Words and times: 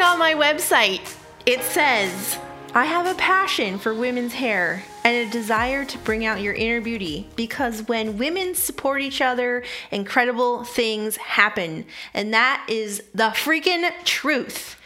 it 0.00 0.04
on 0.04 0.18
my 0.18 0.32
website. 0.32 1.14
It 1.44 1.62
says, 1.62 2.38
I 2.74 2.86
have 2.86 3.06
a 3.06 3.14
passion 3.18 3.78
for 3.78 3.92
women's 3.92 4.32
hair 4.32 4.82
and 5.04 5.14
a 5.14 5.30
desire 5.30 5.84
to 5.84 5.98
bring 5.98 6.24
out 6.24 6.40
your 6.40 6.54
inner 6.54 6.80
beauty 6.80 7.28
because 7.36 7.86
when 7.86 8.16
women 8.16 8.54
support 8.54 9.02
each 9.02 9.20
other, 9.20 9.62
incredible 9.90 10.64
things 10.64 11.16
happen. 11.18 11.84
And 12.14 12.32
that 12.32 12.64
is 12.68 13.02
the 13.14 13.30
freaking 13.30 13.90
truth. 14.04 14.80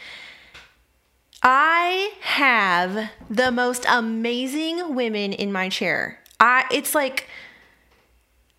I 1.41 2.11
have 2.21 3.09
the 3.29 3.51
most 3.51 3.85
amazing 3.87 4.95
women 4.95 5.31
in 5.31 5.51
my 5.51 5.69
chair. 5.69 6.19
I 6.39 6.65
it's 6.71 6.93
like 6.93 7.29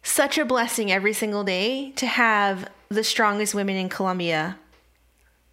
such 0.03 0.39
a 0.39 0.45
blessing 0.45 0.91
every 0.91 1.13
single 1.13 1.45
day 1.45 1.91
to 1.97 2.07
have 2.07 2.71
the 2.89 3.05
strongest 3.05 3.55
women 3.55 3.77
in 3.77 3.89
Columbia 3.89 4.57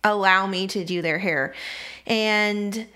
allow 0.03 0.47
me 0.47 0.67
to 0.67 0.83
do 0.83 1.01
their 1.01 1.19
hair. 1.19 1.53
And 2.05 2.87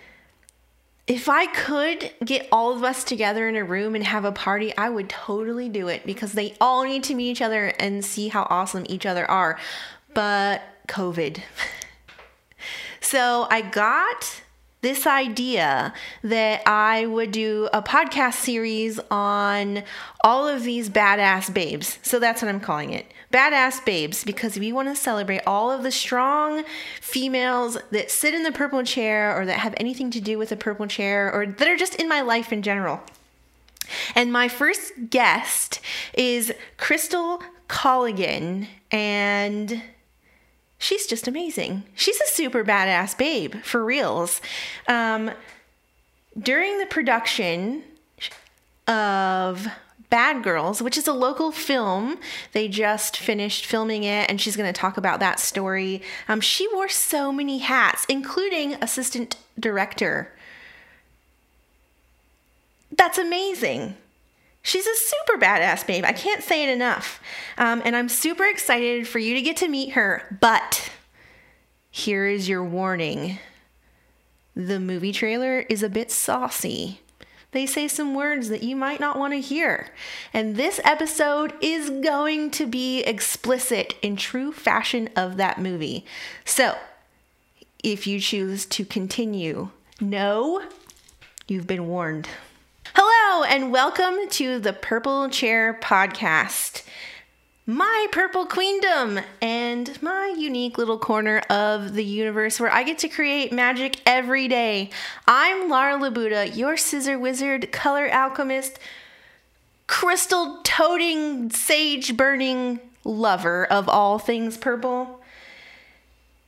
if 1.07 1.29
I 1.29 1.45
could 1.45 2.11
get 2.23 2.47
all 2.51 2.75
of 2.75 2.83
us 2.83 3.03
together 3.03 3.47
in 3.47 3.55
a 3.55 3.63
room 3.63 3.95
and 3.95 4.03
have 4.03 4.25
a 4.25 4.31
party, 4.31 4.75
I 4.77 4.89
would 4.89 5.09
totally 5.09 5.69
do 5.69 5.87
it 5.87 6.05
because 6.05 6.33
they 6.33 6.55
all 6.59 6.83
need 6.83 7.03
to 7.05 7.15
meet 7.15 7.31
each 7.31 7.41
other 7.41 7.67
and 7.79 8.03
see 8.03 8.27
how 8.27 8.45
awesome 8.49 8.85
each 8.89 9.05
other 9.05 9.29
are. 9.29 9.57
But 10.13 10.61
COVID. 10.87 11.39
so 13.01 13.47
I 13.49 13.61
got 13.61 14.41
this 14.81 15.07
idea 15.07 15.93
that 16.23 16.61
I 16.67 17.05
would 17.05 17.31
do 17.31 17.67
a 17.73 17.81
podcast 17.81 18.35
series 18.35 18.99
on 19.09 19.83
all 20.23 20.47
of 20.47 20.63
these 20.63 20.89
badass 20.89 21.51
babes. 21.53 21.97
So 22.03 22.19
that's 22.19 22.41
what 22.41 22.49
I'm 22.49 22.59
calling 22.59 22.91
it. 22.91 23.11
Badass 23.33 23.83
babes, 23.83 24.23
because 24.23 24.57
we 24.57 24.71
want 24.71 24.87
to 24.87 24.95
celebrate 24.95 25.41
all 25.47 25.71
of 25.71 25.83
the 25.83 25.91
strong 25.91 26.63
females 27.01 27.77
that 27.91 28.11
sit 28.11 28.33
in 28.33 28.43
the 28.43 28.51
purple 28.51 28.83
chair 28.83 29.37
or 29.37 29.45
that 29.45 29.59
have 29.59 29.73
anything 29.77 30.11
to 30.11 30.21
do 30.21 30.37
with 30.37 30.49
the 30.49 30.55
purple 30.55 30.87
chair 30.87 31.33
or 31.33 31.45
that 31.45 31.67
are 31.67 31.75
just 31.75 31.95
in 31.95 32.07
my 32.07 32.21
life 32.21 32.53
in 32.53 32.61
general. 32.61 33.01
And 34.15 34.31
my 34.31 34.47
first 34.47 34.93
guest 35.09 35.81
is 36.13 36.53
Crystal 36.77 37.41
Colligan, 37.67 38.67
and 38.91 39.81
she's 40.77 41.07
just 41.07 41.27
amazing. 41.27 41.83
She's 41.95 42.19
a 42.21 42.27
super 42.27 42.63
badass 42.63 43.17
babe, 43.17 43.55
for 43.63 43.83
reals. 43.83 44.41
Um, 44.87 45.31
during 46.37 46.77
the 46.77 46.85
production 46.85 47.83
of 48.87 49.67
Bad 50.09 50.43
Girls, 50.43 50.81
which 50.81 50.97
is 50.97 51.07
a 51.07 51.13
local 51.13 51.51
film, 51.51 52.17
they 52.53 52.67
just 52.67 53.17
finished 53.17 53.65
filming 53.65 54.03
it, 54.03 54.29
and 54.29 54.39
she's 54.39 54.55
going 54.55 54.71
to 54.71 54.79
talk 54.79 54.97
about 54.97 55.19
that 55.19 55.39
story. 55.39 56.01
Um, 56.27 56.39
she 56.39 56.67
wore 56.73 56.87
so 56.87 57.31
many 57.31 57.57
hats, 57.57 58.05
including 58.07 58.75
assistant 58.75 59.35
director. 59.59 60.31
That's 62.95 63.17
amazing. 63.17 63.97
She's 64.67 64.85
a 64.85 64.95
super 64.97 65.37
badass 65.37 65.87
babe. 65.87 66.03
I 66.03 66.11
can't 66.11 66.43
say 66.43 66.65
it 66.65 66.69
enough. 66.69 67.21
Um, 67.57 67.81
and 67.85 67.95
I'm 67.95 68.09
super 68.09 68.43
excited 68.43 69.07
for 69.07 69.17
you 69.17 69.33
to 69.35 69.41
get 69.41 69.55
to 69.57 69.69
meet 69.69 69.91
her. 69.91 70.37
But 70.41 70.91
here 71.89 72.27
is 72.27 72.49
your 72.49 72.65
warning 72.65 73.39
the 74.57 74.81
movie 74.81 75.13
trailer 75.13 75.59
is 75.69 75.83
a 75.83 75.89
bit 75.89 76.11
saucy. 76.11 76.99
They 77.51 77.65
say 77.65 77.87
some 77.87 78.13
words 78.13 78.49
that 78.49 78.61
you 78.61 78.75
might 78.75 78.99
not 78.99 79.17
want 79.17 79.31
to 79.31 79.39
hear. 79.39 79.87
And 80.33 80.57
this 80.57 80.81
episode 80.83 81.53
is 81.61 81.89
going 81.89 82.51
to 82.51 82.65
be 82.65 82.99
explicit 83.03 83.95
in 84.01 84.17
true 84.17 84.51
fashion 84.51 85.07
of 85.15 85.37
that 85.37 85.61
movie. 85.61 86.03
So, 86.43 86.75
if 87.81 88.05
you 88.05 88.19
choose 88.19 88.65
to 88.65 88.83
continue, 88.83 89.69
no, 90.01 90.61
you've 91.47 91.67
been 91.67 91.87
warned. 91.87 92.27
Hello, 92.99 93.43
and 93.43 93.71
welcome 93.71 94.27
to 94.27 94.57
the 94.57 94.73
Purple 94.73 95.29
Chair 95.29 95.77
Podcast. 95.79 96.81
My 97.67 98.07
purple 98.11 98.47
queendom 98.47 99.19
and 99.39 100.01
my 100.01 100.33
unique 100.35 100.79
little 100.79 100.97
corner 100.97 101.43
of 101.47 101.93
the 101.93 102.03
universe 102.03 102.59
where 102.59 102.73
I 102.73 102.81
get 102.81 102.97
to 102.97 103.07
create 103.07 103.51
magic 103.51 104.01
every 104.07 104.47
day. 104.47 104.89
I'm 105.27 105.69
Laura 105.69 105.93
Labuda, 105.93 106.57
your 106.57 106.75
scissor 106.75 107.19
wizard, 107.19 107.71
color 107.71 108.09
alchemist, 108.09 108.79
crystal 109.85 110.61
toting, 110.63 111.51
sage 111.51 112.17
burning 112.17 112.79
lover 113.03 113.65
of 113.65 113.87
all 113.87 114.17
things 114.17 114.57
purple. 114.57 115.21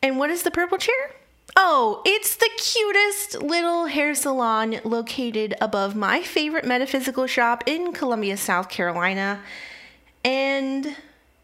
And 0.01 0.17
what 0.17 0.31
is 0.31 0.41
the 0.41 0.49
purple 0.49 0.79
chair? 0.79 1.11
Oh, 1.55 2.01
it's 2.05 2.35
the 2.35 2.49
cutest 2.57 3.41
little 3.41 3.87
hair 3.87 4.15
salon 4.15 4.79
located 4.83 5.55
above 5.59 5.95
my 5.95 6.21
favorite 6.21 6.65
metaphysical 6.65 7.27
shop 7.27 7.63
in 7.65 7.93
Columbia, 7.93 8.37
South 8.37 8.69
Carolina. 8.69 9.41
And 10.23 10.95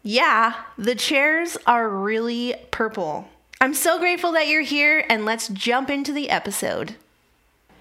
yeah, 0.02 0.54
the 0.78 0.94
chairs 0.94 1.58
are 1.66 1.88
really 1.88 2.54
purple. 2.70 3.28
I'm 3.60 3.74
so 3.74 3.98
grateful 3.98 4.32
that 4.32 4.48
you're 4.48 4.62
here, 4.62 5.04
and 5.08 5.24
let's 5.24 5.48
jump 5.48 5.90
into 5.90 6.12
the 6.12 6.30
episode. 6.30 6.94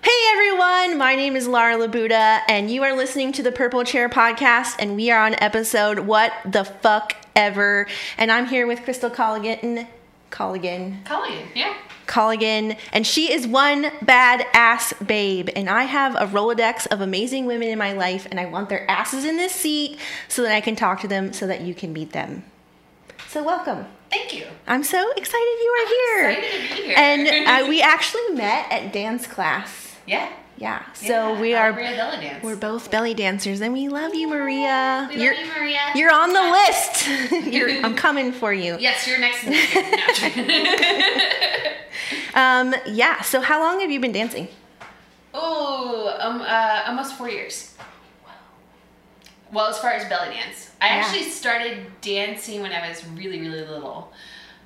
Hey 0.01 0.31
everyone, 0.31 0.97
my 0.97 1.15
name 1.15 1.35
is 1.35 1.47
Laura 1.47 1.75
Labuda, 1.75 2.41
and 2.47 2.69
you 2.71 2.83
are 2.83 2.95
listening 2.95 3.31
to 3.33 3.43
the 3.43 3.51
Purple 3.51 3.83
Chair 3.83 4.07
Podcast, 4.07 4.75
and 4.79 4.95
we 4.95 5.11
are 5.11 5.19
on 5.19 5.35
episode 5.39 5.99
What 5.99 6.31
the 6.45 6.63
Fuck 6.63 7.15
Ever. 7.35 7.87
And 8.17 8.31
I'm 8.31 8.45
here 8.45 8.67
with 8.67 8.83
Crystal 8.83 9.09
Colligan. 9.09 9.87
Colligan. 10.31 11.03
Colligan, 11.05 11.47
yeah. 11.55 11.73
Colligan, 12.07 12.77
and 12.93 13.05
she 13.07 13.31
is 13.31 13.47
one 13.47 13.85
badass 14.03 15.05
babe. 15.07 15.49
And 15.55 15.69
I 15.69 15.83
have 15.83 16.15
a 16.15 16.27
Rolodex 16.27 16.87
of 16.87 17.01
amazing 17.01 17.45
women 17.45 17.67
in 17.69 17.79
my 17.79 17.93
life, 17.93 18.27
and 18.29 18.39
I 18.39 18.45
want 18.45 18.69
their 18.69 18.89
asses 18.89 19.25
in 19.25 19.37
this 19.37 19.53
seat 19.53 19.97
so 20.27 20.43
that 20.43 20.51
I 20.53 20.61
can 20.61 20.75
talk 20.75 21.01
to 21.01 21.07
them 21.07 21.33
so 21.33 21.47
that 21.47 21.61
you 21.61 21.73
can 21.73 21.93
meet 21.93 22.11
them. 22.11 22.43
So, 23.27 23.43
welcome. 23.43 23.85
Thank 24.11 24.33
you. 24.35 24.45
I'm 24.67 24.83
so 24.83 25.11
excited 25.11 25.57
you 25.63 25.69
are 25.71 25.81
I'm 25.81 25.87
here. 25.87 26.29
Excited 26.29 26.69
to 26.69 26.75
be 26.75 26.81
here. 26.83 26.95
And 26.97 27.47
uh, 27.65 27.69
we 27.69 27.81
actually 27.93 28.29
met 28.33 28.71
at 28.71 28.93
dance 28.93 29.25
class. 29.27 29.95
yeah. 30.05 30.31
Yeah. 30.57 30.83
So 30.93 31.33
yeah, 31.33 31.41
we 31.41 31.53
are. 31.53 31.73
Maria 31.73 31.95
Belly 31.95 32.17
Dance. 32.17 32.43
We're 32.43 32.55
both 32.55 32.89
belly 32.89 33.13
dancers, 33.13 33.61
and 33.61 33.73
we 33.73 33.89
love 33.89 34.15
you, 34.15 34.27
Maria. 34.27 35.07
We 35.09 35.21
you're, 35.21 35.35
love 35.35 35.45
you, 35.45 35.53
Maria. 35.53 35.79
You're 35.95 36.13
on 36.13 36.31
the 36.31 36.41
list. 36.41 37.07
I'm 37.83 37.95
coming 37.95 38.31
for 38.31 38.53
you. 38.53 38.77
Yes, 38.79 39.07
you're 39.07 39.19
next. 39.19 39.45
Um, 42.35 42.75
yeah. 42.85 43.21
So 43.21 43.39
how 43.39 43.61
long 43.61 43.79
have 43.79 43.89
you 43.89 43.99
been 43.99 44.11
dancing? 44.11 44.49
oh, 45.33 46.15
um, 46.19 46.41
uh, 46.41 46.83
almost 46.87 47.17
four 47.17 47.29
years. 47.29 47.73
Well, 49.51 49.67
as 49.67 49.77
far 49.79 49.91
as 49.91 50.07
belly 50.09 50.33
dance, 50.33 50.71
I 50.81 50.87
Yeah. 50.87 50.93
actually 50.95 51.23
started 51.23 51.85
dancing 52.01 52.61
when 52.61 52.71
I 52.71 52.87
was 52.87 53.05
really, 53.07 53.39
really 53.39 53.65
little. 53.65 54.11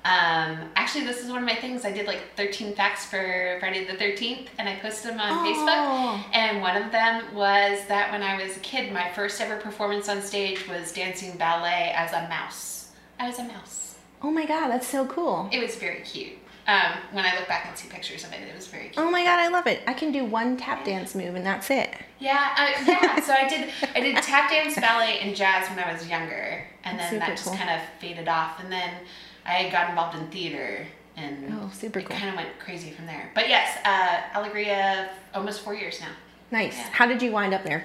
Um, 0.02 0.70
actually, 0.76 1.04
this 1.04 1.22
is 1.22 1.28
one 1.30 1.38
of 1.40 1.44
my 1.44 1.54
things. 1.56 1.84
I 1.84 1.92
did 1.92 2.06
like 2.06 2.20
13 2.36 2.74
facts 2.74 3.04
for 3.04 3.56
Friday 3.60 3.84
the 3.84 3.92
13th, 4.02 4.46
and 4.58 4.66
I 4.68 4.76
posted 4.76 5.10
them 5.12 5.20
on 5.20 5.30
Oh. 5.32 5.44
Facebook. 5.44 6.34
And 6.34 6.62
one 6.62 6.76
of 6.76 6.90
them 6.90 7.34
was 7.34 7.84
that 7.88 8.10
when 8.10 8.22
I 8.22 8.42
was 8.42 8.56
a 8.56 8.60
kid, 8.60 8.92
my 8.92 9.10
first 9.12 9.40
ever 9.40 9.56
performance 9.58 10.08
on 10.08 10.22
stage 10.22 10.66
was 10.68 10.92
dancing 10.92 11.36
ballet 11.36 11.92
as 11.94 12.12
a 12.12 12.26
mouse. 12.28 12.92
I 13.18 13.26
was 13.26 13.38
a 13.38 13.44
mouse. 13.44 13.96
Oh 14.22 14.30
my 14.30 14.46
god, 14.46 14.68
that's 14.68 14.86
so 14.86 15.04
cool. 15.06 15.48
It 15.52 15.60
was 15.62 15.76
very 15.76 16.00
cute. 16.00 16.32
Um, 16.66 16.92
when 17.12 17.24
I 17.24 17.34
look 17.36 17.48
back 17.48 17.66
and 17.66 17.76
see 17.76 17.88
pictures 17.88 18.22
of 18.24 18.32
it, 18.32 18.40
it 18.42 18.54
was 18.54 18.68
very 18.68 18.84
cute. 18.90 18.98
Oh 18.98 19.10
my 19.10 19.24
god, 19.24 19.38
I 19.38 19.48
love 19.48 19.66
it. 19.66 19.82
I 19.86 19.92
can 19.92 20.12
do 20.12 20.24
one 20.24 20.56
tap 20.56 20.84
dance 20.84 21.14
move 21.14 21.34
and 21.34 21.44
that's 21.44 21.68
it. 21.70 21.94
Yeah, 22.20 22.54
uh, 22.56 22.84
yeah. 22.86 23.20
So 23.20 23.32
I 23.34 23.48
did 23.48 23.70
I 23.94 24.00
did 24.00 24.16
tap 24.22 24.50
dance, 24.50 24.76
ballet, 24.76 25.18
and 25.20 25.34
jazz 25.36 25.68
when 25.68 25.78
I 25.78 25.92
was 25.92 26.08
younger, 26.08 26.64
and 26.84 26.98
then 26.98 27.08
Super 27.10 27.20
that 27.20 27.30
just 27.30 27.44
cool. 27.44 27.56
kind 27.56 27.70
of 27.70 27.80
faded 27.98 28.28
off. 28.28 28.62
And 28.62 28.70
then 28.70 28.90
I 29.46 29.68
got 29.70 29.90
involved 29.90 30.16
in 30.16 30.26
theater, 30.28 30.86
and 31.16 31.52
Oh, 31.60 31.70
super 31.72 31.98
it 32.00 32.06
cool. 32.06 32.16
kind 32.16 32.28
of 32.30 32.36
went 32.36 32.48
crazy 32.58 32.90
from 32.90 33.06
there. 33.06 33.30
But 33.34 33.48
yes, 33.48 33.78
uh, 33.84 34.38
Alegria, 34.38 35.08
almost 35.34 35.60
four 35.62 35.74
years 35.74 36.00
now. 36.00 36.08
Nice. 36.50 36.76
Yeah. 36.76 36.88
How 36.92 37.06
did 37.06 37.22
you 37.22 37.30
wind 37.32 37.54
up 37.54 37.62
there? 37.64 37.84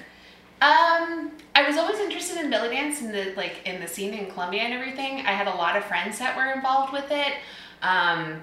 Um, 0.62 1.32
I 1.54 1.68
was 1.68 1.78
always 1.78 2.00
interested 2.00 2.38
in 2.38 2.50
belly 2.50 2.70
dance 2.70 3.02
and 3.02 3.14
the 3.14 3.34
like 3.36 3.62
in 3.66 3.82
the 3.82 3.88
scene 3.88 4.14
in 4.14 4.32
Columbia 4.32 4.62
and 4.62 4.74
everything. 4.74 5.20
I 5.20 5.32
had 5.34 5.48
a 5.48 5.56
lot 5.56 5.76
of 5.76 5.84
friends 5.86 6.18
that 6.20 6.36
were 6.36 6.52
involved 6.54 6.94
with 6.94 7.12
it. 7.12 7.34
Um, 7.82 8.42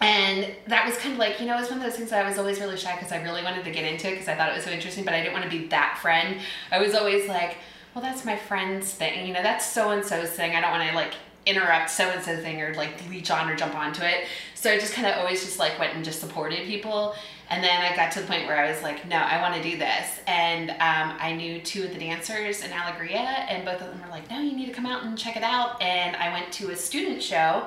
and 0.00 0.52
that 0.66 0.84
was 0.84 0.96
kind 0.98 1.12
of 1.14 1.18
like, 1.18 1.40
you 1.40 1.46
know, 1.46 1.56
it 1.56 1.60
was 1.60 1.70
one 1.70 1.78
of 1.78 1.84
those 1.84 1.96
things 1.96 2.10
that 2.10 2.24
I 2.24 2.28
was 2.28 2.36
always 2.38 2.58
really 2.60 2.76
shy 2.76 2.94
because 2.96 3.12
I 3.12 3.22
really 3.22 3.42
wanted 3.42 3.64
to 3.64 3.70
get 3.70 3.84
into 3.84 4.08
it 4.08 4.12
because 4.12 4.28
I 4.28 4.34
thought 4.34 4.50
it 4.50 4.56
was 4.56 4.64
so 4.64 4.70
interesting, 4.70 5.04
but 5.04 5.14
I 5.14 5.20
didn't 5.20 5.32
want 5.32 5.44
to 5.44 5.50
be 5.50 5.66
that 5.68 5.98
friend. 6.02 6.38
I 6.72 6.78
was 6.80 6.94
always 6.94 7.28
like, 7.28 7.56
well, 7.94 8.02
that's 8.02 8.24
my 8.24 8.36
friend's 8.36 8.92
thing. 8.92 9.26
You 9.26 9.32
know, 9.32 9.42
that's 9.42 9.66
so 9.66 9.90
and 9.90 10.04
so's 10.04 10.30
thing. 10.30 10.54
I 10.56 10.60
don't 10.60 10.70
want 10.72 10.88
to 10.88 10.94
like 10.94 11.14
interrupt 11.46 11.90
so 11.90 12.08
and 12.08 12.22
so 12.22 12.36
thing 12.36 12.60
or 12.60 12.74
like 12.74 13.08
leech 13.08 13.30
on 13.30 13.48
or 13.48 13.56
jump 13.56 13.74
onto 13.74 14.02
it. 14.02 14.26
So 14.54 14.70
I 14.70 14.78
just 14.78 14.94
kind 14.94 15.08
of 15.08 15.16
always 15.18 15.44
just 15.44 15.58
like 15.58 15.78
went 15.78 15.94
and 15.94 16.04
just 16.04 16.20
supported 16.20 16.66
people. 16.66 17.14
And 17.50 17.62
then 17.62 17.82
I 17.82 17.94
got 17.96 18.12
to 18.12 18.20
the 18.20 18.26
point 18.26 18.46
where 18.46 18.56
I 18.56 18.70
was 18.70 18.82
like, 18.82 19.06
no, 19.06 19.16
I 19.16 19.42
want 19.42 19.54
to 19.54 19.62
do 19.62 19.76
this. 19.76 20.20
And 20.26 20.70
um, 20.70 21.16
I 21.20 21.34
knew 21.36 21.60
two 21.60 21.84
of 21.84 21.92
the 21.92 21.98
dancers 21.98 22.64
in 22.64 22.72
Allegria, 22.72 23.18
and 23.18 23.64
both 23.64 23.82
of 23.82 23.88
them 23.88 24.00
were 24.00 24.08
like, 24.08 24.30
no, 24.30 24.40
you 24.40 24.52
need 24.56 24.66
to 24.66 24.72
come 24.72 24.86
out 24.86 25.04
and 25.04 25.18
check 25.18 25.36
it 25.36 25.42
out. 25.42 25.82
And 25.82 26.16
I 26.16 26.32
went 26.32 26.50
to 26.52 26.70
a 26.70 26.76
student 26.76 27.22
show 27.22 27.66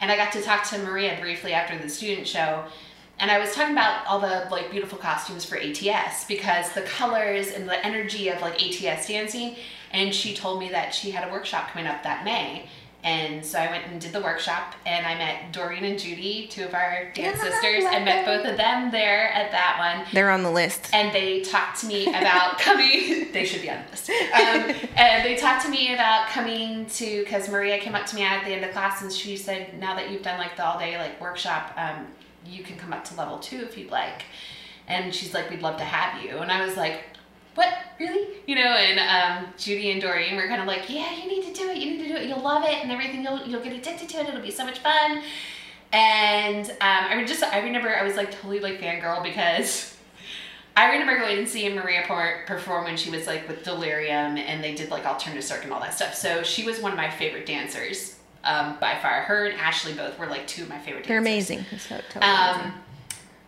and 0.00 0.10
I 0.10 0.16
got 0.16 0.32
to 0.32 0.42
talk 0.42 0.64
to 0.70 0.78
Maria 0.78 1.18
briefly 1.20 1.52
after 1.52 1.76
the 1.76 1.88
student 1.88 2.26
show. 2.26 2.64
And 3.18 3.30
I 3.30 3.38
was 3.38 3.54
talking 3.54 3.72
about 3.72 4.06
all 4.06 4.18
the 4.18 4.48
like 4.50 4.70
beautiful 4.70 4.96
costumes 4.96 5.44
for 5.44 5.58
ATS 5.58 6.24
because 6.24 6.72
the 6.72 6.82
colors 6.82 7.52
and 7.52 7.68
the 7.68 7.84
energy 7.84 8.30
of 8.30 8.40
like 8.40 8.54
ATS 8.62 9.08
dancing. 9.08 9.56
And 9.92 10.14
she 10.14 10.34
told 10.34 10.58
me 10.58 10.70
that 10.70 10.94
she 10.94 11.10
had 11.10 11.28
a 11.28 11.32
workshop 11.32 11.68
coming 11.68 11.86
up 11.86 12.02
that 12.02 12.24
May. 12.24 12.66
And 13.02 13.42
so 13.44 13.58
I 13.58 13.70
went 13.70 13.86
and 13.86 13.98
did 13.98 14.12
the 14.12 14.20
workshop, 14.20 14.74
and 14.84 15.06
I 15.06 15.14
met 15.14 15.52
Doreen 15.52 15.84
and 15.84 15.98
Judy, 15.98 16.48
two 16.50 16.64
of 16.64 16.74
our 16.74 17.04
dance 17.14 17.38
Yeah, 17.42 17.50
sisters. 17.50 17.84
I 17.86 17.94
love 17.94 18.02
met 18.04 18.24
them. 18.26 18.42
both 18.42 18.50
of 18.50 18.56
them 18.58 18.90
there 18.90 19.30
at 19.32 19.50
that 19.52 19.76
one 19.98 20.06
They're 20.12 20.30
on 20.30 20.42
the 20.42 20.50
list. 20.50 20.90
and 20.92 21.10
they 21.14 21.40
talked 21.40 21.80
to 21.80 21.86
me 21.86 22.08
about 22.08 22.58
coming. 22.66 23.32
They 23.32 23.46
should 23.46 23.62
be 23.62 23.70
on 23.70 23.82
the 23.86 23.90
list. 23.92 24.10
Um, 24.10 24.74
and 24.96 25.24
they 25.24 25.36
talked 25.36 25.64
to 25.64 25.70
me 25.70 25.94
about 25.94 26.28
coming 26.28 26.84
to 26.86 27.20
because 27.24 27.48
Maria 27.48 27.78
came 27.78 27.94
up 27.94 28.04
to 28.06 28.16
me 28.16 28.22
at 28.22 28.44
the 28.44 28.50
end 28.52 28.64
of 28.66 28.72
class 28.72 29.00
and 29.00 29.10
she 29.10 29.34
said, 29.36 29.78
"Now 29.80 29.94
that 29.96 30.10
you've 30.10 30.22
done 30.22 30.38
like 30.38 30.56
the 30.56 30.64
all 30.66 30.78
day 30.78 30.98
like 30.98 31.18
workshop, 31.22 31.72
um, 31.78 32.06
you 32.44 32.62
can 32.62 32.76
come 32.76 32.92
up 32.92 33.04
to 33.06 33.14
level 33.14 33.38
two 33.38 33.60
if 33.62 33.78
you'd 33.78 33.90
like." 33.90 34.24
And 34.88 35.14
she's 35.14 35.32
like, 35.32 35.48
"We'd 35.48 35.62
love 35.62 35.78
to 35.78 35.84
have 35.84 36.22
you." 36.22 36.36
And 36.38 36.52
I 36.52 36.66
was 36.66 36.76
like. 36.76 37.04
What 37.60 37.74
really? 37.98 38.26
You 38.46 38.54
know, 38.54 38.62
and 38.62 39.44
um, 39.44 39.52
Judy 39.58 39.90
and 39.90 40.00
Doreen 40.00 40.34
were 40.36 40.48
kind 40.48 40.62
of 40.62 40.66
like, 40.66 40.88
"Yeah, 40.88 41.14
you 41.14 41.28
need 41.28 41.44
to 41.44 41.52
do 41.52 41.68
it. 41.68 41.76
You 41.76 41.90
need 41.90 41.98
to 42.04 42.08
do 42.08 42.14
it. 42.14 42.26
You'll 42.26 42.40
love 42.40 42.64
it, 42.64 42.82
and 42.82 42.90
everything. 42.90 43.22
You'll 43.22 43.46
you'll 43.46 43.62
get 43.62 43.74
addicted 43.74 44.08
to 44.08 44.20
it. 44.20 44.28
It'll 44.28 44.40
be 44.40 44.50
so 44.50 44.64
much 44.64 44.78
fun." 44.78 45.22
And 45.92 46.70
um, 46.70 46.76
I 46.80 47.16
mean, 47.16 47.26
just 47.26 47.42
I 47.42 47.58
remember 47.58 47.94
I 47.94 48.02
was 48.02 48.16
like 48.16 48.30
totally 48.30 48.60
like 48.60 48.80
fangirl 48.80 49.22
because 49.22 49.94
I 50.76 50.92
remember 50.92 51.18
going 51.18 51.36
and 51.36 51.46
seeing 51.46 51.74
Maria 51.74 52.02
perform 52.46 52.84
when 52.84 52.96
she 52.96 53.10
was 53.10 53.26
like 53.26 53.46
with 53.46 53.62
Delirium 53.62 54.38
and 54.38 54.64
they 54.64 54.74
did 54.74 54.90
like 54.90 55.04
alternative 55.04 55.44
circuit 55.44 55.64
and 55.64 55.74
all 55.74 55.80
that 55.80 55.92
stuff. 55.92 56.14
So 56.14 56.42
she 56.42 56.64
was 56.64 56.80
one 56.80 56.92
of 56.92 56.96
my 56.96 57.10
favorite 57.10 57.44
dancers 57.44 58.16
um, 58.42 58.78
by 58.80 58.98
far. 59.02 59.20
Her 59.20 59.44
and 59.44 59.60
Ashley 59.60 59.92
both 59.92 60.18
were 60.18 60.28
like 60.28 60.46
two 60.46 60.62
of 60.62 60.70
my 60.70 60.78
favorite 60.78 61.04
dancers. 61.04 61.08
They're 61.08 61.18
amazing. 61.18 61.66
So, 61.76 62.00
totally 62.08 62.32
amazing. 62.32 62.62
Um, 62.62 62.72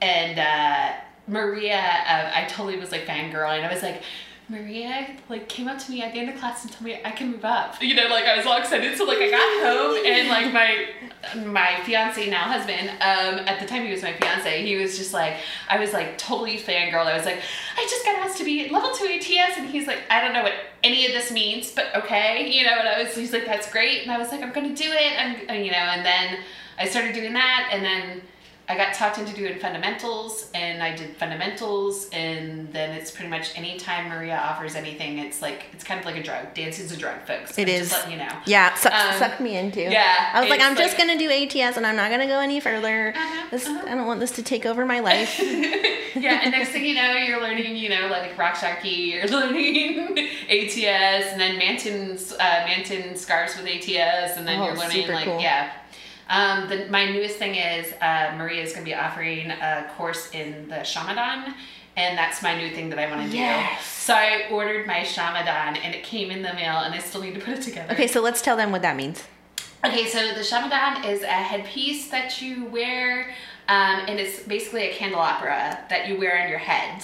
and 0.03 0.39
uh, 0.39 0.93
Maria, 1.33 1.79
uh, 1.79 2.31
I 2.35 2.45
totally 2.49 2.79
was 2.79 2.93
like 2.93 3.07
fangirl, 3.07 3.57
and 3.57 3.67
I 3.67 3.73
was 3.73 3.83
like, 3.83 4.03
Maria 4.49 5.17
like 5.29 5.49
came 5.49 5.67
up 5.67 5.79
to 5.79 5.91
me 5.91 6.03
at 6.03 6.13
the 6.13 6.19
end 6.19 6.29
of 6.29 6.37
class 6.37 6.63
and 6.63 6.73
told 6.73 6.85
me 6.85 7.01
I 7.05 7.11
can 7.11 7.31
move 7.31 7.45
up. 7.45 7.81
You 7.81 7.95
know, 7.95 8.09
like 8.09 8.25
I 8.25 8.37
was 8.37 8.45
all 8.45 8.59
excited. 8.59 8.97
So 8.99 9.05
like 9.05 9.19
I 9.19 9.31
got 9.31 9.63
home 9.65 10.05
and 10.05 10.29
like 10.29 10.53
my 10.53 11.45
my 11.45 11.81
fiance 11.85 12.29
now 12.29 12.43
husband, 12.43 12.91
um, 12.91 13.47
at 13.47 13.61
the 13.61 13.67
time 13.67 13.85
he 13.85 13.93
was 13.93 14.03
my 14.03 14.13
fiance, 14.13 14.65
he 14.65 14.77
was 14.77 14.99
just 14.99 15.15
like 15.15 15.37
I 15.71 15.79
was 15.79 15.93
like 15.93 16.19
totally 16.19 16.59
fangirl. 16.59 17.07
I 17.07 17.17
was 17.17 17.25
like, 17.25 17.41
I 17.77 17.87
just 17.89 18.05
got 18.05 18.17
asked 18.17 18.39
to 18.39 18.45
be 18.45 18.69
level 18.69 18.93
two 18.93 19.07
ATS 19.07 19.59
and 19.59 19.71
he's 19.71 19.87
like, 19.87 20.01
I 20.11 20.21
don't 20.21 20.35
know 20.35 20.43
what 20.43 20.55
any 20.83 21.07
of 21.07 21.13
this 21.13 21.31
means, 21.31 21.71
but 21.71 21.87
okay, 21.97 22.51
you 22.51 22.65
know, 22.65 22.77
and 22.79 22.89
I 22.89 23.03
was 23.03 23.15
he's 23.15 23.33
like, 23.33 23.47
That's 23.47 23.71
great. 23.71 24.03
And 24.03 24.11
I 24.11 24.19
was 24.19 24.33
like, 24.33 24.43
I'm 24.43 24.53
gonna 24.53 24.75
do 24.75 24.91
it. 24.91 25.19
I'm 25.19 25.65
you 25.65 25.71
know, 25.71 25.79
and 25.79 26.05
then 26.05 26.41
I 26.79 26.89
started 26.89 27.15
doing 27.15 27.33
that 27.33 27.71
and 27.73 27.85
then 27.85 28.23
I 28.69 28.77
got 28.77 28.95
talked 28.95 29.19
into 29.19 29.35
doing 29.35 29.59
fundamentals 29.59 30.49
and 30.55 30.83
I 30.83 30.95
did 30.97 31.17
fundamentals 31.17 32.09
and 32.13 32.73
then 32.73 32.93
it's 32.93 33.11
pretty 33.11 33.29
much 33.29 33.57
anytime 33.59 34.09
Maria 34.09 34.37
offers 34.39 34.77
anything, 34.77 35.19
it's 35.19 35.43
like 35.43 35.65
it's 35.73 35.85
kind 35.85 35.99
of 36.01 36.07
like 36.07 36.17
a 36.17 36.23
drug. 36.23 36.55
Dancing's 36.55 36.93
a 36.93 36.97
drug, 36.97 37.21
folks. 37.27 37.59
It 37.59 37.63
I'm 37.63 37.75
is. 37.75 37.89
Just 37.91 38.05
letting 38.05 38.19
you 38.21 38.25
know. 38.25 38.33
yeah, 38.47 38.73
suck, 38.75 38.93
um, 38.95 39.19
suck 39.19 39.41
me 39.41 39.57
into. 39.57 39.81
yeah, 39.83 40.31
I 40.33 40.41
was 40.41 40.49
like, 40.49 40.61
I'm 40.61 40.77
just 40.77 40.97
gonna 40.97 41.19
do 41.19 41.29
ATS 41.31 41.77
and 41.77 41.87
I'm 41.87 41.97
not 41.97 42.11
gonna 42.11 42.27
go 42.29 42.39
any 42.39 42.61
further. 42.61 43.13
Uh-huh, 43.17 43.47
This, 43.51 43.67
uh-huh. 43.67 43.83
I 43.87 43.95
don't 43.95 44.07
want 44.07 44.21
this 44.21 44.31
to 44.33 44.43
take 44.43 44.65
over 44.65 44.87
my 44.87 45.01
life. 45.01 45.39
yeah, 46.15 46.41
and 46.43 46.53
next 46.53 46.71
thing 46.71 46.85
you 46.85 46.95
know, 46.95 47.13
you're 47.15 47.41
learning, 47.41 47.77
you 47.77 47.89
know, 47.89 48.07
like 48.09 48.37
raqs 48.37 48.57
sharqi, 48.57 49.09
you're 49.13 49.27
learning 49.29 50.17
ATS, 50.49 51.33
and 51.33 51.41
then 51.41 51.59
Manton's 51.59 52.33
uh, 52.33 52.65
Manton 52.67 53.17
scarves 53.17 53.57
with 53.57 53.67
ATS, 53.67 54.37
and 54.37 54.47
then 54.47 54.61
Oh, 54.61 54.67
you're 54.67 54.77
learning 54.77 55.09
like 55.09 55.25
cool. 55.25 55.41
yeah. 55.41 55.73
Um, 56.33 56.67
the, 56.69 56.87
my 56.89 57.11
newest 57.11 57.37
thing 57.37 57.57
is 57.57 57.93
uh, 58.01 58.35
Maria 58.39 58.63
is 58.63 58.73
going 58.73 58.85
to 58.85 58.91
be 58.91 58.95
offering 58.95 59.51
a 59.51 59.87
course 59.97 60.31
in 60.33 60.67
the 60.69 60.83
Shamadan, 60.83 61.55
and 61.97 62.17
that's 62.17 62.43
my 62.43 62.57
new 62.57 62.75
thing 62.75 62.89
that 62.89 62.99
I 62.99 63.09
want 63.15 63.31
to 63.31 63.37
Yes. 63.37 63.79
do. 63.79 63.85
So 63.85 64.15
I 64.15 64.49
ordered 64.51 64.87
my 64.87 65.03
Shamadan, 65.03 65.77
and 65.77 65.95
it 65.95 66.03
came 66.05 66.31
in 66.31 66.41
the 66.41 66.55
mail, 66.55 66.79
and 66.79 66.95
I 66.95 66.99
still 67.01 67.21
need 67.21 67.35
to 67.35 67.41
put 67.41 67.59
it 67.59 67.63
together. 67.63 67.93
okay, 67.93 68.07
so 68.07 68.23
let's 68.23 68.41
tell 68.41 68.57
them 68.57 68.73
what 68.73 68.81
that 68.81 68.97
means. 68.97 69.23
Okay, 69.85 70.07
so 70.09 70.33
the 70.33 70.43
Shamadan 70.43 71.05
is 71.05 71.23
a 71.23 71.27
headpiece 71.27 72.09
that 72.11 72.41
you 72.41 72.65
wear, 72.67 73.29
um, 73.69 74.01
and 74.09 74.19
it's 74.19 74.41
basically 74.45 74.85
a 74.89 74.95
candelabra 74.95 75.85
that 75.91 76.09
you 76.09 76.17
wear 76.19 76.43
on 76.43 76.49
your 76.49 76.59
head. 76.59 77.03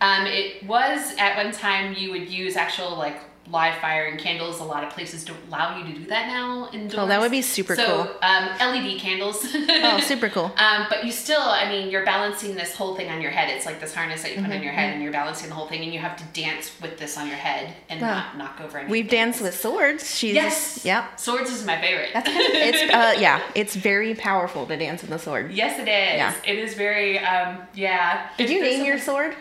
Um, 0.00 0.26
it 0.26 0.62
was 0.64 1.14
at 1.18 1.36
one 1.36 1.52
time 1.52 1.92
you 1.98 2.10
would 2.12 2.30
use 2.30 2.56
actual 2.56 2.96
like 2.96 3.18
live 3.50 3.76
firing 3.80 4.16
candles. 4.18 4.60
A 4.60 4.64
lot 4.64 4.84
of 4.84 4.90
places 4.90 5.24
don't 5.24 5.38
allow 5.48 5.76
you 5.78 5.84
to 5.92 5.98
do 6.00 6.06
that 6.06 6.28
now 6.28 6.68
indoors. 6.72 6.94
Oh, 6.98 7.06
that 7.06 7.20
would 7.20 7.30
be 7.30 7.42
super 7.42 7.74
so, 7.76 7.86
cool. 8.04 8.16
Um, 8.22 8.48
LED 8.60 8.98
candles. 9.00 9.46
Oh, 9.82 9.98
super 10.00 10.28
cool. 10.28 10.52
Um, 10.60 10.86
but 10.90 11.04
you 11.04 11.10
still, 11.12 11.40
I 11.40 11.68
mean, 11.68 11.90
you're 11.90 12.04
balancing 12.04 12.54
this 12.54 12.74
whole 12.74 12.94
thing 12.94 13.10
on 13.10 13.20
your 13.22 13.30
head. 13.30 13.48
It's 13.50 13.64
like 13.66 13.80
this 13.80 13.94
harness 13.94 14.22
that 14.22 14.30
you 14.30 14.36
put 14.36 14.44
Mm-hmm, 14.44 14.52
on 14.52 14.62
your 14.62 14.72
head, 14.72 14.92
and 14.94 15.02
you're 15.02 15.12
balancing 15.12 15.48
the 15.48 15.54
whole 15.54 15.66
thing, 15.66 15.82
and 15.82 15.92
you 15.92 15.98
have 15.98 16.16
to 16.16 16.24
dance 16.40 16.70
with 16.80 16.98
this 16.98 17.16
on 17.18 17.26
your 17.28 17.36
head 17.36 17.74
and 17.88 18.00
Wow. 18.00 18.14
not 18.14 18.36
knock 18.38 18.60
over 18.60 18.78
anything. 18.78 18.90
We've 18.90 19.08
danced 19.08 19.40
with 19.42 19.58
swords. 19.58 20.14
She's 20.16 20.34
Yes. 20.34 20.84
Yep. 20.84 21.18
Swords 21.18 21.50
is 21.50 21.64
my 21.64 21.80
favorite. 21.80 22.10
That's 22.12 22.28
kind 22.28 22.40
of, 22.40 22.50
it's 22.54 22.82
uh 22.92 23.14
yeah, 23.20 23.40
it's 23.54 23.74
very 23.74 24.14
powerful 24.14 24.66
to 24.66 24.76
dance 24.76 25.02
with 25.02 25.10
a 25.12 25.18
sword. 25.18 25.52
Yes, 25.52 25.78
it 25.78 25.82
is. 25.88 25.88
Yeah. 25.88 26.34
It 26.46 26.58
is 26.58 26.74
very, 26.74 27.18
um, 27.18 27.58
yeah. 27.74 28.28
Did 28.36 28.50
you 28.50 28.60
name 28.62 28.84
your 28.84 28.98
sword? 28.98 29.34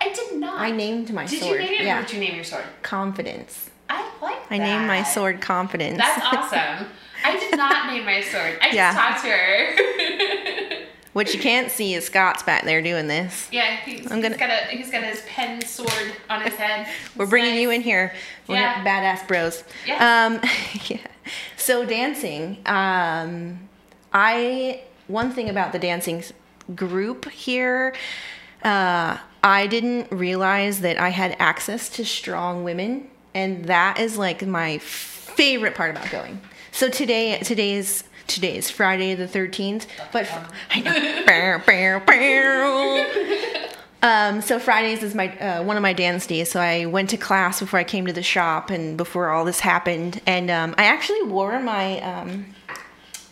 I 0.00 0.12
did 0.12 0.36
not. 0.38 0.58
I 0.60 0.70
named 0.70 1.12
my 1.12 1.26
Did 1.26 1.40
sword. 1.40 1.58
Did 1.58 1.64
you 1.64 1.70
name 1.76 1.80
it? 1.82 1.84
yeah. 1.86 1.98
Or 1.98 2.02
did 2.02 2.12
you 2.12 2.20
name 2.20 2.34
your 2.34 2.44
sword? 2.44 2.64
Confidence. 2.82 3.70
I 3.88 4.08
like 4.22 4.38
I 4.50 4.58
named 4.58 4.86
my 4.86 5.02
sword 5.02 5.40
Confidence. 5.40 5.98
That's 5.98 6.22
awesome. 6.32 6.86
I 7.24 7.38
did 7.38 7.56
not 7.56 7.86
name 7.92 8.04
my 8.06 8.22
sword. 8.22 8.56
I 8.62 8.64
just 8.66 8.74
Yeah. 8.74 8.92
talked 8.94 9.22
to 9.24 9.30
her. 9.30 10.86
what 11.12 11.34
you 11.34 11.40
can't 11.40 11.70
see 11.70 11.92
is 11.94 12.06
Scott's 12.06 12.42
back 12.42 12.64
there 12.64 12.80
doing 12.82 13.08
this. 13.08 13.48
yeah, 13.52 13.76
he's, 13.84 14.10
I'm 14.10 14.20
gonna- 14.20 14.28
he's 14.30 14.36
got 14.38 14.50
a 14.50 14.66
he's 14.76 14.90
got 14.90 15.02
his 15.02 15.22
pen 15.26 15.60
sword 15.66 16.12
on 16.30 16.40
his 16.42 16.54
head. 16.54 16.86
We're 17.16 17.24
It's 17.24 17.30
bringing 17.30 17.50
nice. 17.54 17.60
you 17.60 17.70
in 17.70 17.80
here. 17.82 18.14
We're 18.46 18.56
Yeah. 18.56 18.84
badass 18.84 19.26
bros. 19.28 19.64
Yeah. 19.86 20.26
Um, 20.26 20.40
yeah. 20.86 20.98
So 21.56 21.84
dancing. 21.84 22.58
Um, 22.66 23.68
I 24.12 24.82
one 25.08 25.30
thing 25.32 25.48
about 25.50 25.72
the 25.72 25.78
dancing 25.78 26.22
group 26.74 27.28
here. 27.30 27.94
Uh, 28.62 29.18
I 29.42 29.66
didn't 29.66 30.10
realize 30.10 30.80
that 30.80 30.98
I 30.98 31.08
had 31.08 31.36
access 31.38 31.88
to 31.90 32.04
strong 32.04 32.64
women, 32.64 33.08
and 33.34 33.64
that 33.66 33.98
is 33.98 34.18
like 34.18 34.46
my 34.46 34.78
favorite 34.78 35.74
part 35.74 35.90
about 35.90 36.10
going. 36.10 36.40
So 36.72 36.88
today, 36.88 37.38
today 37.38 37.74
is 37.74 38.04
today 38.26 38.56
is 38.56 38.70
Friday 38.70 39.14
the 39.14 39.26
thirteenth, 39.26 39.86
but 40.12 40.28
I 40.70 40.80
know. 40.80 41.24
Um, 44.02 44.40
so 44.40 44.58
Fridays 44.58 45.02
is 45.02 45.14
my 45.14 45.36
uh, 45.38 45.62
one 45.62 45.76
of 45.76 45.82
my 45.82 45.92
dance 45.92 46.26
days. 46.26 46.50
So 46.50 46.60
I 46.60 46.86
went 46.86 47.10
to 47.10 47.16
class 47.16 47.60
before 47.60 47.78
I 47.78 47.84
came 47.84 48.06
to 48.06 48.12
the 48.12 48.22
shop 48.22 48.70
and 48.70 48.96
before 48.96 49.28
all 49.28 49.44
this 49.44 49.60
happened. 49.60 50.20
And 50.26 50.50
um, 50.50 50.74
I 50.78 50.84
actually 50.84 51.22
wore 51.24 51.60
my 51.60 52.00
um, 52.00 52.46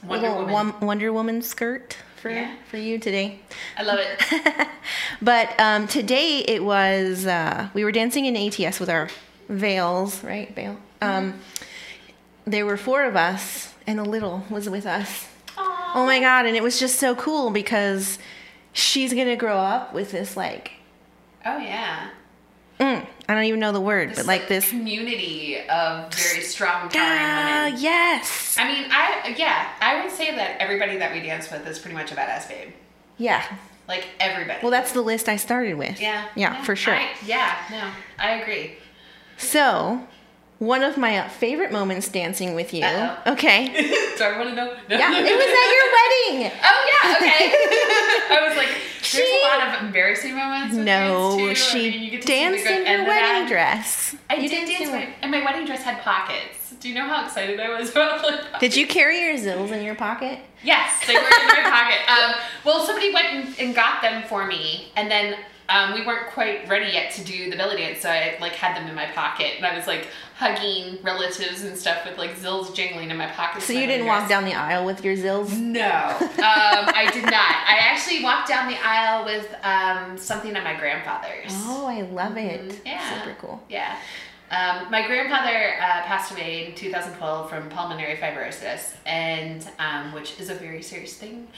Wonder 0.06 0.28
little 0.28 0.46
Woman. 0.46 0.74
Wonder 0.80 1.12
Woman 1.12 1.42
skirt 1.42 1.96
for 2.20 2.30
Yeah. 2.30 2.54
for 2.70 2.76
you 2.76 2.98
today. 2.98 3.38
I 3.76 3.82
love 3.82 3.98
it. 4.00 4.68
But 5.20 5.58
um, 5.58 5.86
today 5.88 6.38
it 6.46 6.62
was 6.62 7.26
uh, 7.26 7.68
we 7.74 7.82
were 7.84 7.92
dancing 7.92 8.24
in 8.26 8.36
ATS 8.36 8.78
with 8.78 8.88
our 8.88 9.08
veils, 9.48 10.22
right? 10.22 10.54
Veil. 10.54 10.76
Um, 11.02 11.40
there 12.44 12.64
were 12.64 12.76
four 12.76 13.04
of 13.04 13.16
us, 13.16 13.74
and 13.86 13.98
a 13.98 14.04
little 14.04 14.44
was 14.48 14.68
with 14.70 14.86
us. 14.86 15.26
Aw. 15.56 15.92
Oh 15.96 16.06
my 16.06 16.20
god! 16.20 16.46
And 16.46 16.56
it 16.56 16.62
was 16.62 16.78
just 16.78 16.98
so 17.00 17.14
cool 17.16 17.50
because 17.50 18.18
she's 18.72 19.12
gonna 19.12 19.36
grow 19.36 19.56
up 19.58 19.92
with 19.92 20.12
this 20.12 20.36
like 20.36 20.72
Oh 21.44 21.58
yeah. 21.58 22.10
Mm, 22.78 23.06
I 23.28 23.34
don't 23.34 23.44
even 23.44 23.60
know 23.60 23.72
the 23.72 23.80
word, 23.80 24.10
This 24.10 24.18
but 24.18 24.26
like 24.26 24.48
this. 24.48 24.68
community 24.70 25.58
of 25.68 26.12
very 26.14 26.42
strong, 26.42 26.90
Ah, 26.94 27.64
women. 27.66 27.80
yes. 27.82 28.56
I 28.58 28.66
mean, 28.72 28.90
I 28.90 29.34
yeah, 29.36 29.68
I 29.80 30.02
would 30.02 30.12
say 30.12 30.34
that 30.34 30.56
everybody 30.60 30.96
that 30.98 31.12
we 31.12 31.20
dance 31.20 31.50
with 31.50 31.66
is 31.66 31.78
pretty 31.78 31.96
much 31.96 32.12
a 32.12 32.14
badass 32.14 32.48
babe. 32.48 32.70
Yeah. 33.18 33.44
Like 33.88 34.06
everybody. 34.20 34.58
Well, 34.62 34.70
that's 34.70 34.92
the 34.92 35.00
list 35.02 35.28
I 35.28 35.36
started 35.36 35.76
with. 35.78 36.00
yeah. 36.00 36.26
Yeah, 36.34 36.62
for 36.62 36.76
sure. 36.76 36.94
I, 36.94 37.08
yeah, 37.24 37.56
no, 37.70 37.90
I 38.18 38.32
agree. 38.40 38.76
So, 39.38 40.06
one 40.58 40.82
of 40.82 40.96
my 40.96 41.28
favorite 41.28 41.70
moments 41.72 42.08
dancing 42.08 42.54
with 42.54 42.74
you. 42.74 42.84
Uh-oh. 42.84 43.32
Okay. 43.32 43.68
Do 44.18 44.24
I 44.24 44.36
want 44.38 44.50
to 44.50 44.54
know? 44.56 44.66
No. 44.88 44.96
Yeah, 44.98 45.12
it 45.16 45.22
was 45.22 45.30
at 45.62 45.70
your 45.74 46.40
wedding. 46.42 46.58
Oh 46.64 46.90
yeah, 46.90 47.16
okay. 47.16 48.34
I 48.36 48.48
was 48.48 48.56
like, 48.56 48.68
there's 48.68 49.04
She- 49.06 49.42
a 49.44 49.48
lot 49.58 49.68
of 49.76 49.82
embarrassing 49.84 50.34
moments. 50.34 50.74
with 50.74 50.84
No, 50.84 51.36
too. 51.38 51.50
I 51.50 51.54
she 51.54 51.90
mean, 51.90 52.02
you 52.02 52.10
get 52.10 52.22
to 52.22 52.26
see 52.26 52.34
the 52.34 52.40
danced 52.40 52.66
in 52.66 53.00
of 53.02 53.06
wedding 53.06 53.48
dress. 53.48 54.16
I 54.28 54.34
You 54.34 54.48
did 54.48 54.66
dance, 54.68 54.80
in 54.88 54.92
my, 54.92 55.08
and 55.22 55.30
my 55.30 55.44
wedding 55.44 55.64
dress 55.64 55.82
had 55.82 56.00
pockets. 56.02 56.74
Do 56.80 56.88
you 56.88 56.94
know 56.94 57.06
how 57.08 57.24
excited 57.24 57.58
I 57.58 57.76
was 57.78 57.90
about 57.90 58.22
like? 58.22 58.60
Did 58.60 58.76
you 58.76 58.86
carry 58.86 59.20
your 59.22 59.34
zills 59.36 59.70
in 59.72 59.84
your 59.84 59.94
pocket? 59.96 60.38
Yes, 60.62 60.92
they 61.06 61.14
were 61.14 61.20
in 61.20 61.46
my 61.46 61.62
pocket. 61.70 61.98
Um, 62.10 62.34
well, 62.64 62.84
somebody 62.84 63.12
went 63.14 63.26
and, 63.28 63.54
and 63.60 63.74
got 63.74 64.02
them 64.02 64.22
for 64.28 64.46
me, 64.46 64.92
and 64.96 65.10
then 65.10 65.36
um, 65.68 65.92
we 65.94 66.04
weren't 66.06 66.28
quite 66.28 66.66
ready 66.68 66.92
yet 66.92 67.12
to 67.12 67.24
do 67.24 67.50
the 67.50 67.56
belly 67.56 67.76
dance, 67.76 68.00
so 68.00 68.08
I 68.10 68.36
like 68.40 68.52
had 68.52 68.76
them 68.76 68.88
in 68.88 68.94
my 68.94 69.06
pocket, 69.06 69.54
and 69.56 69.66
I 69.66 69.76
was 69.76 69.86
like 69.86 70.06
hugging 70.36 70.98
relatives 71.02 71.62
and 71.64 71.76
stuff 71.76 72.04
with 72.06 72.16
like 72.16 72.36
zills 72.36 72.74
jingling 72.74 73.10
in 73.10 73.16
my 73.16 73.26
pocket. 73.26 73.62
So 73.62 73.72
you 73.72 73.86
didn't 73.86 74.06
walk 74.06 74.28
down 74.28 74.44
the 74.44 74.54
aisle 74.54 74.84
with 74.86 75.04
your 75.04 75.14
zills? 75.16 75.56
No, 75.58 75.82
um, 76.20 76.30
I 76.38 77.10
did 77.12 77.24
not. 77.24 77.34
I 77.34 77.76
actually 77.80 78.22
walked 78.22 78.48
down 78.48 78.70
the 78.70 78.78
aisle 78.82 79.24
with 79.24 79.54
um, 79.62 80.16
something 80.16 80.56
of 80.56 80.64
my 80.64 80.74
grandfather's. 80.78 81.52
Oh, 81.66 81.86
I 81.86 82.02
love 82.02 82.36
it. 82.36 82.60
Mhm. 82.68 82.78
Yeah. 82.86 83.22
Super 83.22 83.36
cool. 83.40 83.62
Yeah. 83.68 83.96
Um, 84.50 84.90
my 84.90 85.06
grandfather 85.06 85.74
uh, 85.78 86.02
passed 86.04 86.32
away 86.32 86.64
in 86.66 86.74
2012 86.74 87.50
from 87.50 87.68
pulmonary 87.68 88.16
fibrosis, 88.16 88.94
and 89.04 89.68
um, 89.78 90.12
which 90.14 90.40
is 90.40 90.48
a 90.48 90.54
very 90.54 90.80
serious 90.80 91.14
thing. 91.18 91.48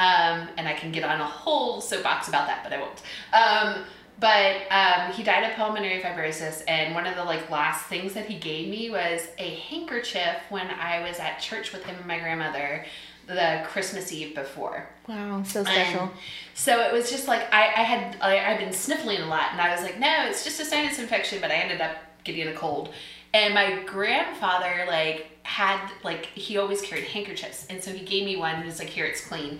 Um, 0.00 0.48
and 0.56 0.66
I 0.66 0.72
can 0.72 0.92
get 0.92 1.04
on 1.04 1.20
a 1.20 1.26
whole 1.26 1.82
soapbox 1.82 2.28
about 2.28 2.46
that, 2.46 2.64
but 2.64 2.72
I 2.72 2.80
won't. 2.80 3.02
Um, 3.34 3.84
but 4.18 4.62
um, 4.70 5.12
he 5.12 5.22
died 5.22 5.44
of 5.44 5.56
pulmonary 5.56 6.00
fibrosis, 6.00 6.62
and 6.66 6.94
one 6.94 7.06
of 7.06 7.16
the 7.16 7.24
like 7.24 7.50
last 7.50 7.86
things 7.86 8.14
that 8.14 8.24
he 8.24 8.38
gave 8.38 8.68
me 8.68 8.88
was 8.88 9.28
a 9.36 9.56
handkerchief 9.56 10.36
when 10.48 10.68
I 10.68 11.06
was 11.06 11.18
at 11.18 11.38
church 11.38 11.72
with 11.72 11.84
him 11.84 11.96
and 11.96 12.06
my 12.06 12.18
grandmother 12.18 12.86
the 13.26 13.62
Christmas 13.66 14.10
Eve 14.10 14.34
before. 14.34 14.88
Wow, 15.06 15.42
so 15.44 15.62
special. 15.64 16.10
So 16.54 16.80
it 16.80 16.92
was 16.92 17.10
just 17.10 17.28
like 17.28 17.42
I, 17.52 17.66
I 17.66 17.82
had 17.82 18.16
I, 18.20 18.52
I'd 18.52 18.58
been 18.58 18.72
sniffling 18.72 19.20
a 19.20 19.26
lot, 19.26 19.52
and 19.52 19.60
I 19.60 19.72
was 19.74 19.82
like, 19.82 19.98
no, 20.00 20.26
it's 20.26 20.44
just 20.44 20.60
a 20.60 20.64
sinus 20.64 20.98
infection, 20.98 21.40
but 21.42 21.50
I 21.50 21.56
ended 21.56 21.80
up 21.80 21.96
getting 22.24 22.48
a 22.48 22.54
cold. 22.54 22.92
And 23.32 23.54
my 23.54 23.82
grandfather 23.84 24.84
like 24.88 25.29
had 25.42 25.90
like 26.04 26.26
he 26.26 26.58
always 26.58 26.80
carried 26.82 27.04
handkerchiefs, 27.04 27.66
and 27.70 27.82
so 27.82 27.92
he 27.92 28.04
gave 28.04 28.24
me 28.24 28.36
one. 28.36 28.54
and 28.54 28.62
He 28.62 28.68
was 28.68 28.78
like, 28.78 28.88
here, 28.88 29.06
it's 29.06 29.24
clean. 29.24 29.58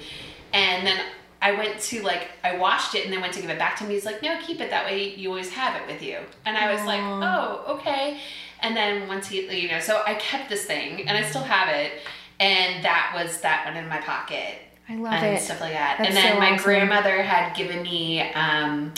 And 0.53 0.87
then 0.87 1.01
I 1.43 1.53
went 1.53 1.81
to 1.81 2.03
like 2.03 2.29
I 2.45 2.57
washed 2.57 2.95
it 2.95 3.05
and 3.05 3.13
then 3.13 3.21
went 3.21 3.33
to 3.35 3.41
give 3.41 3.51
it 3.51 3.59
back 3.59 3.77
to 3.79 3.85
him. 3.85 3.91
He's 3.91 4.05
like, 4.05 4.23
no, 4.23 4.39
keep 4.43 4.61
it 4.61 4.71
that 4.71 4.85
way. 4.85 5.15
You 5.15 5.31
always 5.31 5.51
have 5.53 5.81
it 5.81 5.87
with 5.87 6.03
you. 6.03 6.19
And 6.45 6.57
I 6.57 6.73
was 6.73 6.85
like, 6.85 7.01
oh, 7.01 7.77
okay. 7.79 8.19
And 8.61 8.77
then 8.77 9.09
once 9.09 9.29
he, 9.29 9.63
you 9.63 9.71
know, 9.71 9.81
so 9.81 10.03
I 10.07 10.15
kept 10.15 10.51
this 10.51 10.65
thing 10.65 11.09
and 11.09 11.17
I 11.17 11.23
still 11.29 11.43
have 11.43 11.69
it. 11.75 11.93
And 12.39 12.85
that 12.85 13.13
was 13.15 13.41
that 13.41 13.65
one 13.67 13.77
in 13.77 13.89
my 13.89 13.99
pocket 13.99 14.57
I 14.89 14.97
love 14.97 15.13
and 15.15 15.37
it. 15.37 15.41
stuff 15.41 15.61
like 15.61 15.73
that. 15.73 15.97
That's 15.99 16.09
and 16.09 16.17
then 16.17 16.35
so 16.35 16.39
my 16.41 16.53
awesome. 16.53 16.65
grandmother 16.65 17.23
had 17.23 17.55
given 17.55 17.83
me 17.83 18.21
um, 18.33 18.93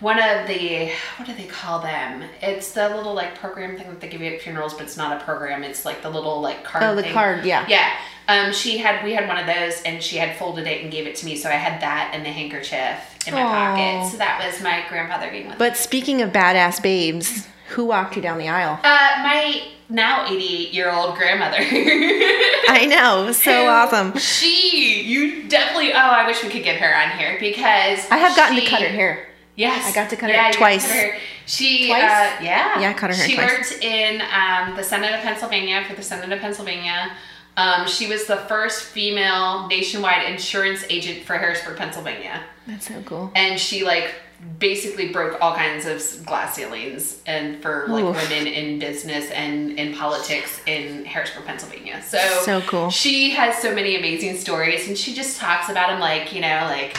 one 0.00 0.18
of 0.18 0.46
the 0.46 0.90
what 1.16 1.26
do 1.26 1.34
they 1.34 1.46
call 1.46 1.80
them? 1.80 2.22
It's 2.42 2.72
the 2.72 2.88
little 2.94 3.14
like 3.14 3.34
program 3.38 3.76
thing 3.76 3.88
that 3.88 4.00
they 4.00 4.08
give 4.08 4.20
you 4.20 4.32
at 4.34 4.42
funerals, 4.42 4.74
but 4.74 4.82
it's 4.82 4.96
not 4.96 5.20
a 5.20 5.24
program. 5.24 5.64
It's 5.64 5.84
like 5.84 6.02
the 6.02 6.10
little 6.10 6.40
like 6.40 6.64
card. 6.64 6.84
Oh, 6.84 6.94
the 6.94 7.02
thing. 7.02 7.12
card, 7.14 7.44
yeah. 7.44 7.64
Yeah. 7.68 7.90
Um, 8.28 8.52
she 8.52 8.78
had 8.78 9.04
we 9.04 9.12
had 9.14 9.28
one 9.28 9.38
of 9.38 9.46
those, 9.46 9.80
and 9.82 10.02
she 10.02 10.16
had 10.16 10.36
folded 10.36 10.66
it 10.66 10.82
and 10.82 10.90
gave 10.90 11.06
it 11.06 11.16
to 11.16 11.26
me. 11.26 11.36
So 11.36 11.48
I 11.48 11.52
had 11.54 11.80
that 11.80 12.10
and 12.12 12.24
the 12.26 12.30
handkerchief 12.30 12.98
in 13.26 13.34
my 13.34 13.42
Aw. 13.42 13.48
pocket. 13.74 14.10
So 14.10 14.18
that 14.18 14.44
was 14.44 14.60
my 14.62 14.84
grandfather 14.88 15.30
being 15.30 15.44
with. 15.44 15.52
me. 15.54 15.58
But 15.58 15.76
speaking 15.76 16.20
of 16.22 16.30
badass 16.30 16.82
babes, 16.82 17.46
who 17.68 17.84
walked 17.86 18.16
you 18.16 18.22
down 18.22 18.38
the 18.38 18.48
aisle? 18.48 18.78
Uh, 18.82 19.22
my 19.22 19.62
now 19.88 20.26
88 20.26 20.74
year 20.74 20.90
old 20.90 21.14
grandmother. 21.16 21.58
I 21.60 22.86
know, 22.90 23.30
so 23.32 23.66
awesome. 23.68 24.18
She, 24.18 25.02
you 25.02 25.48
definitely. 25.48 25.92
Oh, 25.92 25.96
I 25.96 26.26
wish 26.26 26.42
we 26.42 26.48
could 26.50 26.64
get 26.64 26.80
her 26.80 26.94
on 26.94 27.16
here 27.16 27.36
because 27.40 28.10
I 28.10 28.16
have 28.18 28.36
gotten 28.36 28.56
to 28.56 28.66
cut 28.66 28.82
her 28.82 28.88
hair. 28.88 29.25
Yes, 29.56 29.86
I 29.90 29.92
got 29.94 30.10
to 30.10 30.16
cut 30.16 30.28
her 30.30 30.36
yeah, 30.36 30.50
got 30.52 30.58
twice. 30.58 30.86
cut 30.86 30.96
her. 30.96 31.18
She, 31.46 31.86
Twice? 31.88 32.02
Uh, 32.02 32.42
yeah, 32.44 32.80
Yeah, 32.80 32.90
I 32.90 32.92
cut 32.92 33.10
her 33.10 33.16
hair 33.16 33.26
She 33.26 33.34
twice. 33.36 33.50
worked 33.72 33.82
in 33.84 34.20
um, 34.20 34.76
the 34.76 34.82
Senate 34.82 35.14
of 35.14 35.20
Pennsylvania 35.20 35.84
for 35.88 35.94
the 35.94 36.02
Senate 36.02 36.30
of 36.32 36.40
Pennsylvania. 36.40 37.12
Um, 37.56 37.86
she 37.86 38.06
was 38.06 38.26
the 38.26 38.36
first 38.36 38.82
female 38.84 39.66
nationwide 39.68 40.30
insurance 40.30 40.84
agent 40.90 41.24
for 41.24 41.38
Harrisburg, 41.38 41.78
Pennsylvania, 41.78 42.42
That's 42.66 42.86
so 42.88 43.00
cool. 43.06 43.32
and 43.34 43.58
she 43.58 43.82
like 43.82 44.14
basically 44.58 45.08
broke 45.10 45.40
all 45.40 45.54
kinds 45.54 45.86
of 45.86 46.26
glass 46.26 46.54
ceilings 46.56 47.22
and 47.24 47.62
for 47.62 47.86
like 47.88 48.04
Oof. 48.04 48.14
women 48.30 48.46
in 48.46 48.78
business 48.78 49.30
and 49.30 49.78
in 49.78 49.94
politics 49.94 50.60
in 50.66 51.06
Harrisburg, 51.06 51.46
Pennsylvania. 51.46 52.02
So 52.02 52.18
So 52.44 52.60
cool. 52.62 52.90
she 52.90 53.30
has 53.30 53.56
so 53.62 53.74
many 53.74 53.96
amazing 53.96 54.36
stories, 54.36 54.86
and 54.88 54.98
she 54.98 55.14
just 55.14 55.38
talks 55.40 55.70
about 55.70 55.88
them 55.88 56.00
like 56.00 56.34
you 56.34 56.42
know 56.42 56.66
like. 56.70 56.98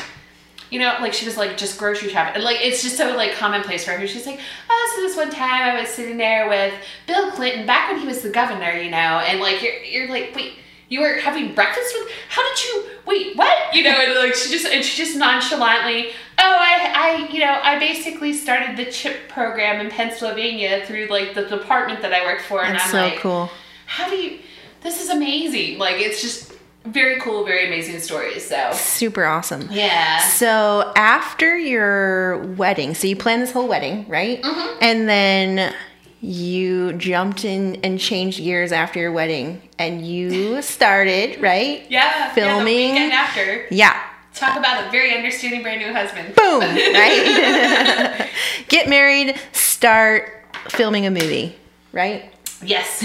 You 0.69 0.79
know, 0.79 0.97
like 0.99 1.13
she 1.13 1.25
was 1.25 1.37
like 1.37 1.57
just 1.57 1.77
grocery 1.77 2.09
shopping, 2.09 2.35
and 2.35 2.43
like 2.43 2.57
it's 2.59 2.83
just 2.83 2.97
so 2.97 3.15
like 3.15 3.33
commonplace 3.35 3.85
for 3.85 3.91
her. 3.91 4.07
She's 4.07 4.25
like, 4.25 4.39
oh, 4.69 4.93
so 4.95 5.01
this 5.01 5.15
one 5.15 5.29
time 5.29 5.63
I 5.63 5.79
was 5.79 5.89
sitting 5.89 6.17
there 6.17 6.49
with 6.49 6.73
Bill 7.07 7.31
Clinton 7.31 7.65
back 7.65 7.91
when 7.91 7.99
he 8.01 8.07
was 8.07 8.21
the 8.21 8.29
governor, 8.29 8.71
you 8.71 8.91
know, 8.91 8.97
and 8.97 9.39
like 9.39 9.61
you're 9.61 9.81
you're 9.83 10.09
like, 10.09 10.35
wait, 10.35 10.53
you 10.89 11.01
were 11.01 11.15
having 11.15 11.53
breakfast 11.53 11.93
with? 11.97 12.09
How 12.29 12.43
did 12.47 12.63
you? 12.63 12.85
Wait, 13.05 13.37
what? 13.37 13.73
You 13.73 13.83
know, 13.83 13.91
and 13.91 14.15
like 14.15 14.35
she 14.35 14.49
just 14.49 14.65
and 14.65 14.83
she 14.83 15.03
just 15.03 15.17
nonchalantly, 15.17 16.09
oh, 16.09 16.13
I 16.37 17.27
I 17.27 17.31
you 17.31 17.39
know 17.39 17.59
I 17.61 17.79
basically 17.79 18.33
started 18.33 18.77
the 18.77 18.91
chip 18.91 19.29
program 19.29 19.85
in 19.85 19.91
Pennsylvania 19.91 20.85
through 20.85 21.07
like 21.07 21.33
the 21.33 21.45
department 21.45 22.01
that 22.01 22.13
I 22.13 22.25
worked 22.25 22.43
for, 22.43 22.63
and 22.63 22.75
That's 22.75 22.85
I'm 22.85 22.91
so 22.91 22.97
like, 22.97 23.19
cool. 23.19 23.49
how 23.85 24.09
do 24.09 24.15
you? 24.15 24.39
This 24.81 25.01
is 25.01 25.09
amazing. 25.09 25.77
Like 25.79 25.95
it's 25.97 26.21
just 26.21 26.46
very 26.91 27.19
cool, 27.19 27.43
very 27.45 27.67
amazing 27.67 27.99
stories. 27.99 28.45
So 28.47 28.71
Super 28.73 29.25
awesome. 29.25 29.67
yeah. 29.71 30.19
So 30.19 30.91
after 30.95 31.57
your 31.57 32.37
wedding, 32.53 32.93
so 32.95 33.07
you 33.07 33.15
planned 33.15 33.41
this 33.41 33.51
whole 33.51 33.67
wedding, 33.67 34.07
right? 34.07 34.41
Mm-hmm. 34.41 34.77
And 34.81 35.09
then 35.09 35.73
you 36.21 36.93
jumped 36.93 37.45
in 37.45 37.75
and 37.83 37.99
changed 37.99 38.39
gears 38.39 38.71
after 38.71 38.99
your 38.99 39.11
wedding, 39.11 39.61
and 39.77 40.05
you 40.05 40.61
started, 40.61 41.39
right? 41.41 41.85
Yeah, 41.89 42.33
Filming. 42.33 42.95
Yeah, 42.95 43.09
after. 43.13 43.65
Yeah. 43.69 44.01
Talk 44.33 44.57
about 44.57 44.87
a 44.87 44.91
very 44.91 45.15
understanding 45.15 45.63
brand 45.63 45.79
new 45.81 45.91
husband. 45.93 46.35
Boom, 46.35 46.61
right? 46.61 48.29
Get 48.67 48.87
married, 48.87 49.35
start 49.51 50.31
filming 50.69 51.05
a 51.07 51.11
movie, 51.11 51.55
right? 51.91 52.31
Yes, 52.63 52.99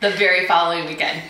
the 0.00 0.10
very 0.10 0.46
following 0.46 0.86
weekend. 0.86 1.22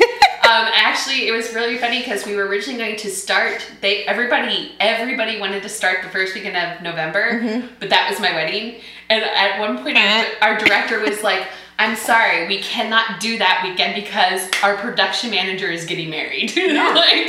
Um, 0.51 0.67
actually, 0.75 1.29
it 1.29 1.33
was 1.33 1.55
really 1.55 1.79
funny 1.79 2.01
because 2.01 2.27
we 2.27 2.35
were 2.35 2.45
originally 2.45 2.77
going 2.77 2.97
to 2.97 3.09
start. 3.09 3.65
They 3.83 4.05
everybody 4.07 4.75
everybody 4.81 5.39
wanted 5.39 5.63
to 5.63 5.69
start 5.69 6.03
the 6.03 6.09
first 6.09 6.35
weekend 6.35 6.57
of 6.57 6.83
November, 6.83 7.39
but 7.79 7.89
that 7.91 8.11
was 8.11 8.19
my 8.19 8.33
wedding. 8.33 8.81
And 9.09 9.23
at 9.23 9.61
one 9.61 9.81
point, 9.81 9.97
our, 9.97 10.27
our 10.43 10.59
director 10.59 10.99
was 10.99 11.23
like, 11.23 11.47
"I'm 11.79 11.95
sorry, 11.95 12.49
we 12.49 12.59
cannot 12.59 13.21
do 13.21 13.39
that 13.39 13.61
weekend 13.63 13.95
because 13.95 14.51
our 14.65 14.77
production 14.77 15.31
manager 15.31 15.69
is 15.69 15.85
getting 15.85 16.11
married." 16.11 16.51
like 16.57 17.29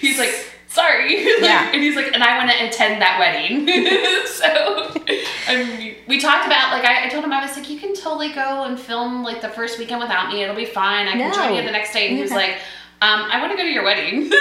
he's 0.00 0.18
like. 0.18 0.49
Sorry, 0.70 1.16
Like, 1.24 1.40
Yeah. 1.40 1.70
and 1.72 1.82
he's 1.82 1.96
like, 1.96 2.12
and 2.14 2.22
I 2.22 2.38
want 2.38 2.50
to 2.50 2.64
attend 2.66 3.02
that 3.02 3.18
wedding. 3.18 3.66
so, 4.26 5.02
I 5.48 5.56
mean, 5.64 5.96
we 6.06 6.20
talked 6.20 6.46
about 6.46 6.72
like 6.72 6.84
I, 6.84 7.06
I 7.06 7.08
told 7.08 7.24
him 7.24 7.32
I 7.32 7.44
was 7.44 7.56
like, 7.56 7.68
you 7.68 7.78
can 7.78 7.94
totally 7.94 8.32
go 8.32 8.64
and 8.64 8.78
film 8.78 9.24
like 9.24 9.40
the 9.42 9.48
first 9.48 9.78
weekend 9.80 10.00
without 10.00 10.28
me. 10.32 10.42
It'll 10.42 10.54
be 10.56 10.64
fine. 10.64 11.08
I 11.08 11.12
can 11.12 11.34
join 11.34 11.54
you 11.56 11.62
the 11.62 11.72
next 11.72 11.92
day. 11.92 12.06
And 12.06 12.16
he 12.16 12.22
was 12.22 12.30
like, 12.30 12.52
um, 13.02 13.22
I 13.30 13.40
want 13.40 13.50
to 13.52 13.56
go 13.56 13.64
to 13.64 13.68
your 13.70 13.82
wedding. 13.84 14.30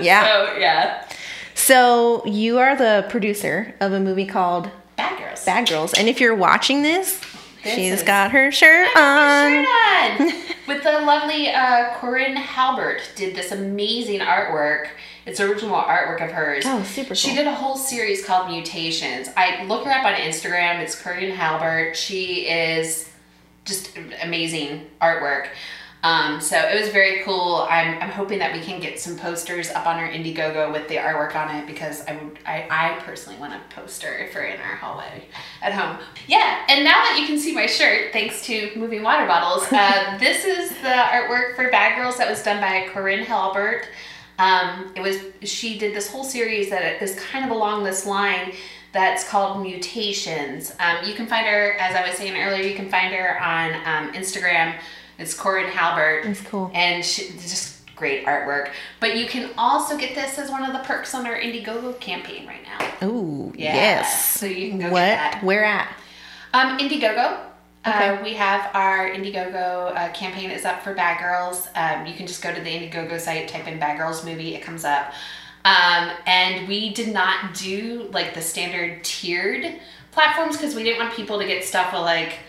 Yeah. 0.00 0.24
So 0.24 0.58
yeah, 0.58 1.08
So 1.54 2.24
you 2.24 2.58
are 2.58 2.76
the 2.76 3.04
producer 3.08 3.74
of 3.80 3.92
a 3.92 3.98
movie 4.00 4.26
called 4.26 4.70
bad 4.96 5.18
girls. 5.18 5.44
Bad 5.44 5.68
Girls, 5.68 5.92
and 5.94 6.08
if 6.08 6.20
you're 6.20 6.34
watching 6.36 6.82
this, 6.82 7.20
This 7.64 7.74
she's 7.74 8.02
got 8.04 8.30
her 8.30 8.50
shirt 8.52 8.88
on. 8.96 9.64
Shirt 9.64 10.20
on. 10.20 10.32
With 10.68 10.82
the 10.84 11.00
lovely 11.00 11.48
uh, 11.50 11.94
Corinne 11.98 12.36
Halbert 12.36 13.00
did 13.16 13.34
this 13.34 13.50
amazing 13.52 14.20
artwork. 14.20 14.88
It's 15.28 15.40
original 15.40 15.76
artwork 15.76 16.24
of 16.24 16.30
hers. 16.30 16.64
Oh, 16.66 16.82
super 16.82 17.08
cool. 17.08 17.16
She 17.16 17.34
did 17.34 17.46
a 17.46 17.54
whole 17.54 17.76
series 17.76 18.24
called 18.24 18.48
Mutations. 18.48 19.28
I 19.36 19.64
look 19.64 19.84
her 19.84 19.90
up 19.90 20.04
on 20.04 20.14
Instagram. 20.14 20.80
It's 20.80 21.00
Corinne 21.00 21.34
Halbert. 21.34 21.96
She 21.96 22.48
is 22.48 23.10
just 23.66 23.96
amazing 24.22 24.86
artwork. 25.02 25.48
Um, 26.02 26.40
so 26.40 26.56
it 26.56 26.80
was 26.80 26.90
very 26.90 27.24
cool. 27.24 27.66
I'm, 27.68 28.00
I'm 28.00 28.10
hoping 28.10 28.38
that 28.38 28.52
we 28.52 28.60
can 28.60 28.80
get 28.80 29.00
some 29.00 29.18
posters 29.18 29.68
up 29.70 29.86
on 29.86 29.96
our 29.96 30.08
Indiegogo 30.08 30.72
with 30.72 30.86
the 30.88 30.96
artwork 30.96 31.34
on 31.34 31.54
it 31.56 31.66
because 31.66 32.06
I 32.06 32.12
would 32.16 32.38
I, 32.46 32.68
I 32.70 33.00
personally 33.02 33.38
want 33.38 33.52
a 33.52 33.74
poster 33.74 34.28
for 34.32 34.42
in 34.42 34.60
our 34.60 34.76
hallway 34.76 35.24
at 35.60 35.72
home. 35.72 35.98
Yeah, 36.28 36.64
and 36.68 36.84
now 36.84 36.94
that 36.94 37.18
you 37.20 37.26
can 37.26 37.38
see 37.38 37.52
my 37.52 37.66
shirt, 37.66 38.12
thanks 38.12 38.46
to 38.46 38.70
moving 38.76 39.02
water 39.02 39.26
bottles, 39.26 39.66
uh, 39.72 40.16
this 40.18 40.44
is 40.44 40.70
the 40.70 40.88
artwork 40.88 41.56
for 41.56 41.68
Bad 41.70 42.00
Girls 42.00 42.16
that 42.18 42.30
was 42.30 42.42
done 42.44 42.60
by 42.60 42.88
Corinne 42.92 43.24
Halbert. 43.24 43.88
Um, 44.38 44.92
it 44.94 45.00
was 45.00 45.16
she 45.50 45.78
did 45.78 45.94
this 45.94 46.10
whole 46.10 46.24
series 46.24 46.70
that 46.70 47.02
is 47.02 47.18
kind 47.18 47.44
of 47.44 47.50
along 47.50 47.84
this 47.84 48.06
line 48.06 48.52
that's 48.92 49.28
called 49.28 49.62
Mutations. 49.62 50.74
Um, 50.80 51.04
you 51.04 51.14
can 51.14 51.26
find 51.26 51.46
her, 51.46 51.72
as 51.74 51.94
I 51.94 52.08
was 52.08 52.16
saying 52.16 52.36
earlier, 52.40 52.62
you 52.62 52.74
can 52.74 52.88
find 52.88 53.12
her 53.14 53.40
on 53.42 53.74
um, 53.84 54.12
Instagram. 54.14 54.74
It's 55.18 55.34
Corinne 55.34 55.70
Halbert. 55.70 56.24
That's 56.24 56.40
cool. 56.42 56.70
And 56.72 57.04
she, 57.04 57.30
just 57.32 57.78
great 57.96 58.24
artwork. 58.24 58.70
But 59.00 59.16
you 59.16 59.26
can 59.26 59.50
also 59.58 59.98
get 59.98 60.14
this 60.14 60.38
as 60.38 60.50
one 60.50 60.62
of 60.64 60.72
the 60.72 60.78
perks 60.80 61.14
on 61.14 61.26
our 61.26 61.34
Indiegogo 61.38 61.98
campaign 62.00 62.46
right 62.46 62.62
now. 62.62 63.08
Ooh, 63.08 63.52
Yeah, 63.56 63.74
yes. 63.74 64.38
so 64.38 64.46
you 64.46 64.70
can 64.70 64.78
go 64.78 64.84
get 64.84 64.92
what? 64.92 65.00
that. 65.00 65.44
Where 65.44 65.64
at? 65.64 65.92
Um, 66.54 66.78
Indiegogo. 66.78 67.40
Uh, 67.88 68.20
we 68.22 68.34
have 68.34 68.70
our 68.74 69.08
Indiegogo 69.08 69.96
uh, 69.96 70.12
campaign 70.12 70.50
is 70.50 70.66
up 70.66 70.82
for 70.82 70.94
Bad 70.94 71.20
Girls. 71.20 71.68
Um, 71.74 72.04
you 72.04 72.14
can 72.14 72.26
just 72.26 72.42
go 72.42 72.54
to 72.54 72.60
the 72.60 72.70
Indiegogo 72.70 73.18
site, 73.18 73.48
type 73.48 73.66
in 73.66 73.78
Bad 73.78 73.96
Girls 73.96 74.24
movie, 74.24 74.54
it 74.54 74.60
comes 74.60 74.84
up. 74.84 75.12
Um, 75.64 76.10
and 76.26 76.68
we 76.68 76.92
did 76.92 77.12
not 77.12 77.54
do 77.54 78.08
like 78.12 78.34
the 78.34 78.42
standard 78.42 79.02
tiered 79.04 79.80
platforms 80.12 80.56
because 80.56 80.74
we 80.74 80.82
didn't 80.82 80.98
want 80.98 81.14
people 81.14 81.38
to 81.38 81.46
get 81.46 81.64
stuff 81.64 81.92
with 81.92 82.02
like 82.02 82.40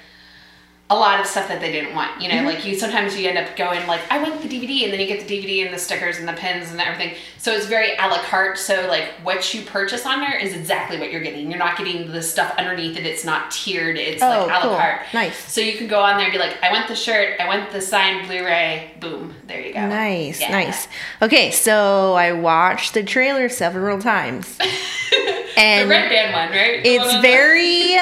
a 0.92 0.96
lot 0.96 1.20
of 1.20 1.28
stuff 1.28 1.48
that 1.48 1.62
they 1.62 1.72
didn't 1.72 1.94
want. 1.96 2.20
You 2.20 2.30
know, 2.30 2.36
mm-hmm. 2.36 2.48
like 2.48 2.66
you 2.66 2.78
sometimes 2.78 3.16
you 3.16 3.30
end 3.30 3.38
up 3.38 3.56
going 3.56 3.86
like, 3.86 4.02
I 4.12 4.22
want 4.24 4.42
the 4.42 4.48
DVD, 4.48 4.86
and 4.86 4.94
then 4.94 5.00
you 5.00 5.06
get 5.06 5.28
the 5.28 5.38
DVD 5.38 5.64
and 5.64 5.74
the 5.74 5.78
stickers 5.78 6.18
and 6.18 6.28
the 6.28 6.34
pins 6.34 6.72
and 6.72 6.82
everything. 6.82 7.16
So 7.38 7.52
it's 7.52 7.68
very 7.68 7.96
a 7.96 8.08
la 8.08 8.18
carte. 8.24 8.58
So 8.58 8.88
like 8.88 9.10
what 9.24 9.54
you 9.54 9.62
purchase 9.64 10.06
on 10.06 10.20
there 10.20 10.38
is 10.38 10.54
exactly 10.54 10.98
what 11.00 11.12
you're 11.12 11.22
getting. 11.22 11.50
You're 11.52 11.60
not 11.60 11.78
getting 11.78 12.12
the 12.12 12.24
stuff 12.24 12.56
underneath 12.58 12.98
it. 12.98 13.06
It's 13.06 13.24
not 13.24 13.52
tiered. 13.52 13.98
It's 13.98 14.24
Oh, 14.24 14.28
like 14.28 14.40
a 14.42 14.48
la 14.48 14.62
cool. 14.62 14.76
carte. 14.78 15.02
Nice. 15.14 15.52
So 15.52 15.62
you 15.62 15.78
can 15.78 15.88
go 15.88 16.00
on 16.02 16.18
there 16.18 16.26
and 16.26 16.34
be 16.34 16.40
like, 16.40 16.62
I 16.64 16.72
want 16.72 16.88
the 16.88 16.96
shirt, 16.96 17.40
I 17.40 17.48
want 17.48 17.72
the 17.72 17.82
signed 17.82 18.28
Blu-ray. 18.28 18.92
Boom, 19.00 19.36
there 19.46 19.62
you 19.62 19.74
go. 19.74 19.88
Nice, 19.88 20.42
Yeah. 20.42 20.52
nice. 20.52 20.88
Okay, 21.22 21.52
so 21.52 22.14
I 22.14 22.32
watched 22.32 22.94
the 22.96 23.04
trailer 23.04 23.50
several 23.50 24.00
times. 24.00 24.58
The 25.60 25.66
and 25.66 25.90
red 25.90 26.10
band 26.10 26.34
one, 26.34 26.58
right? 26.58 26.86
It's 26.86 27.16
very 27.22 27.98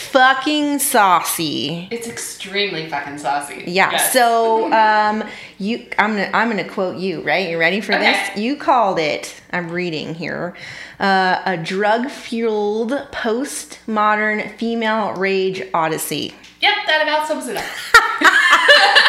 fucking 0.00 0.78
saucy. 0.78 1.88
It's 1.90 2.08
extremely 2.08 2.88
fucking 2.88 3.18
saucy. 3.18 3.64
Yeah. 3.66 3.90
Yes. 3.92 4.12
So 4.12 4.72
um 4.72 5.24
you 5.58 5.86
I'm 5.98 6.10
gonna 6.16 6.30
I'm 6.32 6.48
gonna 6.48 6.68
quote 6.68 6.96
you, 6.96 7.20
right? 7.22 7.48
You 7.50 7.58
ready 7.58 7.80
for 7.80 7.94
Okay. 7.94 8.12
this? 8.12 8.38
You 8.38 8.56
called 8.56 8.98
it, 8.98 9.34
I'm 9.52 9.70
reading 9.70 10.14
here, 10.14 10.54
uh, 10.98 11.42
a 11.44 11.56
drug 11.56 12.08
fueled 12.10 12.92
postmodern 13.12 14.56
female 14.56 15.12
rage 15.14 15.62
odyssey. 15.74 16.34
Yep, 16.60 16.74
that 16.86 17.02
about 17.02 17.26
sums 17.28 17.46
it 17.48 17.56
up. 17.56 17.64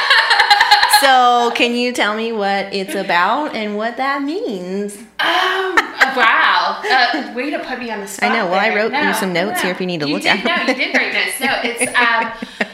So 1.02 1.52
can 1.56 1.74
you 1.74 1.94
tell 1.94 2.16
me 2.16 2.32
what 2.32 2.72
it's 2.76 2.94
about 2.94 3.56
and 3.56 3.76
what 3.76 3.98
that 3.98 4.22
means? 4.22 5.00
Um, 5.22 5.78
uh, 5.78 6.14
wow. 6.16 6.82
Uh, 6.84 7.34
way 7.36 7.50
to 7.52 7.60
put 7.60 7.80
me 7.80 7.92
on 7.92 8.02
the 8.02 8.08
spot. 8.08 8.32
I 8.32 8.36
know. 8.36 8.46
Well, 8.46 8.60
I 8.60 8.70
there. 8.70 8.78
wrote 8.78 8.94
you 8.94 9.14
some 9.14 9.34
notes 9.34 9.58
no. 9.58 9.62
here 9.62 9.72
if 9.72 9.80
you 9.80 9.88
need 9.88 10.00
to 10.00 10.08
you 10.08 10.16
look 10.16 10.24
did, 10.24 10.40
at 10.40 10.44
them. 10.44 10.68
No, 10.68 10.74
you 10.74 10.80
did 10.80 10.96
write 10.96 11.14
notes. 11.14 11.40
No, 11.40 11.60
it's 11.64 11.96
um, 12.62 12.68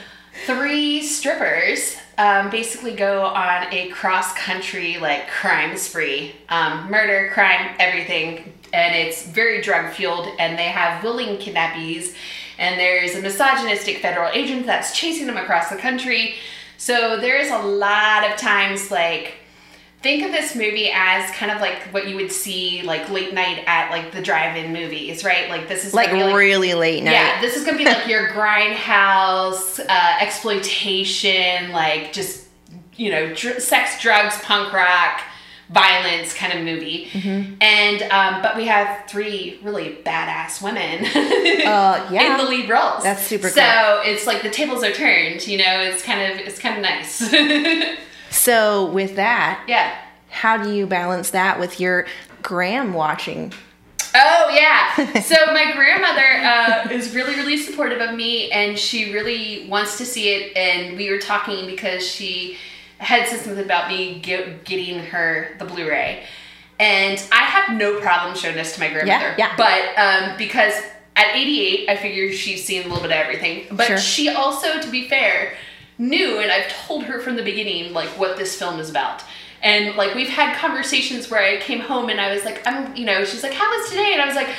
three 0.45 1.03
strippers 1.03 1.97
um, 2.17 2.49
basically 2.49 2.95
go 2.95 3.25
on 3.25 3.71
a 3.71 3.89
cross 3.89 4.33
country 4.33 4.97
like 4.97 5.27
crime 5.29 5.77
spree, 5.77 6.35
um, 6.49 6.89
murder, 6.89 7.29
crime, 7.33 7.75
everything, 7.79 8.53
and 8.73 8.95
it's 8.95 9.27
very 9.27 9.61
drug 9.61 9.93
fueled. 9.93 10.27
And 10.39 10.57
they 10.57 10.69
have 10.69 11.03
willing 11.03 11.37
kidnappees, 11.37 12.15
and 12.57 12.79
there's 12.79 13.15
a 13.15 13.21
misogynistic 13.21 13.97
federal 13.97 14.31
agent 14.31 14.65
that's 14.65 14.97
chasing 14.97 15.27
them 15.27 15.37
across 15.37 15.69
the 15.69 15.77
country. 15.77 16.35
So 16.77 17.19
there's 17.19 17.51
a 17.51 17.59
lot 17.59 18.29
of 18.29 18.37
times 18.37 18.89
like 18.89 19.35
think 20.01 20.23
of 20.23 20.31
this 20.31 20.55
movie 20.55 20.89
as 20.93 21.29
kind 21.31 21.51
of 21.51 21.59
like 21.59 21.75
what 21.91 22.07
you 22.07 22.15
would 22.15 22.31
see 22.31 22.81
like 22.83 23.09
late 23.09 23.33
night 23.33 23.63
at 23.67 23.89
like 23.91 24.11
the 24.11 24.21
drive-in 24.21 24.71
movies, 24.71 25.23
right? 25.23 25.49
Like 25.49 25.67
this 25.67 25.85
is 25.85 25.93
Like 25.93 26.11
be, 26.11 26.21
really 26.21 26.73
late 26.75 27.03
night. 27.03 27.11
yeah, 27.11 27.41
this 27.41 27.55
is 27.55 27.65
gonna 27.65 27.77
be 27.77 27.85
like 27.85 28.07
your 28.07 28.29
grindhouse 28.29 29.79
uh, 29.79 30.17
exploitation, 30.21 31.71
like 31.71 32.13
just 32.13 32.45
you 32.95 33.11
know, 33.11 33.33
dr- 33.33 33.61
sex, 33.61 34.01
drugs, 34.01 34.39
punk 34.41 34.73
rock, 34.73 35.21
violence 35.69 36.33
kind 36.33 36.53
of 36.53 36.63
movie. 36.63 37.07
Mm-hmm. 37.11 37.53
And 37.61 38.01
um, 38.11 38.41
but 38.41 38.55
we 38.55 38.65
have 38.65 39.07
three 39.07 39.59
really 39.63 39.97
badass 40.05 40.61
women 40.63 41.05
Uh, 41.67 42.07
yeah. 42.11 42.31
in 42.31 42.37
the 42.37 42.49
lead 42.49 42.69
roles. 42.69 43.03
That's 43.03 43.21
super 43.25 43.47
cool. 43.49 43.51
So 43.55 43.61
cool. 44.03 44.11
it's 44.13 44.25
like 44.27 44.41
the 44.41 44.49
tables 44.49 44.83
are 44.83 44.91
turned. 44.93 45.45
You 45.47 45.57
know, 45.57 45.81
it's 45.81 46.01
kind 46.03 46.31
of 46.31 46.39
it's 46.47 46.59
kind 46.59 46.75
of 46.77 46.81
nice. 46.81 47.33
So 48.29 48.85
with 48.91 49.15
that, 49.15 49.63
yeah. 49.67 49.97
how 50.29 50.61
do 50.61 50.71
you 50.73 50.85
balance 50.87 51.31
that 51.31 51.59
with 51.59 51.79
your 51.79 52.05
gram 52.41 52.93
watching? 52.93 53.53
Oh 54.15 54.49
yeah. 54.53 55.21
So 55.21 55.35
my 55.47 55.73
grandmother 55.75 56.23
uh, 56.23 56.89
is 56.91 57.13
really 57.13 57.35
really 57.35 57.57
supportive 57.57 58.01
of 58.01 58.15
me, 58.15 58.49
and 58.51 58.77
she 58.77 59.13
really 59.13 59.67
wants 59.69 59.97
to 59.97 60.05
see 60.05 60.29
it. 60.29 60.55
And 60.57 60.97
we 60.97 61.09
were 61.11 61.19
talking 61.19 61.65
because 61.67 62.07
she 62.07 62.57
had 62.99 63.27
said 63.27 63.41
something 63.41 63.63
about 63.63 63.89
me 63.89 64.19
get, 64.19 64.63
getting 64.65 64.97
her 64.99 65.55
the 65.59 65.65
Blu-ray, 65.65 66.23
and 66.79 67.23
I 67.31 67.43
have 67.43 67.77
no 67.77 67.99
problem 67.99 68.35
showing 68.35 68.55
this 68.55 68.73
to 68.75 68.79
my 68.79 68.87
grandmother. 68.89 69.35
yeah. 69.37 69.55
yeah. 69.55 69.55
But 69.55 70.31
um, 70.31 70.37
because 70.37 70.73
at 71.15 71.35
88, 71.35 71.89
I 71.89 71.97
figured 71.97 72.33
she's 72.35 72.63
seen 72.65 72.81
a 72.83 72.87
little 72.87 73.01
bit 73.01 73.11
of 73.11 73.17
everything. 73.17 73.65
But 73.71 73.87
Sure. 73.87 73.97
she 73.97 74.29
also, 74.29 74.79
to 74.79 74.89
be 74.89 75.07
fair, 75.09 75.53
knew, 75.97 76.39
and 76.39 76.51
I've 76.51 76.67
told 76.69 77.03
her 77.05 77.19
from 77.19 77.35
the 77.35 77.43
beginning, 77.43 77.93
like 77.93 78.09
what 78.19 78.37
this 78.37 78.57
film 78.57 78.79
is 78.79 78.89
about. 78.89 79.23
And 79.61 79.95
like 79.95 80.13
we've 80.13 80.29
had 80.29 80.55
conversations 80.55 81.29
where 81.31 81.41
I 81.41 81.59
came 81.59 81.79
home 81.79 82.09
and 82.09 82.21
I 82.21 82.33
was 82.33 82.45
like, 82.45 82.65
I'm, 82.67 82.95
you 82.95 83.05
know, 83.05 83.23
she's 83.25 83.43
like, 83.43 83.53
how 83.53 83.69
was 83.69 83.89
today? 83.89 84.13
And 84.13 84.21
I 84.21 84.25
was 84.25 84.35
like, 84.35 84.49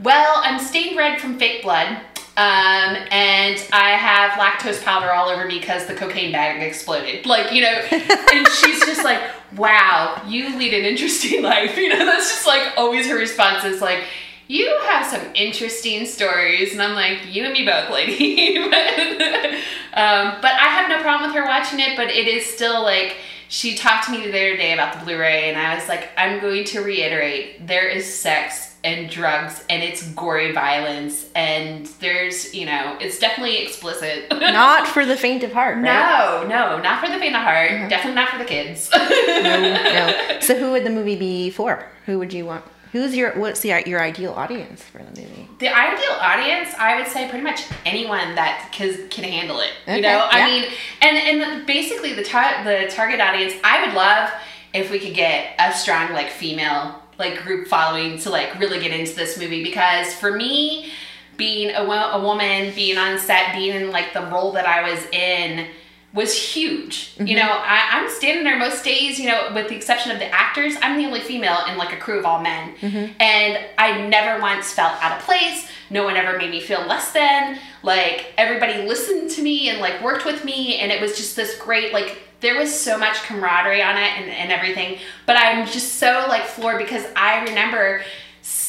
well, 0.00 0.40
I'm 0.44 0.58
stained 0.58 0.96
red 0.96 1.20
from 1.20 1.38
fake 1.38 1.62
blood. 1.62 2.00
Um, 2.36 2.96
and 3.10 3.60
I 3.72 3.96
have 3.96 4.32
lactose 4.32 4.82
powder 4.84 5.10
all 5.12 5.28
over 5.28 5.44
me 5.44 5.58
because 5.58 5.86
the 5.86 5.94
cocaine 5.94 6.30
bag 6.30 6.62
exploded. 6.62 7.26
Like, 7.26 7.52
you 7.52 7.62
know, 7.62 7.68
and 7.90 8.48
she's 8.48 8.84
just 8.86 9.02
like, 9.02 9.20
wow, 9.56 10.22
you 10.24 10.56
lead 10.56 10.72
an 10.72 10.84
interesting 10.84 11.42
life. 11.42 11.76
You 11.76 11.88
know, 11.88 12.06
that's 12.06 12.30
just 12.30 12.46
like 12.46 12.74
always 12.76 13.08
her 13.08 13.16
response 13.16 13.64
is 13.64 13.80
like, 13.80 14.04
you 14.48 14.78
have 14.86 15.06
some 15.06 15.20
interesting 15.34 16.06
stories. 16.06 16.72
And 16.72 16.82
I'm 16.82 16.94
like, 16.94 17.34
you 17.34 17.44
and 17.44 17.52
me 17.52 17.64
both, 17.64 17.90
lady. 17.90 18.58
but, 18.58 18.72
um, 19.92 20.40
but 20.40 20.52
I 20.52 20.68
have 20.68 20.88
no 20.88 21.00
problem 21.02 21.30
with 21.30 21.36
her 21.36 21.46
watching 21.46 21.78
it, 21.78 21.96
but 21.96 22.08
it 22.08 22.26
is 22.26 22.44
still 22.44 22.82
like, 22.82 23.16
she 23.48 23.76
talked 23.76 24.06
to 24.06 24.10
me 24.10 24.22
the 24.22 24.28
other 24.28 24.56
day 24.56 24.72
about 24.72 24.98
the 24.98 25.04
Blu-ray, 25.04 25.48
and 25.48 25.58
I 25.58 25.74
was 25.74 25.88
like, 25.88 26.10
I'm 26.18 26.40
going 26.40 26.64
to 26.64 26.80
reiterate: 26.80 27.66
there 27.66 27.88
is 27.88 28.04
sex 28.12 28.76
and 28.84 29.08
drugs, 29.08 29.64
and 29.70 29.82
it's 29.82 30.06
gory 30.10 30.52
violence, 30.52 31.30
and 31.34 31.86
there's, 32.00 32.54
you 32.54 32.66
know, 32.66 32.98
it's 33.00 33.18
definitely 33.18 33.62
explicit. 33.62 34.26
Not 34.30 34.86
for 34.86 35.06
the 35.06 35.16
faint 35.16 35.44
of 35.44 35.52
heart, 35.52 35.76
right? 35.76 35.84
no, 35.84 36.46
no, 36.46 36.78
not 36.80 37.02
for 37.02 37.10
the 37.10 37.18
faint 37.18 37.34
of 37.34 37.42
heart. 37.42 37.88
Definitely 37.88 38.14
not 38.14 38.28
for 38.28 38.38
the 38.38 38.44
kids. 38.44 38.90
no, 38.92 39.02
no. 39.42 40.38
So 40.40 40.58
who 40.58 40.72
would 40.72 40.84
the 40.84 40.90
movie 40.90 41.16
be 41.16 41.48
for? 41.50 41.86
Who 42.06 42.18
would 42.18 42.32
you 42.34 42.44
want? 42.44 42.64
Who's 42.92 43.16
your 43.16 43.32
what's 43.38 43.60
the 43.60 43.82
your 43.86 44.02
ideal 44.02 44.32
audience 44.32 44.82
for 44.82 44.98
the 44.98 45.20
movie? 45.20 45.48
The 45.58 45.68
ideal 45.68 46.12
audience, 46.20 46.74
I 46.78 46.96
would 46.98 47.06
say, 47.08 47.28
pretty 47.28 47.44
much 47.44 47.62
anyone 47.84 48.34
that 48.34 48.70
can, 48.72 49.08
can 49.08 49.24
handle 49.24 49.60
it. 49.60 49.70
Okay, 49.84 49.96
You 49.96 50.02
know, 50.02 50.26
I 50.30 50.46
mean, 50.46 50.70
and 51.02 51.16
and 51.16 51.66
basically 51.66 52.14
the 52.14 52.24
tar- 52.24 52.64
the 52.64 52.86
target 52.90 53.20
audience, 53.20 53.54
I 53.64 53.84
would 53.86 53.94
love 53.94 54.30
if 54.74 54.90
we 54.90 54.98
could 54.98 55.14
get 55.14 55.54
a 55.58 55.72
strong 55.72 56.12
like 56.12 56.30
female 56.30 57.02
like 57.18 57.42
group 57.42 57.66
following 57.68 58.18
to 58.20 58.30
like 58.30 58.58
really 58.60 58.80
get 58.80 58.92
into 58.92 59.14
this 59.14 59.38
movie 59.38 59.62
because 59.64 60.14
for 60.14 60.30
me, 60.36 60.92
being 61.36 61.74
a, 61.74 61.84
wo- 61.84 62.10
a 62.12 62.22
woman, 62.22 62.72
being 62.74 62.96
on 62.98 63.18
set, 63.18 63.54
being 63.54 63.74
in 63.74 63.90
like 63.90 64.12
the 64.12 64.22
role 64.26 64.52
that 64.52 64.66
I 64.66 64.88
was 64.90 65.04
in 65.12 65.66
was 66.14 66.34
huge. 66.34 67.12
You 67.18 67.24
mm-hmm. 67.24 67.36
know, 67.36 67.52
I, 67.52 67.88
I'm 67.92 68.10
standing 68.10 68.42
there 68.42 68.58
most 68.58 68.82
days, 68.82 69.18
you 69.18 69.28
know, 69.28 69.50
with 69.54 69.68
the 69.68 69.76
exception 69.76 70.10
of 70.10 70.18
the 70.18 70.26
actors, 70.26 70.74
I'm 70.80 70.98
the 70.98 71.04
only 71.04 71.20
female 71.20 71.58
in 71.68 71.76
like 71.76 71.92
a 71.92 71.98
crew 71.98 72.18
of 72.18 72.24
all 72.24 72.40
men. 72.40 72.74
Mm-hmm. 72.76 73.12
And 73.20 73.58
I 73.76 74.06
never 74.06 74.40
once 74.40 74.72
felt 74.72 74.94
out 75.02 75.18
of 75.18 75.24
place. 75.24 75.68
No 75.90 76.04
one 76.04 76.16
ever 76.16 76.38
made 76.38 76.50
me 76.50 76.60
feel 76.60 76.86
less 76.86 77.12
than. 77.12 77.58
Like 77.82 78.32
everybody 78.38 78.86
listened 78.86 79.30
to 79.32 79.42
me 79.42 79.68
and 79.68 79.80
like 79.80 80.02
worked 80.02 80.24
with 80.24 80.44
me 80.44 80.76
and 80.76 80.90
it 80.90 81.00
was 81.00 81.16
just 81.16 81.36
this 81.36 81.58
great 81.58 81.92
like 81.92 82.22
there 82.40 82.56
was 82.56 82.72
so 82.72 82.96
much 82.96 83.16
camaraderie 83.24 83.82
on 83.82 83.96
it 83.96 84.10
and, 84.16 84.30
and 84.30 84.50
everything. 84.50 84.98
But 85.26 85.36
I'm 85.36 85.66
just 85.66 85.96
so 85.96 86.24
like 86.28 86.44
floored 86.44 86.78
because 86.78 87.04
I 87.16 87.44
remember 87.44 88.02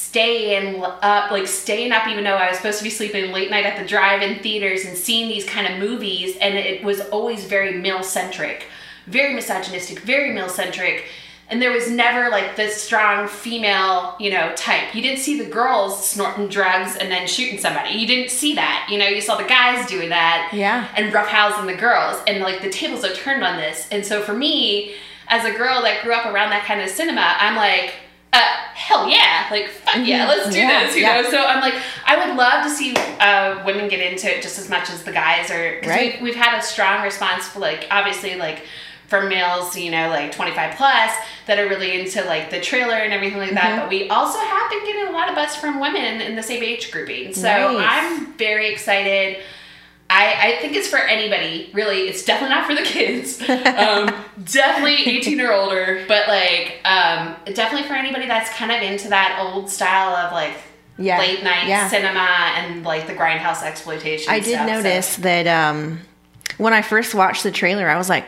staying 0.10 0.84
up, 0.84 1.30
like 1.30 1.48
staying 1.48 1.92
up, 1.92 2.08
even 2.08 2.24
though 2.24 2.34
I 2.36 2.48
was 2.50 2.58
supposed 2.58 2.80
to 2.80 2.84
be 2.84 2.90
sleeping 2.90 3.32
late 3.32 3.52
night 3.52 3.66
at 3.66 3.80
the 3.80 3.88
drive-in 3.88 4.42
theaters 4.42 4.84
and 4.86 4.98
seeing 4.98 5.30
these 5.30 5.46
kind 5.46 5.72
of 5.72 5.80
movies, 5.80 6.36
and 6.42 6.56
it 6.58 6.84
was 6.84 7.00
always 7.12 7.46
very 7.46 7.74
male-centric, 7.78 8.66
very 9.06 9.36
misogynistic, 9.36 10.00
very 10.00 10.34
male-centric, 10.34 11.06
and 11.48 11.62
there 11.62 11.72
was 11.72 11.92
never 11.92 12.30
like 12.30 12.56
this 12.56 12.82
strong 12.82 13.28
female, 13.28 14.16
you 14.20 14.32
know, 14.32 14.52
type. 14.56 14.96
You 14.96 15.02
didn't 15.04 15.20
see 15.20 15.38
the 15.40 15.50
girls 15.50 16.08
snorting 16.08 16.48
drugs 16.48 16.96
and 16.96 17.12
then 17.12 17.28
shooting 17.28 17.60
somebody. 17.60 17.92
You 17.92 18.08
didn't 18.08 18.30
see 18.32 18.54
that. 18.56 18.88
You 18.90 18.98
know, 19.00 19.08
you 19.08 19.22
saw 19.22 19.36
the 19.36 19.48
guys 19.48 19.88
doing 19.88 20.10
that 20.10 20.52
Yeah. 20.54 20.88
and 20.96 21.14
roughhousing 21.14 21.68
the 21.68 21.76
girls, 21.76 22.20
and 22.28 22.42
like 22.42 22.62
the 22.62 22.70
tables 22.70 23.04
are 23.06 23.14
turned 23.14 23.44
on 23.44 23.58
this. 23.58 23.88
And 23.92 24.04
so 24.04 24.22
for 24.22 24.34
me, 24.34 24.96
as 25.28 25.46
a 25.46 25.52
girl 25.52 25.84
that 25.84 26.04
grew 26.04 26.14
up 26.14 26.26
around 26.26 26.50
that 26.50 26.66
kind 26.66 26.82
of 26.82 26.90
cinema, 26.90 27.36
I'm 27.40 27.56
like, 27.56 27.94
uh, 28.32 28.40
hell 28.74 29.10
yeah, 29.10 29.48
like 29.50 29.70
fuck 29.70 30.06
yeah, 30.06 30.28
let's 30.28 30.50
do 30.52 30.58
Yeah, 30.60 30.86
this, 30.86 30.96
you 30.96 31.02
yeah. 31.02 31.22
know. 31.22 31.30
So 31.30 31.44
I'm 31.44 31.62
like, 31.62 31.74
I 32.06 32.26
would 32.28 32.36
love 32.38 32.64
to 32.64 32.70
see 32.70 32.94
uh, 33.20 33.64
women 33.66 33.88
get 33.90 34.00
into 34.00 34.34
it 34.36 34.42
just 34.44 34.60
as 34.60 34.70
much 34.70 34.90
as 34.90 35.04
the 35.04 35.12
guys 35.12 35.50
are. 35.50 35.80
'cause 35.80 35.90
Right. 35.90 36.14
We've, 36.16 36.22
we've 36.22 36.36
had 36.36 36.58
a 36.58 36.62
strong 36.62 37.04
response, 37.04 37.48
for, 37.48 37.60
like 37.60 37.88
obviously 37.92 38.36
like 38.36 38.64
from 39.08 39.28
males, 39.30 39.76
you 39.76 39.90
know, 39.90 40.10
like 40.10 40.32
25 40.32 40.76
plus 40.76 41.12
that 41.48 41.58
are 41.58 41.68
really 41.68 42.00
into 42.00 42.24
like 42.26 42.52
the 42.52 42.62
trailer 42.62 42.94
and 42.94 43.12
everything 43.12 43.40
like 43.40 43.48
Mm-hmm. 43.50 43.56
that. 43.56 43.80
But 43.82 43.90
we 43.90 44.08
also 44.10 44.38
have 44.38 44.70
been 44.70 44.86
getting 44.86 45.08
a 45.08 45.12
lot 45.12 45.30
of 45.30 45.34
buzz 45.36 45.56
from 45.56 45.80
women 45.80 46.22
in 46.22 46.36
the 46.36 46.44
same 46.44 46.62
age 46.62 46.92
grouping. 46.92 47.34
So 47.34 47.42
Nice. 47.42 47.88
I'm 47.90 48.34
very 48.34 48.72
excited. 48.72 49.40
I, 50.12 50.54
I 50.54 50.62
think 50.62 50.76
it's 50.76 50.88
for 50.88 50.98
anybody, 50.98 51.70
really. 51.74 52.08
It's 52.10 52.26
definitely 52.26 52.56
not 52.56 52.66
for 52.66 52.74
the 52.76 52.82
kids. 52.84 53.42
Um, 53.80 54.14
definitely 54.44 54.96
18 55.08 55.40
or 55.42 55.52
older, 55.54 56.04
but 56.08 56.28
like, 56.28 56.80
um, 56.86 57.36
definitely 57.54 57.88
for 57.88 57.94
anybody 57.94 58.26
that's 58.28 58.50
kind 58.52 58.72
of 58.72 58.82
into 58.82 59.10
that 59.10 59.38
old 59.42 59.70
style 59.70 60.16
of 60.16 60.32
like 60.34 60.54
Yeah, 60.98 61.20
late 61.20 61.44
night 61.44 61.68
yeah. 61.68 61.88
cinema 61.88 62.20
and 62.56 62.84
like 62.84 63.08
the 63.08 63.14
grindhouse 63.14 63.64
exploitation. 63.64 64.32
I 64.34 64.40
did 64.40 64.54
stuff, 64.56 64.68
so- 64.68 64.74
notice 64.76 65.16
that 65.18 65.48
um, 65.48 66.00
when 66.58 66.74
I 66.74 66.82
first 66.82 67.14
watched 67.16 67.44
the 67.44 67.52
trailer, 67.52 67.88
I 67.88 67.98
was 67.98 68.10
like, 68.10 68.26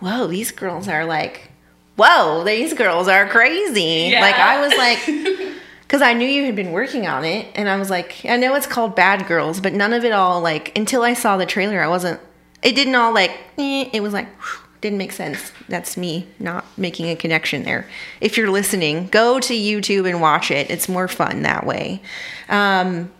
"Whoa, 0.00 0.26
these 0.26 0.50
girls 0.50 0.88
are 0.88 1.04
like, 1.04 1.50
whoa, 1.96 2.42
these 2.44 2.72
girls 2.74 3.06
are 3.08 3.28
crazy." 3.28 4.08
Yeah. 4.10 4.20
Like 4.20 4.36
I 4.36 4.60
was 4.60 4.76
like, 4.76 5.52
because 5.92 6.00
I 6.00 6.14
knew 6.14 6.26
you 6.26 6.46
had 6.46 6.56
been 6.56 6.72
working 6.72 7.06
on 7.06 7.22
it, 7.22 7.48
and 7.54 7.68
I 7.68 7.76
was 7.76 7.90
like, 7.90 8.24
I 8.24 8.38
know 8.38 8.54
it's 8.54 8.66
called 8.66 8.96
Bad 8.96 9.26
Girls, 9.26 9.60
but 9.60 9.74
none 9.74 9.92
of 9.92 10.06
it 10.06 10.12
all 10.12 10.40
like 10.40 10.74
until 10.74 11.02
I 11.02 11.12
saw 11.12 11.36
the 11.36 11.44
trailer, 11.44 11.82
I 11.82 11.86
wasn't. 11.86 12.18
It 12.62 12.74
didn't 12.74 12.94
all 12.94 13.12
like. 13.12 13.30
eh, 13.58 13.90
it 13.92 14.00
was 14.00 14.14
like. 14.14 14.26
whew, 14.40 14.60
Didn't 14.80 14.96
make 14.96 15.12
sense. 15.12 15.52
That's 15.68 15.98
me 15.98 16.28
not 16.38 16.64
making 16.78 17.10
a 17.10 17.14
connection 17.14 17.64
there. 17.64 17.86
If 18.22 18.38
you're 18.38 18.48
listening, 18.48 19.08
go 19.08 19.38
to 19.40 19.52
YouTube 19.52 20.08
and 20.08 20.22
watch 20.22 20.50
it. 20.50 20.70
It's 20.70 20.88
more 20.88 21.08
fun 21.08 21.42
that 21.42 21.66
way. 21.66 22.00
Um, 22.48 23.12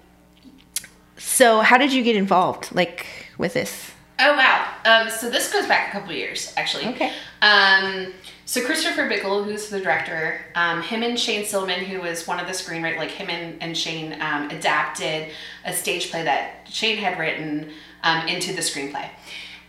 so, 1.19 1.61
how 1.61 1.77
did 1.77 1.93
you 1.93 2.03
get 2.03 2.17
involved, 2.17 2.75
like 2.75 3.05
with 3.37 3.53
this? 3.53 3.91
Oh 4.19 4.35
wow! 4.35 4.67
Um, 4.87 5.11
so 5.11 5.29
this 5.29 5.53
goes 5.53 5.67
back 5.67 5.91
a 5.91 5.93
couple 5.93 6.15
years, 6.15 6.55
actually. 6.57 6.87
Okay. 6.87 7.13
Um, 7.43 8.15
so 8.53 8.63
Christopher 8.63 9.09
Bickel, 9.09 9.47
who's 9.47 9.71
the 9.71 9.81
director, 9.81 10.39
um, 10.55 10.83
him 10.83 11.03
and 11.03 11.19
Shane 11.19 11.47
Silman, 11.47 11.79
who 11.79 12.03
was 12.03 12.27
one 12.27 12.39
of 12.39 12.47
the 12.47 12.53
screenwriters, 12.53 12.99
like 12.99 13.11
him 13.11 13.31
and, 13.31 13.57
and 13.63 13.75
Shane 13.75 14.21
um, 14.21 14.51
adapted 14.51 15.31
a 15.65 15.73
stage 15.73 16.11
play 16.11 16.23
that 16.25 16.69
Shane 16.69 16.99
had 16.99 17.19
written 17.19 17.71
um, 18.03 18.29
into 18.29 18.53
the 18.53 18.61
screenplay. 18.61 19.09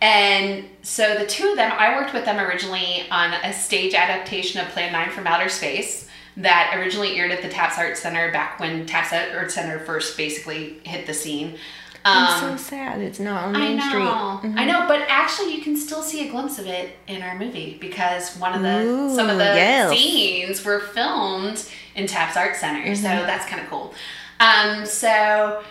And 0.02 0.66
so 0.82 1.16
the 1.18 1.24
two 1.24 1.48
of 1.48 1.56
them, 1.56 1.72
I 1.74 1.96
worked 1.96 2.12
with 2.12 2.26
them 2.26 2.38
originally 2.38 3.06
on 3.10 3.32
a 3.32 3.54
stage 3.54 3.94
adaptation 3.94 4.60
of 4.60 4.68
Plan 4.68 4.92
9 4.92 5.12
from 5.12 5.26
Outer 5.26 5.48
Space 5.48 6.06
that 6.36 6.74
originally 6.76 7.18
aired 7.18 7.30
at 7.30 7.40
the 7.40 7.48
Tapp's 7.48 7.78
Art 7.78 7.96
Center 7.96 8.30
back 8.32 8.60
when 8.60 8.84
Tapp's 8.84 9.14
Art 9.14 9.50
Center 9.50 9.78
first 9.78 10.14
basically 10.18 10.80
hit 10.84 11.06
the 11.06 11.14
scene. 11.14 11.56
I'm 12.04 12.44
Um, 12.52 12.58
so 12.58 12.62
sad 12.64 13.00
it's 13.00 13.18
not 13.18 13.44
on 13.44 13.56
I 13.56 13.72
know, 13.74 13.88
Street. 13.88 14.50
Mhm. 14.52 14.58
I 14.58 14.64
know, 14.66 14.84
but 14.86 15.00
actually, 15.08 15.54
you 15.54 15.62
can 15.62 15.76
still 15.76 16.02
see 16.02 16.28
a 16.28 16.30
glimpse 16.30 16.58
of 16.58 16.66
it 16.66 16.98
in 17.06 17.22
our 17.22 17.34
movie 17.34 17.78
because 17.80 18.36
one 18.36 18.52
of 18.54 18.62
the 18.62 18.80
Ooh, 18.82 19.14
some 19.14 19.30
of 19.30 19.38
the 19.38 19.44
yes. 19.44 19.90
scenes 19.90 20.64
were 20.64 20.80
filmed 20.80 21.64
in 21.94 22.06
Tapp's 22.06 22.36
Art 22.36 22.56
Center, 22.56 22.94
so 22.94 23.08
Mm-hmm. 23.08 23.26
that's 23.26 23.46
kind 23.46 23.62
of 23.62 23.68
cool. 23.70 23.94
Um, 24.40 24.84
so 24.84 25.62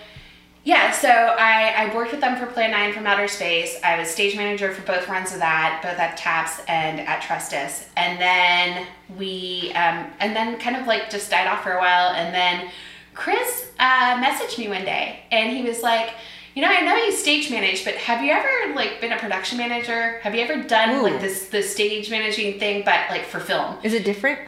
yeah, 0.65 0.91
so 0.91 1.09
I, 1.09 1.73
I 1.89 1.93
worked 1.95 2.11
with 2.13 2.21
them 2.21 2.37
for 2.39 2.45
Plan 2.45 2.71
9 2.71 2.93
from 2.93 3.05
Outer 3.05 3.27
Space. 3.27 3.77
I 3.83 3.99
was 3.99 4.09
stage 4.09 4.37
manager 4.37 4.71
for 4.73 4.81
both 4.83 5.09
runs 5.09 5.33
of 5.33 5.39
that, 5.39 5.81
both 5.83 5.99
at 5.99 6.15
TAPS 6.15 6.61
and 6.69 7.01
at 7.01 7.21
Trustus. 7.21 7.89
And 7.97 8.17
then 8.19 8.87
we, 9.17 9.73
um, 9.75 10.07
and 10.21 10.33
then 10.33 10.57
kind 10.59 10.77
of 10.77 10.87
like 10.87 11.09
just 11.09 11.29
died 11.29 11.47
off 11.47 11.63
for 11.63 11.73
a 11.73 11.79
while. 11.79 12.13
And 12.13 12.33
then 12.33 12.71
Chris 13.13 13.71
uh, 13.79 14.21
messaged 14.23 14.57
me 14.57 14.67
one 14.67 14.85
day 14.85 15.19
and 15.31 15.55
he 15.55 15.63
was 15.63 15.81
like, 15.81 16.11
you 16.55 16.61
know, 16.61 16.67
I 16.69 16.81
know 16.81 16.95
you 16.95 17.11
stage 17.11 17.49
manage, 17.49 17.83
but 17.83 17.95
have 17.95 18.23
you 18.23 18.31
ever 18.31 18.75
like 18.75 19.01
been 19.01 19.11
a 19.11 19.17
production 19.17 19.57
manager? 19.57 20.19
Have 20.19 20.35
you 20.35 20.41
ever 20.41 20.61
done 20.63 20.91
Ooh. 20.91 21.03
like 21.03 21.19
this, 21.19 21.49
the 21.49 21.63
stage 21.63 22.11
managing 22.11 22.59
thing, 22.59 22.83
but 22.85 23.09
like 23.09 23.25
for 23.25 23.39
film? 23.39 23.77
Is 23.83 23.93
it 23.93 24.05
different? 24.05 24.39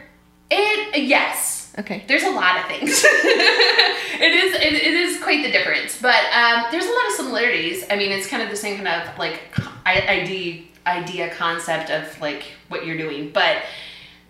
It, 0.50 1.02
yes. 1.02 1.74
Okay. 1.78 2.04
There's 2.06 2.22
a 2.22 2.30
lot 2.30 2.58
of 2.58 2.66
things. 2.66 3.04
it 3.04 4.34
is 4.34 4.54
it, 4.54 4.72
it 4.72 4.94
is 4.94 5.20
quite 5.22 5.44
the 5.44 5.50
difference, 5.50 6.00
but 6.00 6.24
um, 6.32 6.66
there's 6.70 6.86
a 6.86 6.90
lot 6.90 7.06
of 7.08 7.12
similarities. 7.12 7.84
I 7.90 7.96
mean, 7.96 8.12
it's 8.12 8.26
kind 8.28 8.42
of 8.42 8.50
the 8.50 8.56
same 8.56 8.76
kind 8.76 8.88
of 8.88 9.18
like 9.18 9.40
i- 9.84 10.06
idea 10.08 10.62
idea 10.86 11.34
concept 11.34 11.90
of 11.90 12.18
like 12.20 12.44
what 12.68 12.86
you're 12.86 12.96
doing, 12.96 13.30
but 13.30 13.56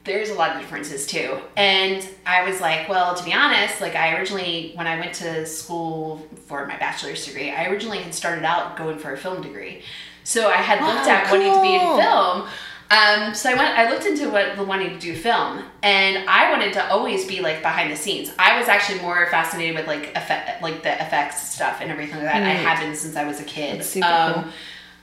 there's 0.07 0.31
a 0.31 0.35
lot 0.35 0.55
of 0.55 0.61
differences 0.63 1.07
too. 1.07 1.39
And 1.57 2.09
I 2.25 2.49
was 2.49 2.61
like, 2.61 2.89
well, 2.89 3.15
to 3.15 3.25
be 3.25 3.33
honest, 3.35 3.81
like 3.81 3.95
I 3.95 4.17
originally 4.17 4.73
when 4.75 4.87
I 4.87 4.99
went 4.99 5.15
to 5.17 5.45
school 5.47 6.27
for 6.47 6.65
my 6.67 6.77
bachelor's 6.79 7.27
degree, 7.27 7.51
I 7.51 7.67
originally 7.67 7.99
had 7.99 8.15
started 8.15 8.45
out 8.45 8.77
going 8.77 8.99
for 8.99 9.13
a 9.13 9.17
film 9.19 9.43
degree. 9.43 9.83
So 10.25 10.49
I 10.49 10.55
had 10.57 10.81
looked 10.81 11.07
Oh, 11.07 11.11
at 11.11 11.31
wanting 11.31 11.53
to 11.53 11.61
be 11.63 11.75
in 11.75 11.81
film. 11.81 12.49
Um, 12.89 13.35
so 13.35 13.51
I 13.51 13.55
went. 13.55 13.77
I 13.77 13.91
looked 13.91 14.07
into 14.07 14.31
what 14.31 14.55
the 14.57 14.63
wanting 14.63 14.91
to 14.91 14.99
do 15.01 15.13
film, 15.17 15.65
and 15.83 16.29
I 16.29 16.53
wanted 16.53 16.73
to 16.75 16.89
always 16.89 17.27
be 17.27 17.41
like 17.41 17.61
behind 17.61 17.91
the 17.91 17.97
scenes. 17.97 18.31
I 18.39 18.59
was 18.61 18.69
actually 18.69 19.01
more 19.01 19.27
fascinated 19.29 19.75
with 19.75 19.89
like 19.89 20.11
effect, 20.17 20.63
like 20.63 20.85
the 20.85 20.93
effects 20.95 21.51
stuff 21.53 21.79
and 21.81 21.91
everything 21.91 22.17
like 22.19 22.27
that. 22.27 22.45
I 22.45 22.53
Neat. 22.55 22.63
have 22.63 22.79
been 22.79 22.95
since 22.95 23.17
I 23.17 23.25
was 23.25 23.41
a 23.41 23.45
kid. 23.45 23.81
Um, 24.05 24.35
cool. 24.35 24.45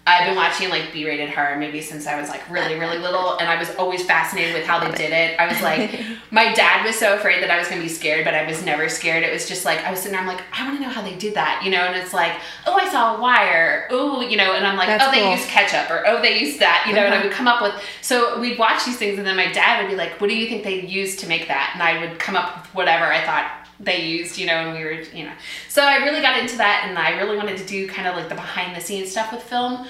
I've 0.05 0.25
been 0.27 0.35
watching 0.35 0.69
like 0.69 0.91
B-rated 0.91 1.29
horror 1.29 1.57
movies 1.57 1.87
since 1.87 2.07
I 2.07 2.19
was 2.19 2.27
like 2.27 2.49
really, 2.49 2.75
really 2.77 2.97
little, 2.97 3.37
and 3.37 3.47
I 3.49 3.57
was 3.57 3.73
always 3.77 4.03
fascinated 4.03 4.53
with 4.53 4.65
how 4.65 4.77
they 4.79 4.91
did 4.97 5.11
it. 5.13 5.39
I 5.39 5.47
was 5.47 5.61
like, 5.61 5.97
my 6.31 6.53
dad 6.53 6.85
was 6.85 6.97
so 6.97 7.15
afraid 7.15 7.41
that 7.41 7.49
I 7.49 7.57
was 7.57 7.69
gonna 7.69 7.79
be 7.81 7.87
scared, 7.87 8.25
but 8.25 8.33
I 8.33 8.45
was 8.45 8.65
never 8.65 8.89
scared. 8.89 9.23
It 9.23 9.31
was 9.31 9.47
just 9.47 9.63
like 9.63 9.79
I 9.85 9.91
was 9.91 9.99
sitting 10.01 10.11
there, 10.11 10.19
I'm 10.21 10.27
like, 10.27 10.43
I 10.51 10.65
want 10.65 10.77
to 10.77 10.83
know 10.83 10.89
how 10.89 11.01
they 11.01 11.15
did 11.15 11.35
that, 11.35 11.61
you 11.63 11.71
know? 11.71 11.77
And 11.85 11.95
it's 11.95 12.13
like, 12.13 12.33
oh, 12.67 12.73
I 12.73 12.89
saw 12.91 13.15
a 13.15 13.21
wire, 13.21 13.87
oh, 13.91 14.19
you 14.19 14.35
know, 14.35 14.53
and 14.55 14.67
I'm 14.67 14.75
like, 14.75 14.87
That's 14.87 15.05
oh, 15.07 15.11
they 15.11 15.21
cool. 15.21 15.31
used 15.31 15.47
ketchup, 15.47 15.89
or 15.89 16.03
oh, 16.05 16.21
they 16.21 16.37
used 16.37 16.59
that, 16.59 16.83
you 16.85 16.93
know? 16.93 17.01
And 17.05 17.13
I 17.13 17.17
Uh-huh. 17.19 17.27
would 17.29 17.33
come 17.33 17.47
up 17.47 17.61
with. 17.61 17.73
So 18.01 18.39
we'd 18.41 18.59
watch 18.59 18.83
these 18.85 18.97
things, 18.97 19.17
and 19.17 19.25
then 19.25 19.37
my 19.37 19.51
dad 19.53 19.81
would 19.81 19.89
be 19.89 19.95
like, 19.95 20.19
what 20.19 20.29
do 20.29 20.35
you 20.35 20.47
think 20.49 20.65
they 20.65 20.81
used 20.81 21.19
to 21.19 21.27
make 21.27 21.47
that? 21.47 21.71
And 21.75 21.81
I 21.81 22.01
would 22.05 22.19
come 22.19 22.35
up 22.35 22.57
with 22.63 22.75
whatever 22.75 23.05
I 23.05 23.23
thought 23.25 23.62
they 23.79 24.05
used, 24.05 24.37
you 24.37 24.45
know, 24.45 24.53
and 24.53 24.77
we 24.77 24.83
were, 24.83 25.01
you 25.13 25.25
know. 25.25 25.33
So 25.69 25.83
I 25.83 25.97
really 25.97 26.21
got 26.21 26.39
into 26.39 26.57
that, 26.57 26.85
and 26.87 26.97
I 26.97 27.19
really 27.19 27.37
wanted 27.37 27.57
to 27.57 27.65
do 27.65 27.87
kind 27.87 28.07
of 28.07 28.15
like 28.15 28.29
the 28.29 28.35
behind 28.35 28.75
the 28.75 28.81
scenes 28.81 29.11
stuff 29.11 29.31
with 29.31 29.43
film. 29.43 29.87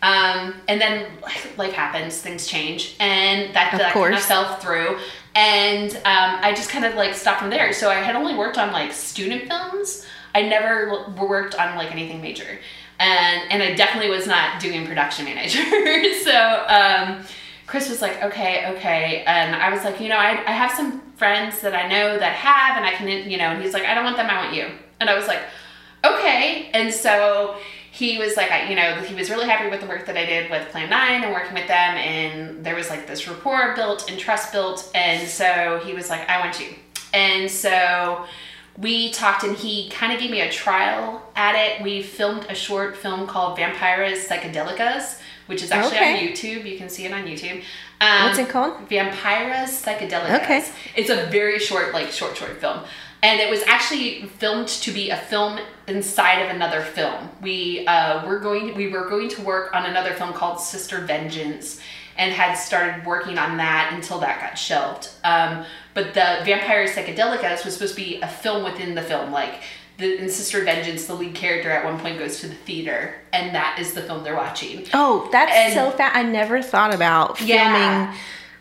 Um, 0.00 0.54
and 0.68 0.80
then 0.80 1.06
life 1.56 1.72
happens, 1.72 2.18
things 2.18 2.46
change, 2.46 2.94
and 3.00 3.54
that, 3.54 3.72
Of 3.72 3.80
that 3.80 3.92
kind 3.92 4.14
of 4.14 4.22
fell 4.22 4.56
through. 4.56 4.98
And 5.34 5.90
um, 5.96 6.38
I 6.40 6.52
just 6.54 6.70
kind 6.70 6.84
of 6.84 6.94
like 6.94 7.14
stopped 7.14 7.40
from 7.40 7.50
there. 7.50 7.72
So 7.72 7.90
I 7.90 7.96
had 7.96 8.14
only 8.14 8.34
worked 8.34 8.58
on 8.58 8.72
like 8.72 8.92
student 8.92 9.48
films. 9.48 10.06
I 10.34 10.42
never 10.42 11.12
worked 11.18 11.56
on 11.56 11.76
like 11.76 11.90
anything 11.90 12.22
major, 12.22 12.58
and 13.00 13.50
and 13.50 13.62
I 13.62 13.74
definitely 13.74 14.10
was 14.10 14.26
not 14.26 14.60
doing 14.60 14.86
production 14.86 15.24
manager. 15.24 15.62
so 16.24 16.64
um, 16.68 17.24
Chris 17.66 17.88
was 17.88 18.00
like, 18.00 18.22
okay, 18.22 18.66
okay, 18.76 19.24
and 19.26 19.56
I 19.56 19.70
was 19.70 19.84
like, 19.84 20.00
you 20.00 20.08
know, 20.08 20.16
I 20.16 20.30
I 20.46 20.52
have 20.52 20.70
some 20.72 21.02
friends 21.18 21.60
that 21.60 21.74
I 21.74 21.88
know 21.88 22.18
that 22.18 22.32
have, 22.34 22.76
and 22.76 22.86
I 22.86 22.92
can, 22.92 23.30
you 23.30 23.36
know, 23.36 23.50
and 23.50 23.62
he's 23.62 23.74
like, 23.74 23.84
I 23.84 23.94
don't 23.94 24.04
want 24.04 24.16
them, 24.16 24.28
I 24.30 24.36
want 24.44 24.54
you, 24.54 24.66
and 25.00 25.10
I 25.10 25.16
was 25.16 25.26
like, 25.26 25.40
okay, 26.04 26.70
and 26.72 26.92
so 26.94 27.56
he 27.90 28.18
was 28.18 28.36
like, 28.36 28.50
I, 28.52 28.68
you 28.70 28.76
know, 28.76 28.94
he 29.02 29.14
was 29.14 29.28
really 29.28 29.46
happy 29.46 29.68
with 29.68 29.80
the 29.80 29.86
work 29.86 30.06
that 30.06 30.16
I 30.16 30.24
did 30.24 30.50
with 30.50 30.68
Plan 30.70 30.88
9 30.88 31.24
and 31.24 31.32
working 31.32 31.54
with 31.54 31.66
them. 31.66 31.96
And 31.96 32.64
there 32.64 32.76
was 32.76 32.88
like 32.90 33.08
this 33.08 33.26
rapport 33.26 33.74
built 33.74 34.08
and 34.08 34.16
trust 34.20 34.52
built. 34.52 34.88
And 34.94 35.26
so 35.28 35.80
he 35.84 35.94
was 35.94 36.08
like, 36.08 36.28
I 36.28 36.38
want 36.38 36.60
you. 36.60 36.74
And 37.12 37.50
so 37.50 38.24
we 38.76 39.10
talked 39.10 39.42
and 39.42 39.56
he 39.56 39.88
kind 39.88 40.12
of 40.12 40.20
gave 40.20 40.30
me 40.30 40.42
a 40.42 40.52
trial 40.52 41.22
at 41.34 41.56
it. 41.56 41.82
We 41.82 42.02
filmed 42.02 42.46
a 42.48 42.54
short 42.54 42.96
film 42.96 43.26
called 43.26 43.58
Vampyras 43.58 44.26
Psychedelikas, 44.28 45.18
which 45.46 45.62
is 45.64 45.72
actually 45.72 45.96
Okay. 45.96 46.28
on 46.28 46.32
YouTube. 46.32 46.70
You 46.70 46.78
can 46.78 46.88
see 46.88 47.04
it 47.04 47.12
on 47.12 47.24
YouTube. 47.24 47.64
Um, 48.00 48.26
What's 48.26 48.38
it 48.38 48.48
called? 48.48 48.88
Vampyras 48.88 49.82
Psychedelikas. 49.82 50.42
Okay. 50.42 50.68
It's 50.96 51.10
a 51.10 51.26
very 51.26 51.58
short, 51.58 51.92
like 51.92 52.10
short, 52.10 52.36
short 52.36 52.58
film. 52.58 52.84
And 53.22 53.40
it 53.40 53.50
was 53.50 53.62
actually 53.62 54.26
filmed 54.26 54.68
to 54.68 54.92
be 54.92 55.10
a 55.10 55.16
film 55.16 55.58
inside 55.88 56.40
of 56.42 56.50
another 56.54 56.82
film. 56.82 57.30
We 57.42 57.84
uh, 57.86 58.24
were 58.26 58.38
going 58.38 58.76
we 58.76 58.88
were 58.88 59.08
going 59.08 59.28
to 59.30 59.42
work 59.42 59.74
on 59.74 59.86
another 59.86 60.12
film 60.14 60.32
called 60.32 60.60
Sister 60.60 61.00
Vengeance 61.00 61.80
and 62.16 62.32
had 62.32 62.54
started 62.54 63.04
working 63.04 63.38
on 63.38 63.56
that 63.56 63.92
until 63.92 64.18
that 64.20 64.40
got 64.40 64.58
shelved. 64.58 65.10
Um, 65.24 65.64
but 65.94 66.14
the 66.14 66.20
Vampyras 66.44 66.90
Psychedelikas 66.90 67.64
was 67.64 67.74
supposed 67.74 67.96
to 67.96 68.00
be 68.00 68.20
a 68.20 68.28
film 68.28 68.64
within 68.64 68.94
the 68.94 69.02
film. 69.02 69.32
Like 69.32 69.62
the, 69.98 70.16
in 70.18 70.28
Sister 70.30 70.62
Vengeance, 70.64 71.06
the 71.06 71.14
lead 71.14 71.34
character 71.34 71.70
at 71.70 71.84
one 71.84 71.98
point 71.98 72.18
goes 72.18 72.40
to 72.40 72.48
the 72.48 72.54
theater, 72.54 73.14
and 73.32 73.54
that 73.54 73.78
is 73.80 73.92
the 73.94 74.02
film 74.02 74.22
they're 74.24 74.36
watching. 74.36 74.86
Oh, 74.94 75.28
that's 75.32 75.52
And- 75.52 75.74
so 75.74 75.90
fat. 75.90 76.12
I 76.14 76.22
never 76.22 76.62
thought 76.62 76.94
about 76.94 77.38
filming 77.38 78.14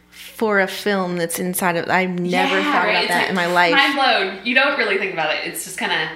for 0.09 0.59
a 0.59 0.67
film 0.67 1.17
that's 1.17 1.39
inside 1.39 1.75
of. 1.77 1.89
I've 1.89 2.09
never 2.19 2.57
Yeah, 2.59 2.71
thought 2.71 2.83
right? 2.85 2.89
about 2.91 3.03
It's 3.03 3.11
that 3.11 3.19
like 3.21 3.29
in 3.29 3.35
my 3.35 3.45
life. 3.47 3.71
Mind 3.73 3.95
blown. 3.95 4.45
You 4.45 4.55
don't 4.55 4.77
really 4.77 4.97
think 4.97 5.13
about 5.13 5.33
it. 5.35 5.45
It's 5.45 5.63
just 5.63 5.77
kind 5.77 5.91
of. 5.91 6.09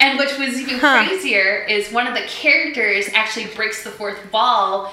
And 0.00 0.18
which 0.18 0.36
was 0.38 0.60
even 0.60 0.78
Huh. 0.80 1.04
crazier 1.06 1.64
is 1.68 1.92
one 1.92 2.06
of 2.06 2.14
the 2.14 2.22
characters 2.22 3.08
actually 3.14 3.46
breaks 3.54 3.84
the 3.84 3.90
fourth 3.90 4.32
wall 4.32 4.92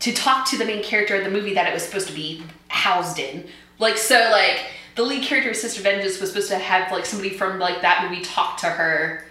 to 0.00 0.12
talk 0.12 0.48
to 0.50 0.56
the 0.56 0.64
main 0.64 0.82
character 0.82 1.16
of 1.16 1.24
the 1.24 1.30
movie 1.30 1.54
that 1.54 1.68
it 1.68 1.74
was 1.74 1.82
supposed 1.84 2.06
to 2.08 2.14
be 2.14 2.42
housed 2.68 3.18
in. 3.18 3.46
Like 3.78 3.98
so, 3.98 4.16
like 4.32 4.60
the 4.98 5.04
lead 5.04 5.22
character 5.22 5.50
of 5.50 5.56
Sister 5.56 5.80
Vengeance 5.80 6.20
was 6.20 6.30
supposed 6.30 6.48
to 6.48 6.58
have 6.58 6.90
like 6.90 7.06
somebody 7.06 7.30
from 7.30 7.60
like 7.60 7.82
that 7.82 8.08
movie 8.10 8.20
talk 8.20 8.58
to 8.58 8.66
her 8.66 9.24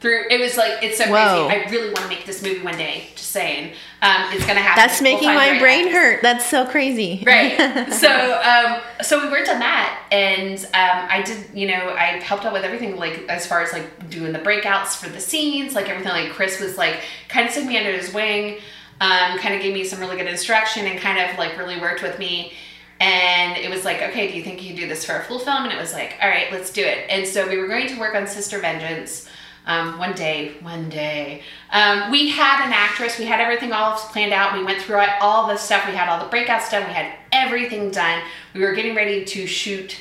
through. 0.00 0.24
It 0.28 0.40
was 0.40 0.56
like 0.56 0.82
it's 0.82 0.98
so 0.98 1.04
Whoa. 1.04 1.46
crazy. 1.46 1.62
I 1.62 1.70
really 1.70 1.86
want 1.86 1.98
to 1.98 2.08
make 2.08 2.26
this 2.26 2.42
movie 2.42 2.60
one 2.62 2.76
day. 2.76 3.10
Just 3.14 3.30
saying, 3.30 3.74
um, 4.02 4.32
it's 4.32 4.44
gonna 4.44 4.58
happen. 4.58 4.82
That's 4.82 5.00
We'll 5.00 5.12
making 5.14 5.28
my 5.28 5.52
right 5.52 5.60
brain 5.60 5.88
hurt. 5.92 6.20
That's 6.20 6.44
so 6.44 6.66
crazy. 6.66 7.22
right 7.24 7.92
so 7.92 8.40
um 8.42 8.82
so 9.04 9.24
we 9.24 9.30
worked 9.30 9.48
on 9.48 9.60
that 9.60 10.02
and 10.10 10.58
um 10.74 11.08
i 11.10 11.22
did 11.24 11.38
you 11.54 11.68
know 11.68 11.94
i 11.96 12.18
helped 12.18 12.44
out 12.44 12.52
with 12.52 12.64
everything 12.64 12.96
like 12.96 13.24
as 13.28 13.46
far 13.46 13.62
as 13.62 13.72
like 13.72 14.10
doing 14.10 14.32
the 14.32 14.38
breakouts 14.38 14.96
for 14.96 15.08
the 15.08 15.20
scenes 15.20 15.74
like 15.74 15.88
everything 15.88 16.12
like 16.12 16.30
chris 16.32 16.60
was 16.60 16.76
like 16.76 17.00
kind 17.28 17.46
of 17.48 17.54
took 17.54 17.64
me 17.64 17.76
under 17.78 17.92
his 17.92 18.12
wing 18.12 18.58
um 19.00 19.38
kind 19.38 19.54
of 19.54 19.62
gave 19.62 19.72
me 19.74 19.84
some 19.84 20.00
really 20.00 20.16
good 20.16 20.26
instruction 20.26 20.86
and 20.86 20.98
kind 20.98 21.18
of 21.18 21.38
like 21.38 21.56
really 21.56 21.80
worked 21.80 22.02
with 22.02 22.18
me 22.18 22.52
and 23.00 23.56
it 23.56 23.70
was 23.70 23.84
like 23.84 24.02
okay 24.02 24.30
do 24.30 24.36
you 24.36 24.42
think 24.42 24.62
you 24.62 24.68
can 24.68 24.76
do 24.76 24.88
this 24.88 25.04
for 25.04 25.16
a 25.16 25.24
full 25.24 25.38
film 25.38 25.64
and 25.64 25.72
it 25.72 25.78
was 25.78 25.92
like 25.92 26.16
all 26.22 26.28
right 26.28 26.52
let's 26.52 26.72
do 26.72 26.82
it 26.82 27.06
and 27.10 27.26
so 27.26 27.48
we 27.48 27.56
were 27.56 27.68
going 27.68 27.86
to 27.86 27.98
work 27.98 28.14
on 28.14 28.26
sister 28.26 28.58
vengeance 28.58 29.28
um, 29.66 29.98
one 29.98 30.12
day, 30.12 30.52
one 30.60 30.88
day. 30.88 31.42
Um, 31.70 32.10
we 32.10 32.28
had 32.28 32.66
an 32.66 32.72
actress, 32.72 33.18
we 33.18 33.24
had 33.24 33.40
everything 33.40 33.72
all 33.72 33.96
planned 33.96 34.32
out. 34.32 34.56
We 34.56 34.64
went 34.64 34.82
through 34.82 35.02
all 35.20 35.48
the 35.48 35.56
stuff, 35.56 35.86
we 35.86 35.94
had 35.94 36.08
all 36.08 36.18
the 36.18 36.34
breakouts 36.34 36.70
done, 36.70 36.86
we 36.86 36.92
had 36.92 37.14
everything 37.32 37.90
done. 37.90 38.22
We 38.52 38.60
were 38.60 38.74
getting 38.74 38.94
ready 38.94 39.24
to 39.24 39.46
shoot, 39.46 39.96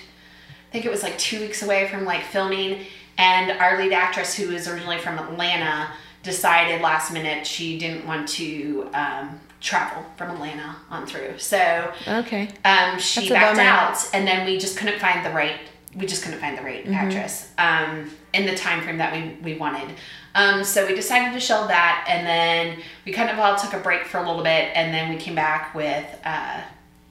I 0.69 0.71
think 0.71 0.85
it 0.85 0.91
was 0.91 1.03
like 1.03 1.17
two 1.17 1.39
weeks 1.39 1.63
away 1.63 1.87
from 1.87 2.03
like 2.03 2.23
filming. 2.23 2.85
And 3.17 3.51
our 3.59 3.77
lead 3.77 3.93
actress, 3.93 4.33
who 4.33 4.51
is 4.51 4.67
originally 4.67 4.97
from 4.97 5.19
Atlanta, 5.19 5.91
decided 6.23 6.81
last 6.81 7.13
minute 7.13 7.45
she 7.45 7.77
didn't 7.77 8.07
want 8.07 8.27
to 8.29 8.89
um, 8.93 9.39
travel 9.63 10.03
from 10.17 10.29
Atlanta 10.29 10.75
on 10.91 11.07
through. 11.07 11.39
So 11.39 11.91
Okay. 12.07 12.49
um, 12.65 12.99
she 12.99 13.29
That's 13.29 13.57
backed 13.57 13.59
out, 13.59 14.09
and 14.13 14.27
then 14.27 14.45
we 14.45 14.59
just 14.59 14.77
couldn't 14.77 14.99
find 14.99 15.25
the 15.25 15.31
right. 15.31 15.55
We 15.95 16.05
just 16.05 16.23
couldn't 16.23 16.39
find 16.39 16.55
the 16.57 16.61
right 16.63 16.83
Mm-hmm. 16.85 16.93
actress 16.93 17.49
um, 17.57 18.11
in 18.33 18.45
the 18.45 18.55
time 18.55 18.81
frame 18.81 18.97
that 18.97 19.13
we 19.13 19.37
we 19.53 19.57
wanted. 19.57 19.95
Um, 20.35 20.63
so 20.63 20.85
we 20.87 20.95
decided 20.95 21.31
to 21.33 21.39
shelve 21.39 21.67
that, 21.69 22.05
and 22.09 22.25
then 22.27 22.83
we 23.05 23.11
kind 23.13 23.29
of 23.29 23.39
all 23.39 23.55
took 23.55 23.73
a 23.73 23.79
break 23.79 24.05
for 24.05 24.17
a 24.17 24.27
little 24.27 24.43
bit, 24.43 24.71
and 24.75 24.93
then 24.93 25.09
we 25.09 25.15
came 25.17 25.35
back 25.35 25.73
with 25.75 26.05
uh, 26.25 26.61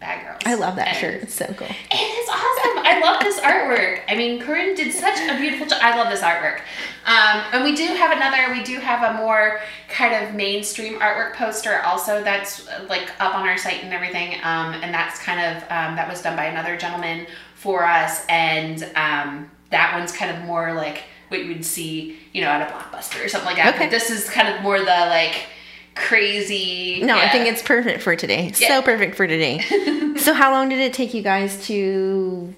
Bad 0.03 0.27
Girls. 0.27 0.43
I 0.45 0.55
love 0.55 0.75
that 0.77 0.89
And 0.89 0.97
shirt. 0.97 1.23
It's 1.23 1.35
so 1.35 1.47
cool. 1.57 1.69
It 1.69 1.95
is 1.95 2.29
awesome. 2.29 2.83
I 2.85 3.01
love 3.01 3.23
this 3.23 3.39
artwork. 3.39 4.01
I 4.09 4.17
mean, 4.17 4.41
Corinne 4.41 4.75
did 4.75 4.93
such 4.93 5.17
a 5.21 5.39
beautiful 5.39 5.67
job. 5.67 5.79
I 5.81 5.97
love 5.97 6.11
this 6.11 6.21
artwork. 6.21 6.59
Um, 7.07 7.45
and 7.53 7.63
we 7.63 7.77
do 7.77 7.87
have 7.87 8.11
another, 8.11 8.53
we 8.53 8.65
do 8.65 8.81
have 8.81 9.15
a 9.15 9.19
more 9.19 9.61
kind 9.89 10.13
of 10.13 10.35
mainstream 10.35 10.99
artwork 10.99 11.35
poster 11.35 11.83
also 11.83 12.23
that's 12.23 12.67
uh, 12.69 12.85
like 12.89 13.13
up 13.21 13.37
on 13.37 13.49
our 13.49 13.57
site 13.57 13.85
and 13.85 13.93
everything. 13.93 14.35
Um, 14.43 14.75
and 14.83 14.93
that's 14.93 15.21
kind 15.21 15.41
of, 15.41 15.63
um, 15.71 15.95
that 15.95 16.09
was 16.09 16.21
done 16.21 16.37
by 16.37 16.47
another 16.47 16.77
gentleman 16.77 17.29
for 17.55 17.85
us. 17.85 18.27
And 18.29 18.83
um, 18.97 19.51
that 19.71 19.97
one's 19.97 20.11
kind 20.11 20.37
of 20.37 20.45
more 20.45 20.73
like 20.73 21.05
what 21.29 21.45
you 21.45 21.49
would 21.49 21.65
see, 21.65 22.19
you 22.33 22.43
know, 22.43 22.49
at 22.49 22.69
a 22.69 22.73
blockbuster 22.73 23.25
or 23.25 23.29
something 23.29 23.47
like 23.47 23.57
that. 23.57 23.75
Okay. 23.75 23.85
But 23.85 23.91
this 23.93 24.11
is 24.11 24.29
kind 24.29 24.49
of 24.49 24.63
more 24.63 24.81
the 24.81 24.85
like 24.85 25.47
crazy. 25.95 27.03
No, 27.03 27.17
I 27.17 27.29
think 27.31 27.47
it's 27.47 27.63
perfect 27.63 28.03
for 28.03 28.17
today. 28.17 28.53
Yeah. 28.59 28.69
So 28.69 28.83
perfect 28.83 29.17
for 29.17 29.27
today. 29.27 29.61
so 30.19 30.33
how 30.35 30.51
long 30.51 30.69
did 30.69 30.79
it 30.79 30.93
take 30.93 31.15
you 31.15 31.23
guys 31.23 31.65
to 31.67 32.55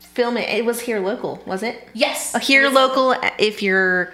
film 0.00 0.36
it? 0.36 0.48
It 0.48 0.64
was 0.64 0.80
here 0.80 1.00
local, 1.00 1.42
was 1.46 1.62
it? 1.62 1.88
Yes. 1.94 2.34
Uh, 2.34 2.38
Here 2.38 2.64
was- 2.64 2.72
local 2.72 3.14
if 3.38 3.62
you're 3.62 4.12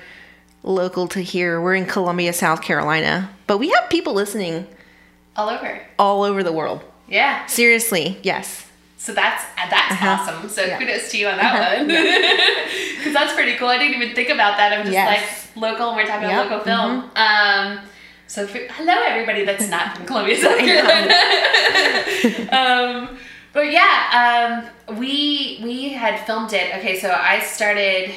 local 0.63 1.09
to 1.09 1.21
here. 1.21 1.61
We're 1.61 1.75
in 1.75 1.87
Columbia, 1.87 2.33
South 2.33 2.63
Carolina. 2.63 3.31
But 3.47 3.59
we 3.59 3.71
have 3.71 3.89
people 3.91 4.15
listening 4.15 4.67
All 5.37 5.49
over. 5.49 5.81
all 5.99 6.23
over 6.23 6.43
the 6.43 6.53
world. 6.53 6.83
Yeah. 7.09 7.45
Seriously, 7.47 8.19
yes. 8.23 8.69
So 8.97 9.13
that's 9.13 9.43
that's 9.57 9.93
Uh-huh. 9.93 10.07
awesome. 10.33 10.49
So 10.49 10.65
Yeah. 10.65 10.79
kudos 10.79 11.11
to 11.11 11.19
you 11.19 11.27
on 11.29 11.37
that 11.37 11.79
one, 11.79 11.89
because 11.89 13.13
that's 13.13 13.33
pretty 13.35 13.57
cool. 13.57 13.67
I 13.69 13.77
didn't 13.79 14.01
even 14.01 14.15
think 14.15 14.29
about 14.29 14.57
that. 14.59 14.73
I'm 14.73 14.83
just 14.85 14.93
Yes. 14.93 15.49
like 15.57 15.57
local, 15.63 15.89
and 15.89 15.97
we're 15.97 16.07
talking 16.07 16.29
Yep. 16.29 16.47
about 16.47 16.51
local 16.51 16.65
film. 16.65 17.11
Um, 17.17 17.81
so 18.33 18.47
for, 18.47 18.61
hello 18.71 18.95
everybody 18.95 19.45
that's 19.45 19.68
not 19.68 19.95
from 19.95 20.07
Columbia, 20.07 20.40
South 20.40 20.59
Carolina. 20.59 21.12
um, 23.11 23.18
but 23.53 23.71
yeah, 23.71 24.64
um, 24.88 24.97
we 24.97 25.61
we 25.62 25.90
had 25.90 26.25
filmed 26.25 26.55
it. 26.55 26.75
Okay, 26.77 26.99
so 26.99 27.11
I 27.11 27.40
started 27.40 28.11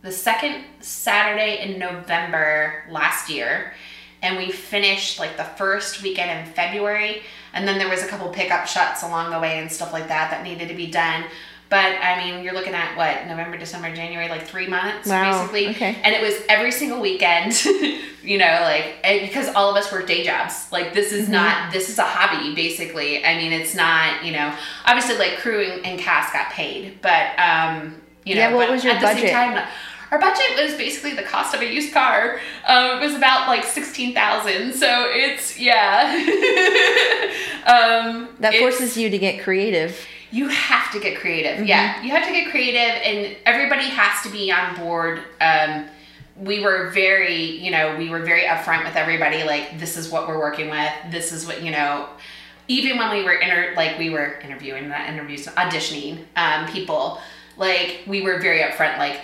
the 0.00 0.10
second 0.10 0.64
Saturday 0.80 1.60
in 1.60 1.78
November 1.78 2.84
last 2.88 3.28
year, 3.28 3.74
and 4.22 4.38
we 4.38 4.50
finished 4.50 5.18
like 5.18 5.36
the 5.36 5.44
first 5.44 6.02
weekend 6.02 6.30
in 6.30 6.54
February, 6.54 7.20
and 7.52 7.68
then 7.68 7.76
there 7.76 7.90
was 7.90 8.02
a 8.02 8.06
couple 8.06 8.26
pickup 8.30 8.66
shots 8.66 9.02
along 9.02 9.32
the 9.32 9.38
way 9.38 9.58
and 9.58 9.70
stuff 9.70 9.92
like 9.92 10.08
that 10.08 10.30
that 10.30 10.44
needed 10.44 10.68
to 10.68 10.74
be 10.74 10.86
done. 10.86 11.24
But 11.70 11.94
I 12.02 12.18
mean, 12.24 12.42
you're 12.44 12.52
looking 12.52 12.74
at 12.74 12.96
what 12.96 13.26
November, 13.28 13.56
December, 13.56 13.94
January, 13.94 14.28
like 14.28 14.42
three 14.46 14.66
months 14.66 15.08
Wow, 15.08 15.38
basically, 15.38 15.68
okay. 15.68 15.96
and 16.02 16.14
it 16.14 16.20
was 16.20 16.34
every 16.48 16.72
single 16.72 17.00
weekend. 17.00 17.54
you 18.24 18.36
know, 18.38 18.58
like 18.62 18.96
and 19.04 19.20
because 19.22 19.48
all 19.54 19.70
of 19.70 19.76
us 19.76 19.90
work 19.92 20.06
day 20.08 20.24
jobs. 20.24 20.66
Like 20.72 20.92
this 20.94 21.12
Mm-hmm. 21.12 21.22
is 21.22 21.28
not 21.28 21.72
this 21.72 21.88
is 21.88 21.98
a 21.98 22.02
hobby 22.04 22.54
basically. 22.56 23.24
I 23.24 23.36
mean, 23.36 23.52
it's 23.52 23.74
not 23.76 24.24
you 24.24 24.32
know 24.32 24.52
obviously 24.84 25.16
like 25.16 25.38
crew 25.38 25.62
and, 25.62 25.86
and 25.86 25.98
cast 26.00 26.32
got 26.32 26.50
paid, 26.50 27.00
but 27.02 27.38
um 27.38 27.94
you 28.24 28.34
know 28.34 28.40
Yeah, 28.50 28.54
what 28.54 28.68
was 28.68 28.82
your 28.84 28.94
at 28.94 29.00
the 29.00 29.06
budget? 29.06 29.22
same 29.30 29.32
time 29.32 29.66
our 30.10 30.18
budget 30.18 30.44
was 30.60 30.74
basically 30.74 31.12
the 31.14 31.22
cost 31.22 31.54
of 31.54 31.60
a 31.60 31.72
used 31.72 31.94
car. 31.94 32.40
Um, 32.66 32.98
it 33.00 33.06
was 33.06 33.14
about 33.14 33.46
like 33.46 33.62
sixteen 33.64 34.12
thousand. 34.12 34.72
So 34.74 35.06
it's 35.08 35.56
yeah. 35.56 36.10
um, 37.66 38.28
That 38.40 38.54
forces 38.58 38.96
you 38.96 39.08
to 39.10 39.18
get 39.18 39.42
creative. 39.44 39.96
You 40.30 40.48
have 40.48 40.92
to 40.92 41.00
get 41.00 41.18
creative. 41.18 41.56
Mm-hmm. 41.56 41.66
Yeah, 41.66 42.02
you 42.02 42.10
have 42.10 42.26
to 42.26 42.32
get 42.32 42.50
creative, 42.50 43.02
and 43.02 43.36
everybody 43.46 43.84
has 43.84 44.22
to 44.22 44.30
be 44.30 44.52
on 44.52 44.76
board. 44.76 45.22
Um, 45.40 45.86
we 46.36 46.60
were 46.60 46.90
very, 46.90 47.58
you 47.58 47.70
know, 47.70 47.96
we 47.96 48.08
were 48.08 48.20
very 48.20 48.42
upfront 48.42 48.84
with 48.84 48.96
everybody. 48.96 49.44
Like, 49.44 49.78
this 49.78 49.96
is 49.96 50.10
what 50.10 50.26
we're 50.26 50.38
working 50.38 50.70
with. 50.70 50.92
This 51.10 51.32
is 51.32 51.46
what 51.46 51.62
you 51.62 51.70
know. 51.70 52.08
Even 52.68 52.98
when 52.98 53.10
we 53.10 53.24
were 53.24 53.32
inter, 53.32 53.74
like 53.76 53.98
we 53.98 54.10
were 54.10 54.38
interviewing, 54.40 54.88
not 54.88 55.08
interviews, 55.08 55.46
auditioning 55.46 56.24
um, 56.36 56.66
people, 56.68 57.20
like 57.56 58.02
we 58.06 58.22
were 58.22 58.38
very 58.38 58.60
upfront. 58.60 58.96
Like, 58.98 59.22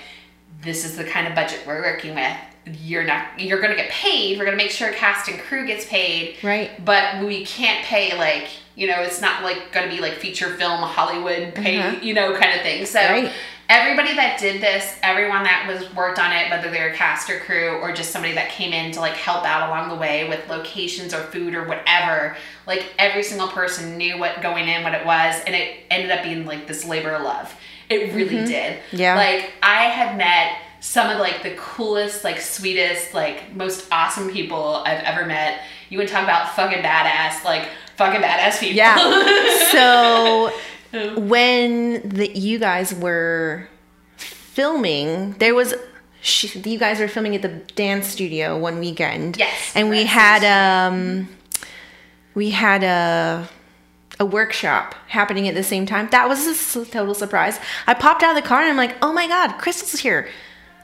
this 0.62 0.84
is 0.84 0.96
the 0.96 1.04
kind 1.04 1.28
of 1.28 1.34
budget 1.34 1.60
we're 1.66 1.80
working 1.80 2.14
with. 2.14 2.36
You're 2.66 3.04
not. 3.04 3.38
You're 3.38 3.60
gonna 3.60 3.76
get 3.76 3.90
paid. 3.90 4.38
We're 4.38 4.44
gonna 4.44 4.56
make 4.56 4.70
sure 4.72 4.92
cast 4.92 5.28
and 5.28 5.38
crew 5.38 5.66
gets 5.66 5.86
paid 5.86 6.36
Right. 6.42 6.84
but 6.84 7.24
we 7.24 7.44
can't 7.44 7.84
pay 7.84 8.16
like 8.18 8.48
you 8.74 8.86
know 8.88 9.00
it's 9.02 9.20
not 9.20 9.42
like 9.44 9.72
gonna 9.72 9.88
be 9.88 10.00
like 10.00 10.14
feature 10.14 10.50
film 10.50 10.80
hollywood 10.82 11.54
pay 11.54 11.78
Uh-huh. 11.78 11.96
you 12.02 12.12
know 12.12 12.36
kind 12.36 12.54
of 12.54 12.60
thing 12.60 12.84
so 12.84 13.00
Right. 13.00 13.32
everybody 13.70 14.14
that 14.16 14.38
did 14.38 14.60
this 14.60 14.98
everyone 15.02 15.44
that 15.44 15.64
was 15.66 15.94
worked 15.94 16.18
on 16.18 16.30
it 16.32 16.50
whether 16.50 16.70
they're 16.70 16.90
a 16.92 16.94
cast 16.94 17.30
or 17.30 17.38
crew 17.40 17.78
or 17.80 17.92
just 17.92 18.10
somebody 18.10 18.34
that 18.34 18.50
came 18.50 18.72
in 18.74 18.92
to 18.92 19.00
like 19.00 19.14
help 19.14 19.44
out 19.46 19.68
along 19.70 19.88
the 19.88 19.94
way 19.94 20.28
with 20.28 20.46
locations 20.50 21.14
or 21.14 21.20
food 21.32 21.54
or 21.54 21.64
whatever 21.66 22.36
like 22.66 22.84
every 22.98 23.22
single 23.22 23.48
person 23.48 23.96
knew 23.96 24.18
what 24.18 24.42
going 24.42 24.68
in 24.68 24.82
what 24.82 24.92
it 24.92 25.06
was 25.06 25.40
and 25.46 25.54
it 25.54 25.78
ended 25.90 26.10
up 26.10 26.22
being 26.22 26.44
like 26.44 26.66
this 26.66 26.84
labor 26.84 27.12
of 27.12 27.22
love 27.22 27.54
it 27.88 28.12
really 28.12 28.44
did 28.44 28.74
Mm-hmm. 28.90 28.96
Yeah. 28.96 29.14
like 29.16 29.52
i 29.62 29.84
have 29.84 30.16
met 30.18 30.58
some 30.86 31.10
of 31.10 31.18
like 31.18 31.42
the 31.42 31.54
coolest 31.56 32.22
like 32.22 32.40
sweetest 32.40 33.12
like 33.12 33.54
most 33.56 33.86
awesome 33.90 34.30
people 34.30 34.82
i've 34.86 35.02
ever 35.02 35.26
met 35.26 35.60
you 35.90 35.98
would 35.98 36.06
talk 36.08 36.22
about 36.22 36.54
fucking 36.54 36.78
badass 36.82 37.42
like 37.44 37.68
fucking 37.96 38.20
badass 38.20 38.60
people 38.60 38.76
Yeah. 38.76 38.96
so 39.72 40.52
when 41.20 42.08
the, 42.08 42.30
you 42.38 42.58
guys 42.58 42.94
were 42.94 43.68
filming, 44.16 45.32
there 45.32 45.54
was 45.54 45.74
sh- 46.22 46.56
you 46.56 46.78
guys 46.78 47.00
were 47.00 47.08
filming 47.08 47.34
at 47.34 47.42
the 47.42 47.48
dance 47.74 48.06
studio 48.06 48.56
one 48.56 48.78
weekend. 48.78 49.36
Yes, 49.36 49.72
And 49.74 49.90
we 49.90 50.04
had 50.04 50.44
um 50.44 51.28
we 52.34 52.50
had 52.50 52.82
a 52.84 53.48
a 54.18 54.24
workshop 54.24 54.94
happening 55.08 55.48
at 55.48 55.54
the 55.54 55.62
same 55.62 55.84
time. 55.84 56.08
That 56.10 56.28
was 56.28 56.46
a 56.76 56.84
total 56.86 57.14
surprise. 57.14 57.58
I 57.86 57.94
popped 57.94 58.22
out 58.22 58.36
of 58.36 58.42
the 58.42 58.48
car 58.48 58.60
and 58.60 58.70
I'm 58.70 58.76
like, 58.76 58.96
"Oh 59.02 59.12
my 59.12 59.26
god, 59.26 59.58
Crystal's 59.58 60.00
here." 60.00 60.28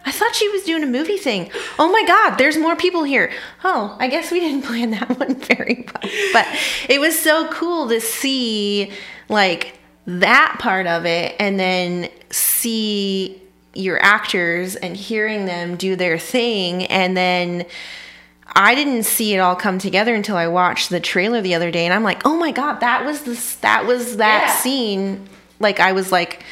I 0.05 0.11
thought 0.12 0.35
she 0.35 0.49
was 0.49 0.62
doing 0.65 0.83
a 0.83 0.87
movie 0.87 1.17
thing. 1.17 1.51
Oh 1.79 1.91
my 1.91 2.05
god, 2.07 2.37
there's 2.37 2.59
more 2.59 2.75
people 2.77 3.05
here. 3.05 3.33
Oh, 3.65 3.97
I 4.01 4.09
guess 4.09 4.31
we 4.31 4.41
didn't 4.41 4.62
plan 4.67 4.91
that 4.91 5.19
one 5.19 5.35
very 5.37 5.87
well. 5.87 6.12
But 6.33 6.47
it 6.88 7.01
was 7.01 7.19
so 7.19 7.49
cool 7.49 7.88
to 7.88 8.01
see 8.01 8.91
like 9.29 9.79
that 10.07 10.57
part 10.59 10.87
of 10.87 11.07
it 11.07 11.37
and 11.38 11.59
then 11.61 12.09
see 12.31 13.41
your 13.75 14.03
actors 14.03 14.75
and 14.77 14.97
hearing 14.97 15.47
them 15.47 15.77
do 15.77 15.97
their 15.97 16.19
thing 16.19 16.85
and 16.87 17.17
then 17.17 17.65
I 18.55 18.75
didn't 18.75 19.05
see 19.05 19.33
it 19.35 19.38
all 19.38 19.57
come 19.57 19.79
together 19.79 20.15
until 20.15 20.37
I 20.37 20.47
watched 20.49 20.91
the 20.91 21.01
trailer 21.01 21.41
the 21.41 21.55
other 21.55 21.71
day 21.71 21.87
and 21.87 21.95
I'm 21.95 22.03
like, 22.03 22.27
"Oh 22.27 22.37
my 22.37 22.51
god, 22.51 22.81
that 22.81 23.07
was 23.07 23.23
this 23.23 23.55
that 23.57 23.87
was 23.87 24.19
that 24.19 24.45
Yeah. 24.49 24.57
scene." 24.57 25.27
Like 25.59 25.81
I 25.81 25.93
was 25.93 26.12
like 26.12 26.43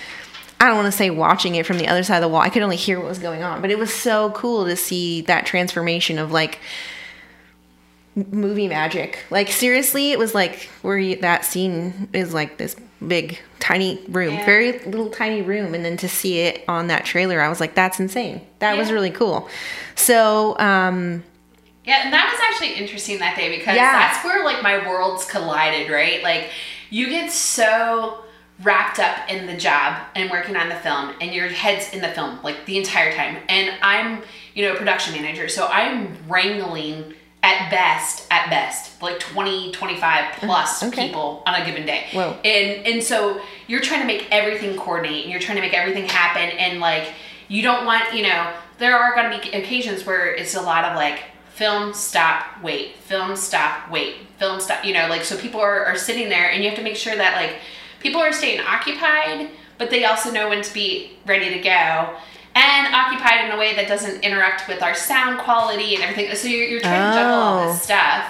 I 0.61 0.66
don't 0.66 0.77
want 0.77 0.87
to 0.87 0.92
say 0.92 1.09
watching 1.11 1.55
it 1.55 1.64
from 1.64 1.79
the 1.79 1.88
other 1.88 2.03
side 2.03 2.16
of 2.16 2.23
the 2.23 2.29
wall. 2.29 2.42
I 2.42 2.51
could 2.51 2.62
only 2.62 2.77
hear 2.77 2.99
what 2.99 3.09
was 3.09 3.18
going 3.18 3.42
on, 3.42 3.62
but 3.62 3.70
it 3.70 3.79
was 3.79 3.92
so 3.92 4.31
cool 4.33 4.66
to 4.66 4.77
see 4.77 5.23
that 5.23 5.46
transformation 5.46 6.18
of 6.18 6.31
like 6.33 6.59
movie 8.14 8.68
magic. 8.68 9.25
Like 9.31 9.49
seriously, 9.49 10.12
it 10.12 10.18
was 10.18 10.35
like 10.35 10.68
where 10.83 10.99
you, 10.99 11.16
that 11.16 11.44
scene 11.44 12.09
is 12.12 12.35
like 12.35 12.59
this 12.59 12.77
big 13.07 13.38
tiny 13.61 14.05
room, 14.09 14.35
Yeah. 14.35 14.44
very 14.44 14.73
little 14.81 15.09
tiny 15.11 15.42
room, 15.42 15.73
and 15.75 15.85
then 15.85 15.96
to 15.99 16.09
see 16.09 16.40
it 16.40 16.64
on 16.68 16.88
that 16.88 17.05
trailer, 17.05 17.40
I 17.40 17.49
was 17.49 17.61
like, 17.61 17.75
that's 17.75 17.99
insane. 18.01 18.42
That 18.59 18.77
was 18.77 18.92
really 18.92 19.11
cool. 19.11 19.49
So, 19.94 20.59
um, 20.59 21.23
Yeah, 21.85 22.03
and 22.05 22.12
that 22.12 22.31
was 22.31 22.40
actually 22.42 22.75
interesting 22.83 23.18
that 23.20 23.37
day 23.37 23.57
because 23.57 23.77
Yeah. 23.77 23.92
that's 23.92 24.23
where 24.25 24.44
like 24.44 24.62
my 24.62 24.87
worlds 24.87 25.25
collided, 25.25 25.90
right? 25.90 26.23
Like 26.23 26.51
you 26.90 27.09
get 27.09 27.31
so 27.33 28.25
wrapped 28.62 28.99
up 28.99 29.31
in 29.31 29.46
the 29.46 29.57
job 29.57 29.99
and 30.14 30.31
working 30.31 30.57
on 30.57 30.68
the 30.68 30.75
film 30.77 31.14
and 31.20 31.33
your 31.33 31.49
head's 31.49 31.92
in 31.92 32.01
the 32.01 32.09
film 32.09 32.38
like 32.42 32.66
the 32.66 32.77
entire 32.77 33.12
time. 33.12 33.38
And 33.49 33.75
I'm, 33.83 34.23
you 34.55 34.66
know, 34.66 34.75
a 34.75 34.77
production 34.77 35.14
manager, 35.14 35.49
so 35.49 35.66
I'm 35.66 36.16
wrangling 36.29 37.14
at 37.42 37.70
best, 37.70 38.27
at 38.31 38.51
best, 38.51 39.01
like 39.01 39.18
20, 39.18 39.73
25 39.73 40.05
uh-huh. 40.05 40.46
plus 40.46 40.83
okay. 40.83 41.07
people 41.07 41.42
on 41.46 41.61
a 41.61 41.64
given 41.64 41.87
day. 41.87 42.07
Whoa. 42.12 42.37
And 42.44 42.87
and 42.87 43.03
so 43.03 43.40
you're 43.66 43.81
trying 43.81 44.01
to 44.01 44.07
make 44.07 44.29
everything 44.31 44.77
coordinate 44.77 45.23
and 45.23 45.31
you're 45.31 45.40
trying 45.40 45.57
to 45.57 45.62
make 45.62 45.75
everything 45.75 46.07
happen 46.07 46.57
and 46.59 46.81
like 46.81 47.12
you 47.49 47.62
don't 47.62 47.85
want, 47.85 48.14
you 48.14 48.23
know, 48.23 48.53
there 48.79 48.96
are 48.96 49.14
going 49.14 49.31
to 49.31 49.51
be 49.51 49.57
occasions 49.57 50.05
where 50.07 50.35
it's 50.35 50.55
a 50.55 50.61
lot 50.61 50.85
of 50.85 50.96
like 50.96 51.23
film 51.51 51.92
stop 51.92 52.46
wait 52.62 52.96
film 52.96 53.37
stop 53.37 53.90
wait 53.90 54.16
film 54.38 54.59
stop 54.59 54.83
you 54.83 54.94
know 54.94 55.09
like 55.09 55.23
so 55.23 55.37
people 55.37 55.61
are, 55.61 55.85
are 55.85 55.96
sitting 55.96 56.31
there 56.31 56.51
and 56.51 56.62
you 56.62 56.70
have 56.70 56.79
to 56.79 56.83
make 56.83 56.96
sure 56.96 57.14
that 57.14 57.37
like 57.37 57.57
people 58.01 58.21
are 58.21 58.33
staying 58.33 58.61
occupied 58.61 59.49
but 59.79 59.89
they 59.91 60.05
also 60.05 60.31
know 60.31 60.49
when 60.49 60.63
to 60.63 60.75
be 60.75 61.13
ready 61.27 61.49
to 61.55 61.61
go 61.61 62.15
and 62.55 62.95
occupied 62.95 63.45
in 63.45 63.53
a 63.53 63.57
way 63.59 63.75
that 63.77 63.87
doesn't 63.89 64.23
interrupt 64.25 64.67
with 64.69 64.83
our 64.83 64.95
sound 64.95 65.39
quality 65.39 65.95
and 65.95 66.03
everything 66.03 66.35
so 66.35 66.49
you're, 66.49 66.67
you're 66.67 66.81
trying 66.81 67.13
to 67.13 67.17
juggle 67.19 67.35
all 67.35 67.65
Oh. 67.69 67.73
this 67.73 67.83
stuff 67.83 68.27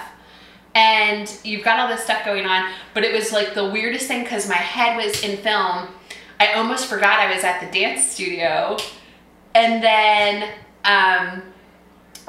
and 0.75 1.37
you've 1.43 1.65
got 1.65 1.79
all 1.81 1.89
this 1.89 2.03
stuff 2.05 2.25
going 2.25 2.47
on 2.47 2.71
but 2.95 3.03
it 3.03 3.13
was 3.13 3.33
like 3.33 3.55
the 3.55 3.69
weirdest 3.69 4.07
thing 4.07 4.23
because 4.23 4.49
my 4.49 4.55
head 4.57 4.97
was 4.97 5.23
in 5.25 5.37
film 5.39 5.89
i 6.39 6.53
almost 6.55 6.87
forgot 6.87 7.19
i 7.19 7.35
was 7.35 7.43
at 7.45 7.61
the 7.61 7.79
dance 7.81 8.05
studio 8.07 8.77
and 9.55 9.83
then 9.83 10.49
um, 10.85 11.43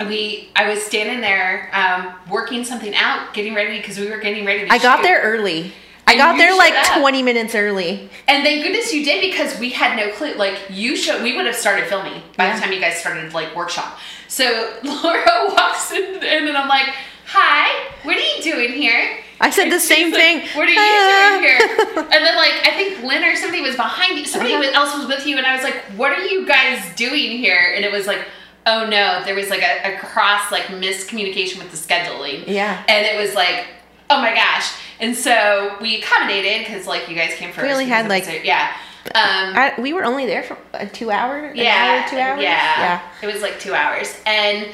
we 0.08 0.50
i 0.56 0.68
was 0.68 0.82
standing 0.82 1.22
there 1.22 1.70
um, 1.74 2.14
working 2.32 2.64
something 2.64 2.96
out 2.96 3.32
getting 3.34 3.54
ready 3.54 3.78
because 3.78 4.00
we 4.00 4.10
were 4.10 4.18
getting 4.18 4.44
ready 4.46 4.66
to 4.66 4.74
I 4.74 4.80
got 4.80 5.04
there 5.04 5.22
early. 5.22 5.74
I 6.12 6.18
got 6.18 6.38
there 6.38 6.56
like 6.56 6.74
up. 6.74 7.00
20 7.00 7.24
minutes 7.24 7.56
early. 7.56 8.10
and 8.28 8.44
thank 8.44 8.64
goodness 8.64 8.94
you 8.94 9.04
did 9.06 9.22
because 9.22 9.58
we 9.60 9.70
had 9.72 9.96
no 9.98 10.12
clue 10.14 10.34
like 10.36 10.58
you 10.70 10.96
should 10.96 11.22
we 11.24 11.36
would 11.36 11.46
have 11.46 11.56
started 11.56 11.88
filming 11.88 12.22
by 12.38 12.46
Yeah. 12.46 12.56
the 12.56 12.62
time 12.62 12.74
you 12.74 12.80
guys 12.80 12.98
started 13.00 13.34
like 13.34 13.56
workshop 13.56 13.98
so 14.28 14.46
laura 14.84 15.54
walks 15.56 15.92
in 15.92 16.16
and 16.16 16.48
then 16.48 16.56
i'm 16.56 16.68
like 16.68 16.88
hi 17.26 17.90
what 18.04 18.16
are 18.18 18.20
you 18.20 18.44
doing 18.44 18.72
here 18.74 19.18
I 19.44 19.50
said 19.50 19.64
And 19.64 19.72
the 19.72 19.80
same 19.80 20.12
like, 20.12 20.22
thing. 20.22 20.38
What 20.56 20.68
are 20.68 20.72
you 20.72 20.78
Ah. 20.80 21.30
doing 21.32 21.42
here? 21.50 21.60
And 22.14 22.24
then 22.26 22.36
like 22.36 22.56
I 22.64 22.74
think 22.78 23.02
Lynn 23.04 23.24
or 23.24 23.36
somebody 23.36 23.64
was 23.64 23.76
behind 23.76 24.20
you. 24.20 24.26
Somebody 24.28 24.54
Uh-huh. 24.54 24.70
else 24.80 24.96
was 24.96 25.08
with 25.08 25.26
you, 25.26 25.38
and 25.38 25.48
I 25.48 25.56
was 25.56 25.64
like, 25.64 25.78
"What 25.98 26.12
are 26.12 26.22
you 26.24 26.46
guys 26.46 26.78
doing 26.96 27.40
here?" 27.40 27.74
And 27.76 27.84
it 27.84 27.92
was 27.92 28.06
like, 28.06 28.20
"Oh 28.68 28.86
no!" 28.88 29.24
There 29.26 29.34
was 29.34 29.50
like 29.50 29.64
a, 29.64 29.96
a 29.96 29.98
cross 29.98 30.52
like 30.52 30.66
miscommunication 30.66 31.58
with 31.58 31.72
the 31.72 31.78
scheduling. 31.78 32.44
Yeah. 32.46 32.84
And 32.88 33.04
it 33.04 33.18
was 33.20 33.34
like, 33.34 33.66
"Oh 34.12 34.22
my 34.22 34.34
gosh!" 34.36 34.72
And 35.00 35.16
so 35.16 35.76
we 35.82 36.00
accommodated 36.02 36.66
because 36.68 36.86
like 36.88 37.10
you 37.10 37.16
guys 37.16 37.34
came 37.36 37.52
first. 37.52 37.66
We 37.66 37.72
only 37.72 37.86
had, 37.86 38.08
like- 38.08 38.44
yeah. 38.44 38.74
Um, 39.16 39.56
I, 39.56 39.74
we 39.80 39.94
were 39.94 40.04
only 40.06 40.28
there 40.28 40.44
for 40.44 40.56
a 40.74 40.86
two 40.86 41.10
hour, 41.10 41.52
yeah, 41.56 42.04
hour, 42.04 42.10
two 42.10 42.18
hours. 42.20 42.44
Yeah, 42.44 43.02
it 43.24 43.26
was 43.34 43.42
like 43.42 43.60
two 43.60 43.74
hours, 43.74 44.16
and 44.28 44.68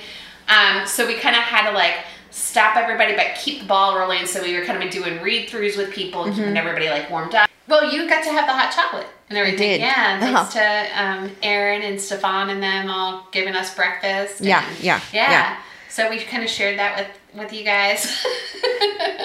um, 0.49 0.85
so 0.85 1.07
we 1.07 1.15
kind 1.15 1.33
of 1.35 1.43
had 1.43 1.69
to 1.69 1.73
like 1.73 1.95
stop 2.31 2.75
everybody, 2.75 3.15
but 3.15 3.27
keep 3.41 3.61
the 3.61 3.65
ball 3.65 3.97
rolling. 3.97 4.25
So 4.25 4.41
we 4.43 4.53
were 4.59 4.65
kind 4.65 4.83
of 4.83 4.89
doing 4.91 5.21
read 5.21 5.47
throughs 5.49 5.77
with 5.77 5.91
people 5.93 6.23
and 6.23 6.33
Mm-hmm. 6.33 6.41
keeping 6.41 6.57
everybody 6.57 6.89
like 6.89 7.09
warmed 7.09 7.35
up. 7.35 7.49
Well, 7.69 7.89
you 7.93 8.09
got 8.09 8.23
to 8.25 8.31
have 8.31 8.47
the 8.47 8.53
hot 8.53 8.71
chocolate 8.73 9.07
and 9.29 9.37
everything. 9.37 9.79
Yeah, 9.79 10.19
thanks 10.33 10.53
to 10.53 11.01
um, 11.01 11.31
Aaron 11.41 11.81
and 11.83 11.99
Stefan 11.99 12.49
and 12.49 12.61
them 12.61 12.89
all 12.89 13.27
giving 13.31 13.55
us 13.55 13.73
breakfast. 13.75 14.41
Yeah, 14.41 14.65
yeah, 14.81 14.99
yeah, 15.13 15.31
yeah. 15.31 15.57
So 15.97 16.07
we 16.11 16.19
kind 16.19 16.43
of 16.43 16.49
shared 16.51 16.77
that 16.77 16.95
with 16.95 17.07
with 17.41 17.51
you 17.51 17.63
guys. 17.63 18.23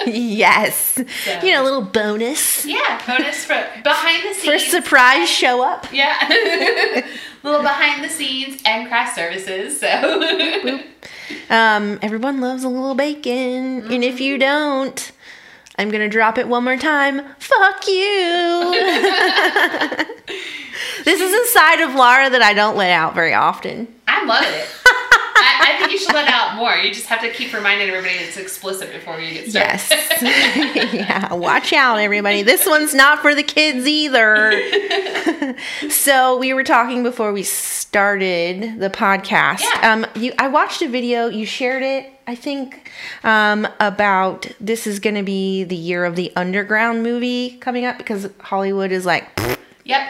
Yes. 0.07 0.97
You 1.43 1.51
know, 1.53 1.61
a 1.61 1.63
little 1.63 1.83
bonus 1.83 2.65
yeah, 2.65 2.99
bonus 3.07 3.45
for 3.45 3.63
behind 3.83 4.23
the 4.23 4.33
scenes. 4.33 4.63
for 4.63 4.69
surprise 4.71 5.29
show 5.29 5.63
up. 5.63 5.85
Yeah. 5.93 6.17
little 7.43 7.61
behind 7.61 8.03
the 8.03 8.09
scenes 8.09 8.59
and 8.65 8.87
craft 8.87 9.13
services. 9.15 9.79
So 9.79 10.81
Um, 11.49 11.99
everyone 12.01 12.41
loves 12.41 12.63
a 12.63 12.69
little 12.69 12.95
bacon, 12.95 13.91
and 13.93 14.03
if 14.03 14.19
you 14.19 14.39
don't, 14.39 15.11
I'm 15.77 15.91
gonna 15.91 16.09
drop 16.09 16.39
it 16.39 16.47
one 16.47 16.63
more 16.63 16.77
time. 16.77 17.21
Fuck 17.37 17.87
you. 17.87 18.71
this 21.05 21.21
is 21.21 21.33
a 21.33 21.45
side 21.53 21.81
of 21.81 21.93
Laura 21.93 22.31
that 22.31 22.41
I 22.41 22.55
don't 22.55 22.75
let 22.75 22.91
out 22.91 23.13
very 23.13 23.35
often. 23.35 23.87
I 24.07 24.25
love 24.25 24.43
it. 24.43 24.67
I, 25.43 25.73
I 25.73 25.77
think 25.77 25.91
you 25.91 25.97
should 25.97 26.13
let 26.13 26.27
out 26.27 26.55
more. 26.55 26.73
You 26.75 26.93
just 26.93 27.07
have 27.07 27.21
to 27.21 27.29
keep 27.29 27.53
reminding 27.53 27.89
everybody 27.89 28.15
it's 28.15 28.37
explicit 28.37 28.91
before 28.91 29.19
you 29.19 29.33
get 29.33 29.49
started. 29.49 29.81
Yes. 30.21 30.93
yeah, 30.93 31.33
watch 31.33 31.73
out, 31.73 31.97
everybody. 31.97 32.43
This 32.43 32.65
one's 32.65 32.93
not 32.93 33.19
for 33.21 33.35
the 33.35 33.43
kids 33.43 33.85
either. 33.85 34.53
so 35.89 36.37
we 36.37 36.53
were 36.53 36.63
talking 36.63 37.03
before 37.03 37.33
we 37.33 37.43
started 37.43 38.79
the 38.79 38.89
podcast. 38.89 39.61
Yeah. 39.61 39.91
Um, 39.93 40.05
you, 40.15 40.33
I 40.39 40.47
watched 40.47 40.81
a 40.81 40.87
video. 40.87 41.27
You 41.27 41.45
shared 41.45 41.83
it, 41.83 42.11
I 42.25 42.35
think, 42.35 42.89
um, 43.23 43.67
about 43.79 44.47
this 44.59 44.87
is 44.87 44.99
going 44.99 45.15
to 45.15 45.23
be 45.23 45.63
the 45.63 45.75
year 45.75 46.05
of 46.05 46.15
the 46.15 46.31
underground 46.35 47.03
movie 47.03 47.57
coming 47.57 47.85
up 47.85 47.97
because 47.97 48.29
Hollywood 48.39 48.91
is 48.91 49.05
like, 49.05 49.27
Yep. 49.85 50.07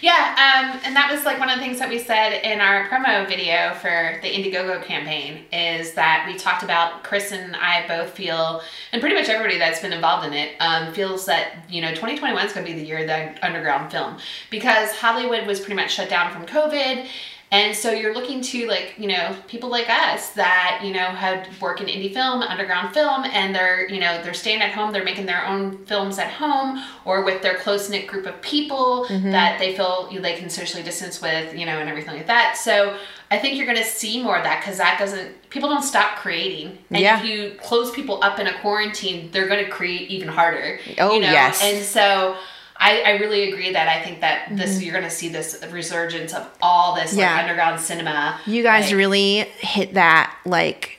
Yeah, 0.00 0.72
um, 0.72 0.80
and 0.84 0.96
that 0.96 1.10
was 1.10 1.24
like 1.24 1.38
one 1.38 1.48
of 1.48 1.56
the 1.56 1.64
things 1.64 1.78
that 1.78 1.88
we 1.88 1.98
said 1.98 2.42
in 2.42 2.60
our 2.60 2.88
promo 2.88 3.26
video 3.26 3.74
for 3.74 4.18
the 4.22 4.28
Indiegogo 4.28 4.82
campaign 4.84 5.44
is 5.52 5.94
that 5.94 6.24
we 6.26 6.36
talked 6.38 6.62
about 6.62 7.04
Chris 7.04 7.32
and 7.32 7.54
I 7.56 7.86
both 7.86 8.10
feel, 8.10 8.62
and 8.92 9.00
pretty 9.00 9.16
much 9.16 9.28
everybody 9.28 9.58
that's 9.58 9.80
been 9.80 9.92
involved 9.92 10.26
in 10.26 10.32
it 10.32 10.56
um, 10.60 10.92
feels 10.92 11.26
that 11.26 11.64
you 11.68 11.80
know 11.80 11.90
2021 11.90 12.46
is 12.46 12.52
going 12.52 12.66
to 12.66 12.72
be 12.72 12.78
the 12.78 12.86
year 12.86 12.98
of 12.98 13.06
the 13.06 13.46
underground 13.46 13.92
film 13.92 14.18
because 14.50 14.90
Hollywood 14.92 15.46
was 15.46 15.60
pretty 15.60 15.74
much 15.74 15.94
shut 15.94 16.08
down 16.08 16.32
from 16.32 16.46
COVID. 16.46 17.06
And 17.52 17.76
so 17.76 17.90
you're 17.90 18.14
looking 18.14 18.40
to 18.40 18.66
like, 18.66 18.94
you 18.96 19.06
know, 19.08 19.36
people 19.46 19.68
like 19.68 19.90
us 19.90 20.30
that, 20.30 20.80
you 20.82 20.90
know, 20.90 21.04
had 21.04 21.48
work 21.60 21.82
in 21.82 21.86
indie 21.86 22.12
film, 22.12 22.40
underground 22.40 22.94
film, 22.94 23.24
and 23.26 23.54
they're, 23.54 23.86
you 23.90 24.00
know, 24.00 24.22
they're 24.22 24.32
staying 24.32 24.62
at 24.62 24.72
home, 24.72 24.90
they're 24.90 25.04
making 25.04 25.26
their 25.26 25.44
own 25.46 25.84
films 25.84 26.18
at 26.18 26.30
home 26.30 26.82
or 27.04 27.22
with 27.22 27.42
their 27.42 27.56
close 27.56 27.90
knit 27.90 28.06
group 28.06 28.24
of 28.24 28.40
people 28.40 29.04
mm-hmm. 29.06 29.30
that 29.32 29.58
they 29.58 29.76
feel 29.76 30.08
they 30.22 30.34
can 30.34 30.48
socially 30.48 30.82
distance 30.82 31.20
with, 31.20 31.54
you 31.54 31.66
know, 31.66 31.78
and 31.78 31.90
everything 31.90 32.16
like 32.16 32.26
that. 32.26 32.56
So 32.56 32.96
I 33.30 33.38
think 33.38 33.58
you're 33.58 33.66
gonna 33.66 33.84
see 33.84 34.22
more 34.22 34.38
of 34.38 34.44
that 34.44 34.60
because 34.60 34.78
that 34.78 34.98
doesn't 34.98 35.50
people 35.50 35.68
don't 35.68 35.82
stop 35.82 36.16
creating. 36.16 36.78
And 36.90 37.02
Yeah. 37.02 37.18
if 37.18 37.26
you 37.26 37.58
close 37.62 37.90
people 37.90 38.24
up 38.24 38.38
in 38.38 38.46
a 38.46 38.58
quarantine, 38.60 39.30
they're 39.30 39.48
gonna 39.48 39.68
create 39.68 40.08
even 40.10 40.28
harder. 40.28 40.80
Oh, 40.98 41.12
you 41.12 41.20
know? 41.20 41.30
yes. 41.30 41.62
And 41.62 41.84
so 41.84 42.36
I, 42.76 43.02
I 43.02 43.10
really 43.18 43.48
agree 43.48 43.72
that 43.72 43.86
I 43.88 44.02
think 44.02 44.20
that 44.22 44.48
this 44.56 44.82
you're 44.82 44.94
gonna 44.94 45.10
see 45.10 45.28
this 45.28 45.62
resurgence 45.70 46.34
of 46.34 46.48
all 46.60 46.94
this 46.94 47.10
Mm-hmm. 47.10 47.20
Yeah. 47.20 47.32
like 47.34 47.42
underground 47.44 47.80
cinema. 47.80 48.40
you 48.46 48.62
guys 48.62 48.86
Like, 48.86 48.94
really 48.96 49.36
hit 49.58 49.94
that, 49.94 50.36
like, 50.44 50.98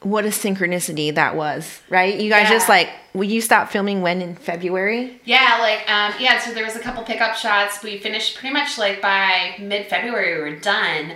what 0.00 0.24
a 0.24 0.28
synchronicity 0.28 1.14
that 1.14 1.36
was, 1.36 1.80
right? 1.88 2.18
You 2.18 2.28
guys 2.28 2.44
Yeah. 2.50 2.56
just 2.56 2.68
like, 2.68 2.88
will 3.14 3.22
you 3.24 3.40
stop 3.40 3.70
filming 3.70 4.02
when 4.02 4.20
in 4.20 4.34
February? 4.34 5.20
Yeah, 5.24 5.58
like 5.60 5.88
um, 5.88 6.12
yeah. 6.18 6.40
So 6.40 6.52
there 6.52 6.64
was 6.64 6.74
a 6.74 6.80
couple 6.80 7.04
pickup 7.04 7.36
shots. 7.36 7.80
We 7.84 7.98
finished 7.98 8.36
pretty 8.36 8.52
much 8.52 8.78
like 8.78 9.00
by 9.00 9.54
mid 9.60 9.86
February. 9.86 10.34
We 10.34 10.40
were 10.50 10.56
done, 10.58 11.12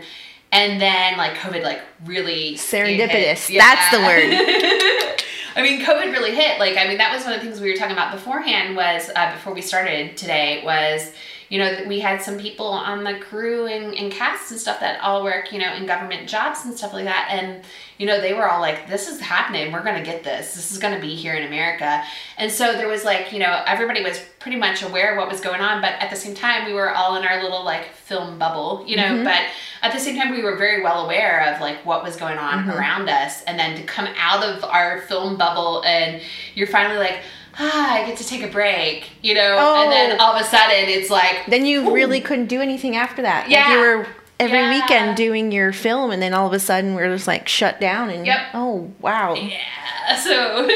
and 0.52 0.80
then 0.80 1.16
like 1.16 1.34
COVID 1.34 1.62
like 1.62 1.80
really 2.04 2.54
Serendipitous. 2.54 3.48
hit. 3.48 3.58
That's 3.58 3.90
the 3.90 4.00
word. 4.02 5.22
I 5.56 5.62
mean, 5.62 5.80
COVID 5.80 6.12
really 6.12 6.34
hit. 6.34 6.58
Like, 6.58 6.76
I 6.76 6.86
mean, 6.86 6.98
that 6.98 7.14
was 7.14 7.24
one 7.24 7.32
of 7.32 7.40
the 7.40 7.46
things 7.46 7.60
we 7.60 7.70
were 7.70 7.76
talking 7.76 7.94
about 7.94 8.12
beforehand. 8.12 8.76
Was 8.76 9.10
uh, 9.16 9.32
before 9.32 9.54
we 9.54 9.62
started 9.62 10.16
today 10.16 10.62
was 10.64 11.12
you 11.48 11.58
know 11.58 11.70
that 11.70 11.86
we 11.86 12.00
had 12.00 12.20
some 12.20 12.38
people 12.38 12.66
on 12.66 13.04
the 13.04 13.18
crew 13.18 13.66
and, 13.66 13.94
and 13.94 14.12
casts 14.12 14.50
and 14.50 14.58
stuff 14.58 14.80
that 14.80 15.00
all 15.00 15.22
work 15.22 15.52
you 15.52 15.58
know 15.58 15.72
in 15.74 15.86
government 15.86 16.28
jobs 16.28 16.64
and 16.64 16.76
stuff 16.76 16.92
like 16.92 17.04
that. 17.04 17.28
And 17.30 17.64
you 17.98 18.06
know 18.06 18.20
they 18.20 18.32
were 18.32 18.48
all 18.48 18.60
like 18.60 18.88
this 18.88 19.08
is 19.08 19.20
happening. 19.20 19.72
We're 19.72 19.84
gonna 19.84 20.04
get 20.04 20.24
this. 20.24 20.54
This 20.54 20.72
is 20.72 20.78
gonna 20.78 21.00
be 21.00 21.14
here 21.14 21.34
in 21.34 21.46
america. 21.46 22.02
And 22.36 22.50
so 22.50 22.72
there 22.72 22.88
was 22.88 23.04
like 23.04 23.32
you 23.32 23.38
know 23.38 23.62
everybody 23.66 24.02
was 24.02 24.20
pretty 24.38 24.58
much 24.58 24.82
aware 24.82 25.12
of 25.12 25.18
what 25.18 25.28
was 25.28 25.40
going 25.40 25.60
on 25.60 25.80
but 25.80 25.92
at 25.94 26.08
the 26.08 26.16
same 26.16 26.34
time 26.34 26.66
we 26.66 26.72
were 26.72 26.94
all 26.94 27.16
in 27.16 27.24
our 27.24 27.42
little 27.42 27.64
like 27.64 27.92
film 27.94 28.38
bubble 28.38 28.84
you 28.86 28.96
know? 28.96 29.02
Mm-hmm. 29.02 29.24
But 29.24 29.42
at 29.82 29.92
the 29.92 29.98
same 29.98 30.16
time 30.16 30.30
we 30.30 30.42
were 30.42 30.56
very 30.56 30.82
well 30.82 31.04
aware 31.04 31.52
of 31.52 31.60
like 31.60 31.84
what 31.84 32.02
was 32.02 32.16
going 32.16 32.38
on 32.38 32.60
mm-hmm. 32.60 32.70
around 32.70 33.08
us. 33.08 33.42
And 33.44 33.58
then 33.58 33.76
to 33.76 33.82
come 33.84 34.08
out 34.18 34.42
of 34.42 34.64
our 34.64 35.02
film 35.02 35.36
bubble 35.36 35.82
and 35.84 36.20
you're 36.54 36.66
finally 36.66 36.98
like 36.98 37.20
ah 37.58 37.94
i 38.02 38.06
get 38.06 38.16
to 38.18 38.26
take 38.26 38.42
a 38.42 38.48
break 38.48 39.10
you 39.22 39.34
know 39.34 39.56
and 39.82 39.90
then 39.92 40.16
Oh. 40.20 40.24
all 40.24 40.34
of 40.36 40.40
a 40.40 40.44
sudden 40.44 40.88
it's 40.88 41.10
like 41.10 41.46
Then 41.48 41.64
you 41.66 41.92
really 41.92 42.20
couldn't 42.20 42.46
do 42.46 42.60
anything 42.60 42.96
after 42.96 43.22
that. 43.22 43.42
Like, 43.44 43.50
Yeah. 43.52 43.72
you 43.72 43.78
were 43.80 44.06
every 44.38 44.58
Yeah. 44.58 44.70
weekend 44.82 45.16
doing 45.16 45.50
your 45.52 45.72
film, 45.72 46.10
and 46.10 46.20
then 46.22 46.34
all 46.34 46.46
of 46.46 46.52
a 46.52 46.58
sudden 46.60 46.94
we're 46.94 47.08
just 47.08 47.26
like 47.26 47.48
shut 47.48 47.80
down. 47.80 48.10
And 48.10 48.26
Yep. 48.26 48.38
oh 48.54 48.90
wow, 49.00 49.34
Yeah. 49.34 50.16
So. 50.22 50.68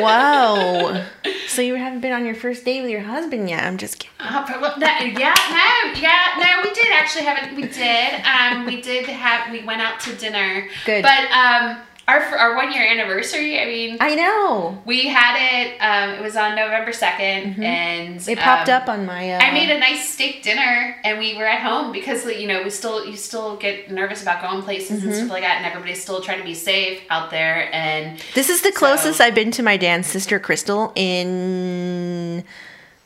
whoa. 0.00 1.04
so 1.48 1.62
you 1.62 1.74
haven't 1.74 2.00
been 2.00 2.12
on 2.12 2.24
your 2.26 2.34
first 2.34 2.64
date 2.64 2.82
with 2.82 2.90
your 2.90 3.00
husband 3.00 3.48
yet? 3.50 3.64
I'm 3.64 3.78
just 3.78 3.98
kidding. 3.98 4.12
Uh, 4.20 4.78
that- 4.78 5.00
yeah, 5.18 5.34
no, 5.50 6.00
yeah, 6.00 6.38
no, 6.38 6.62
we 6.68 6.74
did 6.74 6.86
actually 6.92 7.24
have 7.24 7.38
it. 7.38 7.56
We 7.56 7.66
did. 7.66 8.22
Um, 8.24 8.66
we 8.66 8.80
did 8.80 9.06
have. 9.06 9.50
We 9.50 9.62
went 9.64 9.80
out 9.80 9.98
to 10.00 10.14
dinner. 10.14 10.68
Good. 10.84 11.02
But 11.02 11.30
um, 11.32 11.78
our 12.08 12.20
our 12.36 12.54
one 12.56 12.72
year 12.72 12.86
anniversary. 12.86 13.58
I 13.60 13.64
mean, 13.66 13.96
I 14.00 14.14
know 14.14 14.80
we 14.84 15.08
had 15.08 15.36
it. 15.38 15.76
Um, 15.80 16.10
it 16.18 16.22
was 16.22 16.36
on 16.36 16.54
November 16.54 16.92
2nd 16.92 17.58
and 17.58 18.16
Mm-hmm. 18.20 18.30
it 18.30 18.38
popped 18.38 18.68
um, 18.68 18.82
up 18.82 18.88
on 18.88 19.04
my. 19.06 19.32
Uh, 19.34 19.40
I 19.40 19.50
made 19.52 19.70
a 19.70 19.78
nice 19.80 20.08
steak 20.08 20.42
dinner, 20.44 20.96
and 21.04 21.18
we 21.18 21.36
were 21.36 21.44
at 21.46 21.60
home 21.62 21.90
because 21.90 22.24
you 22.26 22.46
know 22.46 22.62
we 22.62 22.70
still 22.70 23.04
you 23.04 23.16
still 23.16 23.56
get 23.56 23.90
nervous 23.90 24.22
about 24.22 24.40
going 24.42 24.62
places 24.62 25.00
Mm-hmm. 25.00 25.08
and 25.08 25.16
stuff 25.16 25.30
like 25.30 25.42
that, 25.42 25.56
and 25.58 25.66
everybody's 25.66 26.00
still 26.00 26.20
trying 26.20 26.38
to 26.38 26.44
be 26.44 26.54
safe 26.54 27.00
out 27.10 27.30
there. 27.30 27.68
And 27.74 28.20
This 28.34 28.48
is 28.50 28.62
the 28.62 28.70
So- 28.72 28.78
closest 28.78 29.20
I've 29.20 29.34
been 29.34 29.50
to 29.52 29.62
my 29.64 29.76
dad's 29.76 30.06
sister 30.06 30.38
Crystal 30.38 30.92
in 30.94 32.44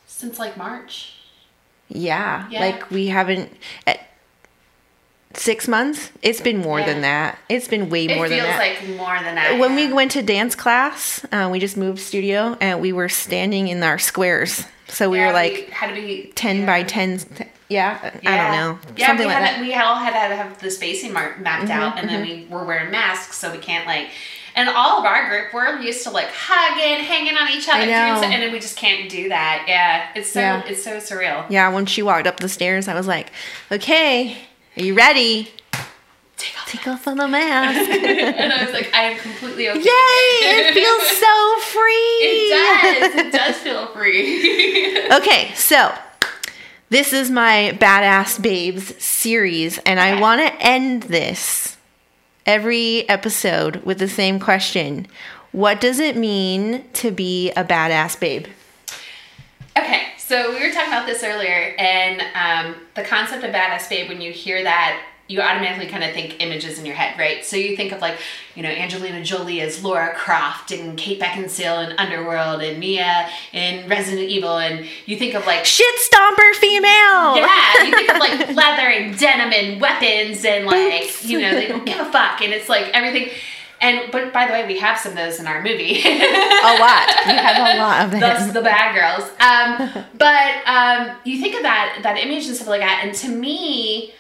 since 0.06 0.38
like 0.38 0.56
March, 0.58 1.14
yeah, 1.88 2.46
Yeah. 2.50 2.60
like 2.60 2.90
we 2.90 3.06
haven't 3.06 3.50
at 3.86 3.98
six 5.34 5.68
months. 5.68 6.10
It's 6.22 6.40
been 6.40 6.58
more 6.58 6.82
than 6.82 7.02
that. 7.02 7.38
It's 7.48 7.68
been 7.68 7.88
way 7.88 8.06
it 8.06 8.16
more 8.16 8.28
than 8.28 8.38
that. 8.38 8.72
It 8.72 8.78
feels 8.78 8.88
like 8.88 8.96
more 8.98 9.18
than 9.22 9.34
that. 9.36 9.58
when 9.58 9.70
yeah. 9.78 9.86
we 9.88 9.92
went 9.92 10.10
to 10.12 10.22
dance 10.22 10.54
class, 10.54 11.24
uh, 11.32 11.48
we 11.50 11.58
just 11.58 11.76
moved 11.76 12.00
studio 12.00 12.56
and 12.60 12.80
we 12.80 12.92
were 12.92 13.08
standing 13.08 13.68
in 13.68 13.82
our 13.82 13.98
squares. 13.98 14.64
So 14.88 15.08
we 15.08 15.18
Yeah, 15.18 15.28
were 15.28 15.32
like 15.32 15.70
had 15.70 15.88
to 15.88 15.94
be 15.94 16.32
ten 16.34 16.60
yeah. 16.60 16.66
by 16.66 16.82
tens. 16.82 17.26
Yeah, 17.68 17.98
I 18.02 18.36
don't 18.36 18.50
know, 18.52 18.78
Yeah, 18.96 19.06
something 19.06 19.28
we 19.28 19.32
like 19.32 19.44
had 19.44 19.54
that. 19.54 19.60
We 19.60 19.72
all 19.74 19.94
had 19.94 20.28
to 20.28 20.34
have 20.34 20.58
the 20.60 20.72
spacing 20.72 21.12
mark 21.12 21.38
mapped 21.38 21.70
out, 21.70 21.96
and 21.98 22.08
then 22.08 22.22
we 22.26 22.44
were 22.50 22.64
wearing 22.64 22.90
masks, 22.90 23.36
so 23.38 23.52
we 23.52 23.58
can't 23.58 23.86
like. 23.86 24.08
And 24.56 24.68
all 24.68 24.98
of 24.98 25.04
our 25.04 25.28
group, 25.28 25.54
we're 25.54 25.78
used 25.80 26.02
to 26.02 26.10
like 26.10 26.26
hugging, 26.32 27.04
hanging 27.04 27.36
on 27.36 27.48
each 27.50 27.68
other, 27.68 27.82
I 27.82 27.84
doing 27.84 28.20
so- 28.20 28.28
and 28.28 28.42
then 28.42 28.50
we 28.52 28.58
just 28.58 28.76
can't 28.76 29.08
do 29.08 29.28
that. 29.28 29.66
Yeah, 29.68 30.08
it's 30.16 30.32
so 30.32 30.40
Yeah. 30.40 30.62
it's 30.66 30.82
so 30.82 30.96
surreal. 30.96 31.46
yeah, 31.48 31.68
when 31.68 31.86
she 31.86 32.02
walked 32.02 32.26
up 32.26 32.40
the 32.40 32.48
stairs, 32.48 32.88
I 32.88 32.94
was 32.94 33.06
like, 33.06 33.30
"Okay, 33.70 34.36
are 34.76 34.82
you 34.82 34.94
ready? 34.94 35.50
Take 36.36 36.58
off. 36.58 36.68
Take 36.68 36.88
off 36.88 37.04
the 37.04 37.14
mask." 37.14 37.90
and 37.90 38.52
I 38.52 38.64
was 38.64 38.72
like, 38.72 38.92
I 38.94 39.02
am 39.02 39.18
completely 39.18 39.68
okay. 39.68 39.80
Yay! 39.80 40.38
It 40.42 40.74
feels 40.80 41.08
so 41.08 41.60
free. 41.60 42.16
It 42.22 43.00
does. 43.02 43.14
It 43.14 43.32
does 43.32 43.56
feel 43.56 43.86
free. 43.88 45.08
Okay, 45.12 45.52
so 45.54 45.92
this 46.88 47.12
is 47.12 47.30
my 47.30 47.76
Badass 47.80 48.40
Babes 48.40 49.02
series, 49.02 49.78
and 49.78 49.98
I 49.98 50.20
want 50.20 50.40
to 50.40 50.54
end 50.64 51.04
this 51.04 51.76
every 52.46 53.08
episode 53.08 53.76
with 53.84 53.98
the 53.98 54.08
same 54.08 54.38
question 54.38 55.06
What 55.52 55.80
does 55.80 55.98
it 55.98 56.16
mean 56.16 56.84
to 56.94 57.10
be 57.10 57.50
a 57.52 57.64
badass 57.64 58.18
babe? 58.18 58.46
So 60.30 60.52
we 60.52 60.64
were 60.64 60.72
talking 60.72 60.92
about 60.92 61.08
this 61.08 61.24
earlier, 61.24 61.74
and 61.76 62.22
um, 62.36 62.76
the 62.94 63.02
concept 63.02 63.42
of 63.42 63.52
badass 63.52 63.88
babe. 63.88 64.08
When 64.08 64.20
you 64.20 64.30
hear 64.30 64.62
that, 64.62 65.02
you 65.26 65.40
automatically 65.40 65.88
kind 65.88 66.04
of 66.04 66.12
think 66.12 66.40
images 66.40 66.78
in 66.78 66.86
your 66.86 66.94
head, 66.94 67.18
right? 67.18 67.44
So 67.44 67.56
you 67.56 67.74
think 67.74 67.90
of 67.90 68.00
like, 68.00 68.16
you 68.54 68.62
know, 68.62 68.68
Angelina 68.68 69.24
Jolie 69.24 69.60
as 69.60 69.82
Laura 69.82 70.14
Croft, 70.14 70.70
and 70.70 70.96
Kate 70.96 71.18
Beckinsale 71.18 71.90
in 71.90 71.98
Underworld, 71.98 72.62
and 72.62 72.78
Mia 72.78 73.28
in 73.52 73.88
Resident 73.88 74.28
Evil, 74.28 74.56
and 74.56 74.86
you 75.04 75.16
think 75.16 75.34
of 75.34 75.44
like. 75.46 75.64
Shit 75.64 75.96
stomper 75.98 76.54
female! 76.60 77.36
Yeah, 77.36 77.82
you 77.82 77.90
think 77.90 78.10
of 78.12 78.18
like 78.18 78.48
leather 78.54 78.88
and 78.88 79.18
denim 79.18 79.52
and 79.52 79.80
weapons 79.80 80.44
and 80.44 80.64
like 80.64 81.24
you 81.24 81.40
know 81.40 81.56
they 81.56 81.66
don't 81.66 81.84
give 81.84 81.98
a 81.98 82.12
fuck 82.12 82.40
and 82.40 82.52
it's 82.52 82.68
like 82.68 82.84
everything. 82.94 83.30
And 83.80 84.12
but 84.12 84.32
by 84.32 84.46
the 84.46 84.52
way, 84.52 84.66
we 84.66 84.78
have 84.78 84.98
some 84.98 85.12
of 85.12 85.18
those 85.18 85.40
in 85.40 85.46
our 85.46 85.62
movie. 85.62 86.02
A 86.04 86.76
lot. 86.78 87.08
We 87.26 87.32
have 87.32 87.56
a 87.56 87.78
lot 87.78 88.04
of 88.04 88.20
Thus 88.20 88.44
them. 88.44 88.54
the 88.54 88.60
bad 88.60 88.94
girls. 88.94 89.30
Um, 89.40 90.04
but 90.18 90.66
um, 90.66 91.16
you 91.24 91.40
think 91.40 91.54
of 91.56 91.62
that 91.62 92.00
that 92.02 92.18
image 92.18 92.46
and 92.46 92.54
stuff 92.54 92.68
like 92.68 92.82
that, 92.82 93.00
and 93.04 93.14
to 93.16 93.28
me, 93.28 94.12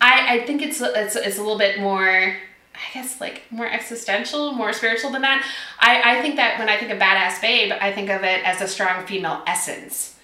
I, 0.00 0.36
I 0.36 0.46
think 0.46 0.60
it's 0.60 0.80
it's 0.82 1.16
it's 1.16 1.38
a 1.38 1.40
little 1.42 1.58
bit 1.58 1.80
more. 1.80 2.36
I 2.74 2.92
guess 2.92 3.22
like 3.22 3.44
more 3.50 3.66
existential, 3.66 4.52
more 4.52 4.74
spiritual 4.74 5.10
than 5.10 5.22
that. 5.22 5.50
I, 5.80 6.18
I 6.18 6.20
think 6.20 6.36
that 6.36 6.58
when 6.58 6.68
I 6.68 6.76
think 6.76 6.90
of 6.90 6.98
badass 6.98 7.40
babe, 7.40 7.72
I 7.80 7.90
think 7.90 8.10
of 8.10 8.22
it 8.22 8.46
as 8.46 8.60
a 8.60 8.68
strong 8.68 9.06
female 9.06 9.42
essence. 9.46 10.14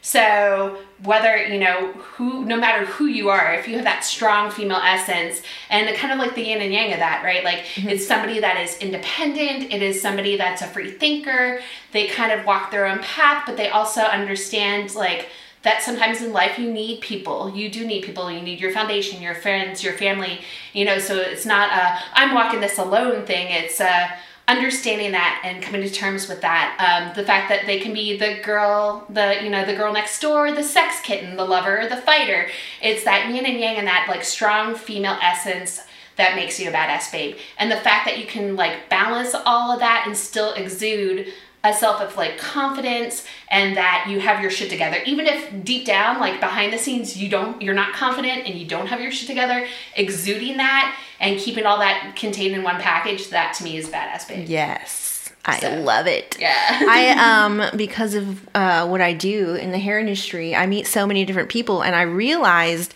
So 0.00 0.78
whether 1.02 1.36
you 1.36 1.58
know 1.58 1.92
who, 1.92 2.44
no 2.44 2.56
matter 2.56 2.86
who 2.86 3.06
you 3.06 3.30
are, 3.30 3.54
if 3.54 3.68
you 3.68 3.74
have 3.76 3.84
that 3.84 4.04
strong 4.04 4.50
female 4.50 4.80
essence, 4.82 5.42
and 5.70 5.94
kind 5.96 6.12
of 6.12 6.18
like 6.18 6.34
the 6.34 6.42
yin 6.42 6.60
and 6.60 6.72
yang 6.72 6.92
of 6.92 6.98
that, 6.98 7.22
right? 7.24 7.44
Like 7.44 7.58
mm-hmm. 7.74 7.88
it's 7.88 8.06
somebody 8.06 8.40
that 8.40 8.58
is 8.60 8.78
independent. 8.78 9.72
It 9.72 9.82
is 9.82 10.00
somebody 10.00 10.36
that's 10.36 10.62
a 10.62 10.66
free 10.66 10.90
thinker. 10.90 11.60
They 11.92 12.06
kind 12.06 12.32
of 12.32 12.46
walk 12.46 12.70
their 12.70 12.86
own 12.86 13.00
path, 13.00 13.44
but 13.46 13.56
they 13.56 13.68
also 13.68 14.02
understand 14.02 14.94
like 14.94 15.28
that 15.62 15.82
sometimes 15.82 16.22
in 16.22 16.32
life 16.32 16.58
you 16.58 16.70
need 16.70 17.00
people. 17.00 17.50
You 17.54 17.68
do 17.68 17.84
need 17.84 18.04
people. 18.04 18.30
You 18.30 18.40
need 18.40 18.60
your 18.60 18.70
foundation, 18.72 19.20
your 19.20 19.34
friends, 19.34 19.82
your 19.82 19.94
family. 19.94 20.40
You 20.72 20.84
know, 20.84 20.98
so 20.98 21.16
it's 21.16 21.46
not 21.46 21.70
a 21.72 21.98
I'm 22.14 22.34
walking 22.34 22.60
this 22.60 22.78
alone 22.78 23.26
thing. 23.26 23.48
It's 23.50 23.80
a 23.80 24.14
understanding 24.48 25.12
that 25.12 25.42
and 25.44 25.62
coming 25.62 25.82
to 25.82 25.90
terms 25.90 26.26
with 26.26 26.40
that 26.40 26.74
um, 26.80 27.14
the 27.14 27.22
fact 27.22 27.50
that 27.50 27.66
they 27.66 27.78
can 27.78 27.92
be 27.92 28.16
the 28.16 28.40
girl 28.42 29.04
the 29.10 29.38
you 29.44 29.50
know 29.50 29.64
the 29.64 29.74
girl 29.74 29.92
next 29.92 30.20
door 30.20 30.50
the 30.52 30.62
sex 30.62 31.00
kitten 31.02 31.36
the 31.36 31.44
lover 31.44 31.86
the 31.88 31.98
fighter. 31.98 32.48
It's 32.82 33.04
that 33.04 33.32
yin 33.32 33.44
and 33.44 33.60
yang 33.60 33.76
and 33.76 33.86
that 33.86 34.06
like 34.08 34.24
strong 34.24 34.74
female 34.74 35.18
essence 35.22 35.82
that 36.16 36.34
makes 36.34 36.58
you 36.58 36.68
a 36.68 36.72
badass 36.72 37.12
babe. 37.12 37.36
And 37.58 37.70
the 37.70 37.76
fact 37.76 38.06
that 38.06 38.18
you 38.18 38.26
can 38.26 38.56
like 38.56 38.88
balance 38.88 39.34
all 39.46 39.70
of 39.70 39.80
that 39.80 40.04
and 40.06 40.16
still 40.16 40.52
exude 40.54 41.28
a 41.64 41.74
self 41.74 42.00
of 42.00 42.16
like 42.16 42.38
confidence 42.38 43.24
and 43.50 43.76
that 43.76 44.06
you 44.08 44.20
have 44.20 44.40
your 44.40 44.50
shit 44.50 44.70
together. 44.70 44.98
Even 45.04 45.26
if 45.26 45.64
deep 45.64 45.84
down 45.84 46.20
like 46.20 46.40
behind 46.40 46.72
the 46.72 46.78
scenes 46.78 47.16
you 47.16 47.28
don't 47.28 47.60
you're 47.60 47.74
not 47.74 47.92
confident 47.94 48.46
and 48.46 48.58
you 48.58 48.66
don't 48.66 48.86
have 48.86 49.00
your 49.00 49.10
shit 49.10 49.28
together 49.28 49.66
exuding 49.94 50.56
that 50.56 50.96
and 51.20 51.38
keeping 51.38 51.66
all 51.66 51.78
that 51.78 52.14
contained 52.16 52.54
in 52.54 52.62
one 52.62 52.80
package 52.80 53.28
that 53.30 53.54
to 53.54 53.64
me 53.64 53.76
is 53.76 53.88
badass 53.88 54.28
babe 54.28 54.48
Yes. 54.48 55.30
I 55.44 55.60
So, 55.60 55.74
love 55.80 56.06
it. 56.06 56.36
yeah 56.38 56.52
I 56.88 57.10
um 57.44 57.62
because 57.76 58.14
of 58.14 58.46
uh, 58.54 58.86
what 58.86 59.00
I 59.00 59.12
do 59.14 59.54
in 59.54 59.72
the 59.72 59.78
hair 59.78 59.98
industry, 59.98 60.54
I 60.54 60.66
meet 60.66 60.86
so 60.86 61.06
many 61.06 61.24
different 61.24 61.48
people, 61.48 61.80
and 61.82 61.94
I 61.96 62.02
realized 62.02 62.92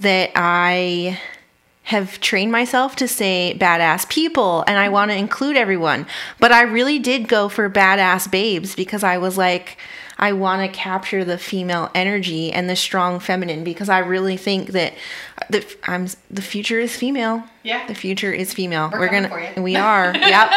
that 0.00 0.30
I 0.34 1.18
have 1.84 2.20
trained 2.20 2.50
myself 2.52 2.96
to 2.96 3.06
say 3.08 3.56
badass 3.58 4.08
people, 4.10 4.64
and 4.66 4.76
I 4.78 4.88
want 4.88 5.10
to 5.12 5.16
include 5.16 5.56
everyone. 5.56 6.06
But 6.40 6.50
I 6.52 6.62
really 6.62 6.98
did 6.98 7.28
go 7.28 7.48
for 7.48 7.70
badass 7.70 8.30
babes 8.30 8.74
because 8.74 9.02
I 9.04 9.18
was 9.18 9.38
like. 9.38 9.78
I 10.18 10.32
want 10.32 10.62
to 10.62 10.68
capture 10.76 11.24
the 11.24 11.36
female 11.36 11.90
energy 11.94 12.50
and 12.52 12.70
the 12.70 12.76
strong 12.76 13.20
feminine 13.20 13.64
because 13.64 13.90
I 13.90 13.98
really 13.98 14.38
think 14.38 14.68
that 14.68 14.94
the 15.50 15.64
I'm 15.84 16.08
the 16.30 16.40
future 16.42 16.80
is 16.80 16.96
female. 16.96 17.44
Yeah. 17.62 17.86
the 17.86 17.94
future 17.94 18.32
is 18.32 18.54
female. 18.54 18.88
We're 18.92 19.08
coming 19.08 19.28
gonna 19.28 19.62
we 19.62 19.76
are. 19.92 20.16
Yep. 20.16 20.50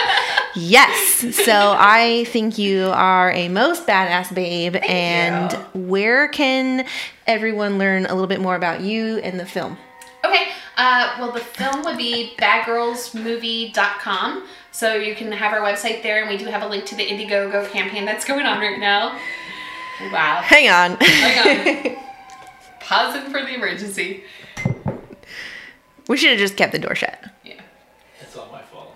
yes. 0.55 1.35
So 1.45 1.75
I 1.77 2.23
think 2.29 2.57
you 2.57 2.89
are 2.93 3.31
a 3.31 3.49
most 3.49 3.85
badass 3.85 4.33
babe. 4.33 4.77
and 4.77 5.51
you. 5.51 5.57
where 5.81 6.29
can 6.29 6.85
everyone 7.27 7.77
learn 7.77 8.05
a 8.05 8.13
little 8.13 8.27
bit 8.27 8.39
more 8.39 8.55
about 8.55 8.79
you 8.81 9.17
and 9.17 9.37
the 9.39 9.45
film? 9.45 9.77
Okay, 10.25 10.47
uh, 10.77 11.15
well, 11.19 11.31
the 11.31 11.39
film 11.39 11.83
would 11.85 11.97
be 11.97 12.33
badgirlsmovie.com. 12.37 14.43
So 14.71 14.95
you 14.95 15.15
can 15.15 15.31
have 15.31 15.53
our 15.53 15.61
website 15.61 16.03
there, 16.03 16.19
and 16.21 16.29
we 16.29 16.37
do 16.37 16.45
have 16.45 16.61
a 16.61 16.67
link 16.67 16.85
to 16.85 16.95
the 16.95 17.05
Indiegogo 17.05 17.69
campaign 17.71 18.05
that's 18.05 18.23
going 18.25 18.45
on 18.45 18.59
right 18.59 18.79
now. 18.79 19.17
Wow. 20.11 20.41
Hang 20.43 20.69
on. 20.69 20.97
Oh 20.99 21.05
Hang 21.05 21.87
on. 21.97 22.03
Pausing 22.79 23.31
for 23.31 23.41
the 23.41 23.53
emergency. 23.53 24.23
we 26.07 26.17
should 26.17 26.29
have 26.31 26.39
just 26.39 26.55
kept 26.57 26.71
the 26.71 26.79
door 26.79 26.95
shut. 26.95 27.19
Yeah. 27.43 27.61
It's 28.21 28.35
all 28.37 28.49
my 28.51 28.61
fault. 28.63 28.95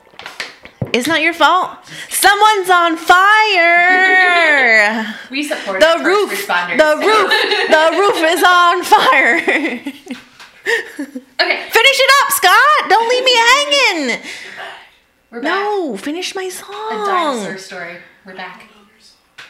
It's 0.93 1.07
not 1.07 1.21
your 1.21 1.33
fault. 1.33 1.77
Someone's 2.09 2.69
on 2.69 2.97
fire. 2.97 5.15
We 5.31 5.43
support 5.43 5.79
The 5.79 5.85
first 5.87 6.05
roof. 6.05 6.29
responders. 6.31 6.77
The 6.77 6.95
roof. 7.05 7.31
The 7.69 7.91
roof 7.97 8.17
is 8.23 8.43
on 8.43 8.83
fire. 8.83 9.35
okay, 9.37 9.79
Finish 11.69 11.99
it 11.99 12.11
up, 12.21 12.31
Scott. 12.31 12.89
Don't 12.89 13.09
leave 13.09 13.23
me 13.23 13.35
hanging. 13.35 14.21
we're 15.31 15.41
back. 15.41 15.51
No, 15.51 15.97
finish 15.97 16.35
my 16.35 16.49
song. 16.49 16.91
A 16.91 17.05
dinosaur 17.05 17.57
story. 17.57 17.97
We're 18.25 18.35
back. 18.35 18.67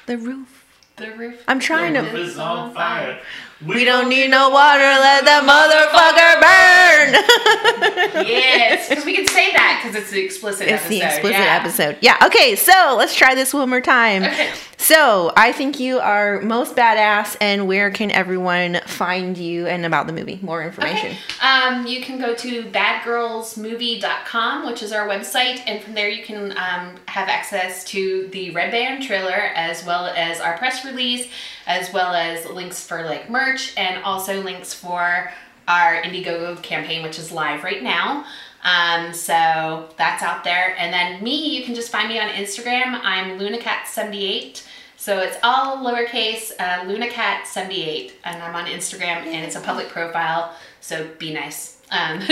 The 0.05 0.17
roof. 0.17 0.52
The 0.95 1.11
roof. 1.13 1.43
I'm 1.47 1.59
trying 1.59 1.93
The 1.93 2.01
to. 2.01 2.05
roof 2.05 2.27
is 2.29 2.37
on 2.37 2.73
fire. 2.73 3.19
We 3.65 3.83
don't 3.83 4.09
need 4.09 4.29
no 4.29 4.49
water, 4.49 4.79
let 4.83 5.23
the 5.23 5.41
motherfucker 5.49 6.33
burn. 6.41 8.25
yes, 8.27 8.89
because 8.89 9.05
we 9.05 9.15
can 9.15 9.25
say 9.27 9.51
that 9.53 9.81
because 9.83 9.99
it's 10.01 10.11
the 10.11 10.23
explicit 10.23 10.67
it's 10.67 10.83
episode. 10.83 10.89
the 10.89 11.01
explicit 11.01 11.39
yeah. 11.39 11.59
episode. 11.61 11.97
Yeah, 12.01 12.17
okay, 12.27 12.55
so 12.55 12.95
let's 12.97 13.15
try 13.15 13.33
this 13.35 13.53
one 13.53 13.69
more 13.69 13.81
time. 13.81 14.23
Okay. 14.23 14.51
So, 14.83 15.31
I 15.37 15.53
think 15.53 15.79
you 15.79 15.99
are 15.99 16.41
most 16.41 16.75
badass, 16.75 17.37
and 17.39 17.69
where 17.69 17.89
can 17.89 18.11
everyone 18.11 18.81
find 18.85 19.37
you 19.37 19.65
and 19.65 19.85
about 19.85 20.07
the 20.07 20.13
movie? 20.13 20.39
More 20.41 20.61
information. 20.61 21.11
Okay. 21.11 21.17
Um, 21.41 21.87
you 21.87 22.01
can 22.01 22.19
go 22.19 22.35
to 22.35 22.65
badgirlsmovie.com, 22.65 24.65
which 24.65 24.83
is 24.83 24.91
our 24.91 25.07
website, 25.07 25.61
and 25.65 25.81
from 25.81 25.93
there 25.93 26.09
you 26.09 26.25
can 26.25 26.51
um, 26.57 26.97
have 27.07 27.29
access 27.29 27.85
to 27.85 28.27
the 28.33 28.49
Red 28.49 28.71
Band 28.71 29.03
trailer 29.03 29.51
as 29.55 29.85
well 29.85 30.07
as 30.07 30.41
our 30.41 30.57
press 30.57 30.83
release, 30.83 31.29
as 31.65 31.93
well 31.93 32.13
as 32.13 32.45
links 32.49 32.85
for 32.85 33.03
like 33.03 33.29
merch 33.29 33.73
and 33.77 34.03
also 34.03 34.43
links 34.43 34.73
for 34.73 35.31
our 35.65 36.01
Indiegogo 36.01 36.61
campaign, 36.61 37.03
which 37.03 37.17
is 37.17 37.31
live 37.31 37.63
right 37.63 37.81
now. 37.81 38.25
Um, 38.63 39.13
so 39.13 39.87
that's 39.97 40.23
out 40.23 40.43
there. 40.43 40.75
And 40.77 40.93
then 40.93 41.23
me, 41.23 41.57
you 41.57 41.63
can 41.63 41.73
just 41.73 41.89
find 41.89 42.09
me 42.09 42.19
on 42.19 42.27
Instagram. 42.27 42.99
I'm 43.01 43.39
LunaCat78. 43.39 44.63
So 45.03 45.19
it's 45.19 45.37
all 45.43 45.77
lowercase, 45.79 46.53
uh, 46.57 46.85
LunaCat78, 46.85 48.13
and 48.23 48.41
I'm 48.41 48.55
on 48.55 48.67
Instagram, 48.67 49.25
and 49.25 49.43
it's 49.43 49.57
a 49.57 49.59
public 49.59 49.89
profile. 49.89 50.53
So 50.79 51.09
be 51.19 51.33
nice. 51.33 51.75
Um, 51.91 52.19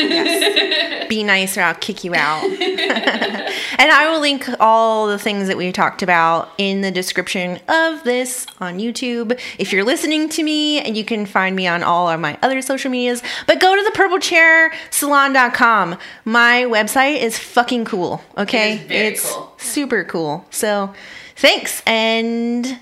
Be 1.10 1.24
nice 1.24 1.58
or 1.58 1.64
I'll 1.64 1.76
kick 1.76 2.06
you 2.06 2.16
out. 2.16 2.42
and 2.46 3.92
I 3.92 4.10
will 4.10 4.22
link 4.22 4.48
all 4.62 5.08
the 5.08 5.20
things 5.20 5.50
that 5.50 5.58
we 5.58 5.74
talked 5.74 6.02
about 6.02 6.48
in 6.58 6.80
the 6.80 6.92
description 6.92 7.60
of 7.68 8.06
this 8.06 8.48
on 8.62 8.80
YouTube. 8.80 9.38
If 9.60 9.74
you're 9.74 9.84
listening 9.84 10.30
to 10.30 10.42
me, 10.42 10.80
and 10.80 10.96
you 10.96 11.04
can 11.04 11.26
find 11.26 11.58
me 11.58 11.68
on 11.68 11.84
all 11.84 12.10
of 12.10 12.22
my 12.22 12.40
other 12.42 12.62
social 12.62 12.90
medias, 12.90 13.22
but 13.48 13.60
go 13.60 13.76
to 13.76 13.84
the 13.84 13.92
purplechairsalon.com. 13.92 15.98
My 16.24 16.64
website 16.64 17.20
is 17.20 17.38
fucking 17.38 17.84
cool, 17.84 18.22
okay? 18.38 18.76
It 18.76 18.82
is 18.82 18.88
very 18.88 19.08
it's 19.08 19.30
cool. 19.30 19.54
super 19.58 20.06
cool. 20.06 20.46
So, 20.50 20.94
thanks 21.42 21.82
and 21.88 22.78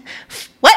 what? 0.60 0.76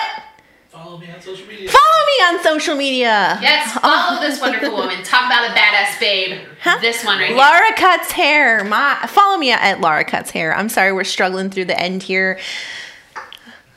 Follow 0.71 0.99
me 0.99 1.11
on 1.11 1.21
social 1.21 1.47
media. 1.47 1.69
Follow 1.69 2.07
me 2.07 2.25
on 2.25 2.43
social 2.43 2.77
media. 2.77 3.39
yes, 3.43 3.77
oh. 3.77 3.81
follow 3.81 4.21
this 4.21 4.41
wonderful 4.41 4.73
woman. 4.73 5.03
Talk 5.03 5.27
about 5.27 5.51
a 5.51 5.55
badass 5.55 5.99
babe. 5.99 6.47
Huh? 6.63 6.79
This 6.81 7.05
one 7.05 7.19
right 7.19 7.29
here. 7.29 7.37
Laura 7.37 7.75
Cuts 7.77 8.13
Hair. 8.13 8.65
My 8.65 9.07
follow 9.09 9.37
me 9.37 9.51
at 9.51 9.81
Laura 9.81 10.05
Cuts 10.05 10.31
Hair. 10.31 10.55
I'm 10.55 10.69
sorry 10.69 10.93
we're 10.93 11.05
struggling 11.05 11.51
through 11.51 11.67
the 11.67 11.79
end 11.79 12.05
here. 12.05 12.39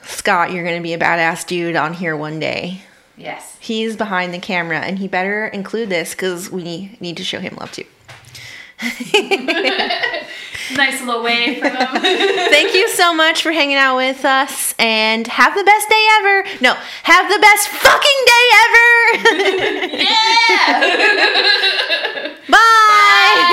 Scott, 0.03 0.51
you're 0.51 0.64
gonna 0.64 0.82
be 0.82 0.93
a 0.93 0.99
badass 0.99 1.47
dude 1.47 1.76
on 1.76 1.93
here 1.93 2.16
one 2.16 2.39
day. 2.39 2.82
Yes. 3.18 3.58
He's 3.60 3.95
behind 3.95 4.34
the 4.34 4.39
camera, 4.39 4.80
and 4.80 4.99
he 4.99 5.08
better 5.08 5.47
include 5.47 5.89
this 5.89 6.12
because 6.12 6.51
we 6.51 6.95
need 6.99 7.18
to 7.18 7.24
show 7.24 7.39
him 7.39 7.56
love 7.56 7.72
too. 7.72 7.86
Nice 10.73 10.99
little 11.01 11.21
wave 11.23 11.59
from. 11.59 11.71
Thank 12.01 12.73
you 12.73 12.89
so 12.89 13.13
much 13.13 13.43
for 13.43 13.51
hanging 13.51 13.78
out 13.78 13.97
with 13.97 14.26
us, 14.26 14.73
and 14.80 15.28
have 15.28 15.53
the 15.55 15.63
best 15.63 15.88
day 15.89 16.07
ever. 16.19 16.43
No, 16.61 16.73
have 17.03 17.32
the 17.32 17.38
best 17.39 17.67
fucking 17.69 18.26
day 18.26 18.49
ever. 18.63 19.97
yeah. 20.03 20.80
Bye. 22.49 23.43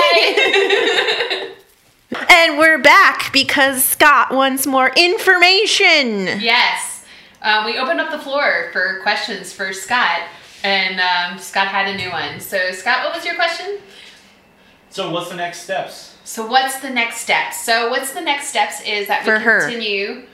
and 2.29 2.57
we're 2.57 2.79
back 2.79 3.31
because 3.31 3.83
Scott 3.85 4.31
wants 4.31 4.65
more 4.65 4.91
information. 4.97 6.41
Yes. 6.41 7.05
Um, 7.43 7.65
we 7.65 7.77
opened 7.77 8.01
up 8.01 8.09
the 8.09 8.19
floor 8.19 8.69
for 8.71 9.01
questions 9.03 9.53
for 9.53 9.71
Scott, 9.71 10.21
and 10.63 10.99
um, 10.99 11.37
Scott 11.37 11.67
had 11.67 11.87
a 11.93 11.97
new 11.97 12.09
one. 12.09 12.39
So, 12.39 12.71
Scott, 12.71 13.03
what 13.05 13.13
was 13.15 13.23
your 13.23 13.35
question? 13.35 13.77
So 14.93 15.09
what's 15.09 15.29
the 15.29 15.35
next 15.35 15.61
steps? 15.61 16.15
So, 16.23 16.45
what's 16.45 16.79
the 16.79 16.89
next 16.91 17.17
steps? 17.21 17.65
So, 17.65 17.89
what's 17.89 18.13
the 18.13 18.21
next 18.21 18.49
steps 18.49 18.79
is 18.81 19.07
that 19.07 19.21
we 19.21 19.25
For 19.25 19.39
her. 19.39 19.61
continue. 19.61 20.27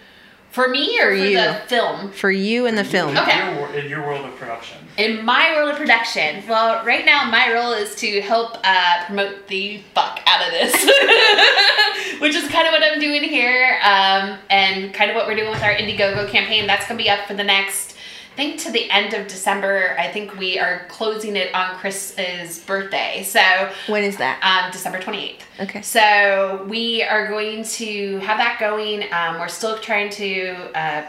For 0.51 0.67
me 0.67 0.99
or 0.99 1.11
For 1.11 1.17
for, 1.17 1.23
you. 1.23 1.37
the 1.37 1.61
film? 1.67 2.11
For 2.11 2.29
you 2.31 2.65
and 2.65 2.77
the 2.77 2.83
film. 2.83 3.15
Okay. 3.15 3.39
In 3.51 3.55
your, 3.57 3.73
in 3.75 3.89
your 3.89 4.01
world 4.05 4.25
of 4.25 4.35
production. 4.35 4.77
In 4.97 5.23
my 5.23 5.53
world 5.55 5.69
of 5.69 5.77
production, 5.77 6.43
well, 6.49 6.83
right 6.85 7.05
now 7.05 7.23
my 7.31 7.53
role 7.53 7.71
is 7.71 7.95
to 7.97 8.19
help 8.19 8.57
uh, 8.65 9.05
promote 9.05 9.47
the 9.47 9.81
fuck 9.95 10.19
out 10.25 10.45
of 10.45 10.51
this, 10.51 10.73
which 12.19 12.35
is 12.35 12.49
kind 12.49 12.67
of 12.67 12.73
what 12.73 12.83
I'm 12.83 12.99
doing 12.99 13.23
here, 13.23 13.79
um, 13.83 14.37
and 14.49 14.93
kind 14.93 15.09
of 15.09 15.15
what 15.15 15.25
we're 15.27 15.35
doing 15.37 15.51
with 15.51 15.63
our 15.63 15.71
Indiegogo 15.73 16.27
campaign. 16.27 16.67
That's 16.67 16.85
gonna 16.85 16.97
be 16.97 17.09
up 17.09 17.27
for 17.27 17.33
the 17.35 17.43
next, 17.45 17.95
I 18.33 18.35
think, 18.35 18.59
to 18.61 18.71
the 18.71 18.89
end 18.89 19.13
of 19.13 19.27
December. 19.27 19.95
I 19.99 20.07
think 20.11 20.37
we 20.37 20.57
are 20.59 20.85
closing 20.87 21.35
it 21.35 21.53
on 21.53 21.75
Chris's 21.75 22.59
birthday, 22.59 23.23
so 23.23 23.41
When 23.87 24.03
is 24.03 24.17
that? 24.17 24.39
um, 24.43 24.71
December 24.71 24.99
28th. 24.99 25.39
Okay. 25.59 25.81
So 25.81 26.65
we 26.69 27.03
are 27.03 27.27
going 27.27 27.63
to 27.65 28.17
have 28.19 28.37
that 28.37 28.57
going. 28.59 29.03
Um, 29.11 29.39
we're 29.39 29.47
still 29.49 29.77
trying 29.79 30.09
to. 30.11 30.51
Uh, 30.73 31.05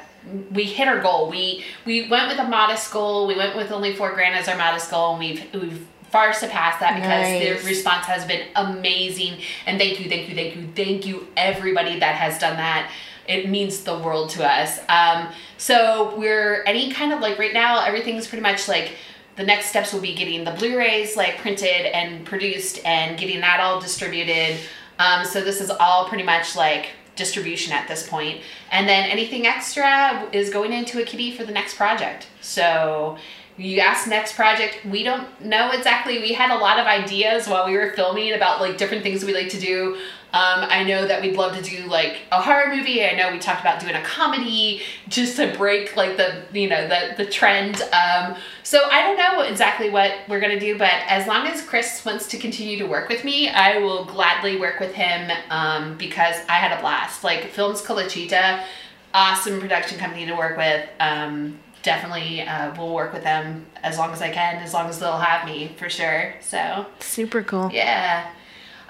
we 0.50 0.64
hit 0.64 0.86
our 0.88 1.00
goal. 1.00 1.30
We 1.30 1.64
we 1.86 2.08
went 2.08 2.28
with 2.28 2.38
a 2.38 2.48
modest 2.48 2.92
goal. 2.92 3.26
We 3.26 3.36
went 3.36 3.56
with 3.56 3.70
only 3.70 3.94
four 3.94 4.12
grand 4.12 4.34
as 4.34 4.48
our 4.48 4.56
modest 4.56 4.90
goal, 4.90 5.10
and 5.12 5.18
we've 5.20 5.54
we've 5.54 5.86
far 6.10 6.32
surpassed 6.32 6.80
that 6.80 6.96
because 6.96 7.28
Nice. 7.54 7.62
the 7.62 7.68
response 7.68 8.04
has 8.06 8.24
been 8.26 8.48
amazing. 8.56 9.38
And 9.66 9.78
thank 9.78 10.00
you, 10.00 10.08
thank 10.08 10.28
you, 10.28 10.34
thank 10.34 10.56
you, 10.56 10.68
thank 10.74 11.06
you, 11.06 11.28
everybody 11.36 12.00
that 12.00 12.16
has 12.16 12.38
done 12.40 12.56
that. 12.56 12.90
It 13.30 13.48
means 13.48 13.84
the 13.84 13.96
world 13.98 14.30
to 14.30 14.44
us. 14.44 14.80
Um, 14.88 15.28
so 15.56 16.14
we're 16.18 16.64
any 16.64 16.90
kind 16.90 17.12
of 17.12 17.20
like 17.20 17.38
right 17.38 17.54
now, 17.54 17.84
everything's 17.84 18.26
pretty 18.26 18.42
much 18.42 18.66
like 18.66 18.96
the 19.36 19.44
next 19.44 19.66
steps 19.66 19.92
will 19.92 20.00
be 20.00 20.14
getting 20.14 20.42
the 20.44 20.50
Blu-rays 20.50 21.16
like 21.16 21.38
printed 21.38 21.86
and 21.94 22.26
produced 22.26 22.84
and 22.84 23.16
getting 23.16 23.40
that 23.40 23.60
all 23.60 23.80
distributed. 23.80 24.58
Um, 24.98 25.24
so 25.24 25.42
this 25.42 25.60
is 25.60 25.70
all 25.70 26.08
pretty 26.08 26.24
much 26.24 26.56
like 26.56 26.88
distribution 27.14 27.72
at 27.72 27.86
this 27.86 28.08
point. 28.08 28.40
And 28.72 28.88
then 28.88 29.08
anything 29.08 29.46
extra 29.46 30.28
is 30.32 30.50
going 30.50 30.72
into 30.72 31.00
a 31.00 31.04
kitty 31.04 31.36
for 31.36 31.44
the 31.44 31.52
next 31.52 31.76
project. 31.76 32.26
So 32.40 33.16
you 33.56 33.80
asked 33.80 34.08
next 34.08 34.34
project. 34.34 34.84
We 34.84 35.02
don't 35.02 35.28
know 35.44 35.70
exactly. 35.72 36.18
We 36.18 36.32
had 36.32 36.50
a 36.50 36.58
lot 36.58 36.78
of 36.78 36.86
ideas 36.86 37.46
while 37.46 37.66
we 37.66 37.74
were 37.74 37.92
filming 37.94 38.32
about 38.32 38.60
like 38.60 38.78
different 38.78 39.02
things 39.02 39.24
we 39.24 39.34
like 39.34 39.50
to 39.50 39.60
do. 39.60 39.98
Um, 40.32 40.64
I 40.68 40.84
know 40.84 41.06
that 41.06 41.20
we'd 41.20 41.36
love 41.36 41.56
to 41.56 41.62
do 41.62 41.86
like 41.86 42.18
a 42.30 42.40
horror 42.40 42.74
movie. 42.74 43.04
I 43.04 43.14
know 43.14 43.32
we 43.32 43.38
talked 43.38 43.60
about 43.60 43.80
doing 43.80 43.96
a 43.96 44.02
comedy 44.02 44.82
just 45.08 45.36
to 45.36 45.52
break 45.56 45.96
like 45.96 46.16
the 46.16 46.42
you 46.52 46.68
know 46.68 46.86
the 46.86 47.14
the 47.16 47.28
trend. 47.28 47.82
Um, 47.92 48.36
so 48.62 48.88
I 48.90 49.02
don't 49.02 49.16
know 49.16 49.42
exactly 49.42 49.90
what 49.90 50.12
we're 50.28 50.40
gonna 50.40 50.60
do, 50.60 50.78
but 50.78 50.92
as 51.08 51.26
long 51.26 51.46
as 51.48 51.62
Chris 51.62 52.04
wants 52.04 52.28
to 52.28 52.38
continue 52.38 52.78
to 52.78 52.86
work 52.86 53.08
with 53.08 53.24
me, 53.24 53.48
I 53.48 53.78
will 53.78 54.04
gladly 54.04 54.58
work 54.58 54.78
with 54.78 54.94
him 54.94 55.30
um, 55.50 55.96
because 55.98 56.36
I 56.48 56.54
had 56.54 56.76
a 56.76 56.80
blast. 56.80 57.24
Like 57.24 57.46
Films 57.48 57.82
Colachita, 57.82 58.64
awesome 59.12 59.60
production 59.60 59.98
company 59.98 60.26
to 60.26 60.34
work 60.34 60.56
with. 60.56 60.88
Um, 61.00 61.58
definitely 61.82 62.42
uh, 62.42 62.74
will 62.76 62.94
work 62.94 63.12
with 63.12 63.24
them 63.24 63.66
as 63.82 63.98
long 63.98 64.12
as 64.12 64.20
I 64.22 64.30
can, 64.30 64.56
as 64.56 64.74
long 64.74 64.88
as 64.88 65.00
they'll 65.00 65.16
have 65.16 65.46
me 65.46 65.72
for 65.76 65.88
sure. 65.88 66.34
So 66.40 66.86
Super 67.00 67.42
cool. 67.42 67.70
yeah. 67.72 68.30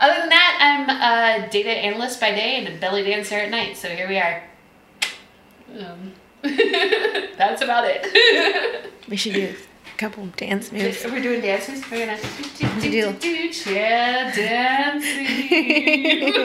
Other 0.00 0.20
than 0.20 0.28
that, 0.30 0.58
I'm 0.60 0.88
a 1.46 1.50
data 1.50 1.70
analyst 1.70 2.20
by 2.20 2.30
day 2.30 2.56
and 2.56 2.68
a 2.74 2.78
belly 2.80 3.04
dancer 3.04 3.34
at 3.36 3.50
night. 3.50 3.76
So 3.76 3.88
here 3.88 4.08
we 4.08 4.18
are. 4.18 4.42
Um, 5.78 6.12
that's 7.36 7.62
about 7.62 7.84
it. 7.86 8.86
We 9.08 9.16
should 9.16 9.32
do 9.34 9.52
a 9.92 9.96
couple 9.98 10.26
dance 10.36 10.70
moves. 10.70 11.04
We're 11.04 11.20
doing 11.20 11.40
dances. 11.40 11.82
We're 11.90 12.06
gonna 12.06 12.20
do, 12.20 12.44
do 12.44 12.80
do, 12.80 12.90
do. 12.90 13.12
do, 13.12 13.18
do, 13.18 13.52
chair 13.52 14.30
dancing. 14.32 16.32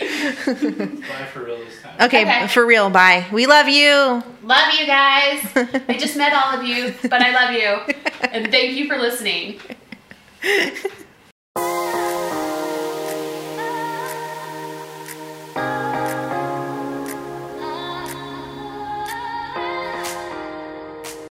Bye 0.00 1.26
for 1.34 1.44
real 1.44 1.58
this 1.58 1.82
time. 1.82 2.00
Okay, 2.00 2.22
Okay. 2.22 2.46
for 2.46 2.64
real, 2.64 2.88
bye. 2.88 3.26
We 3.30 3.46
love 3.46 3.68
you. 3.68 4.22
love 4.42 4.72
you 4.80 4.86
guys. 4.86 5.46
I 5.86 5.98
just 5.98 6.16
met 6.16 6.32
all 6.32 6.58
of 6.58 6.64
you, 6.64 6.94
but 7.02 7.20
I 7.20 7.30
love 7.34 7.52
you, 7.52 7.94
and 8.32 8.50
thank 8.50 8.72
you 8.72 8.86
for 8.88 8.96
listening. 8.96 9.60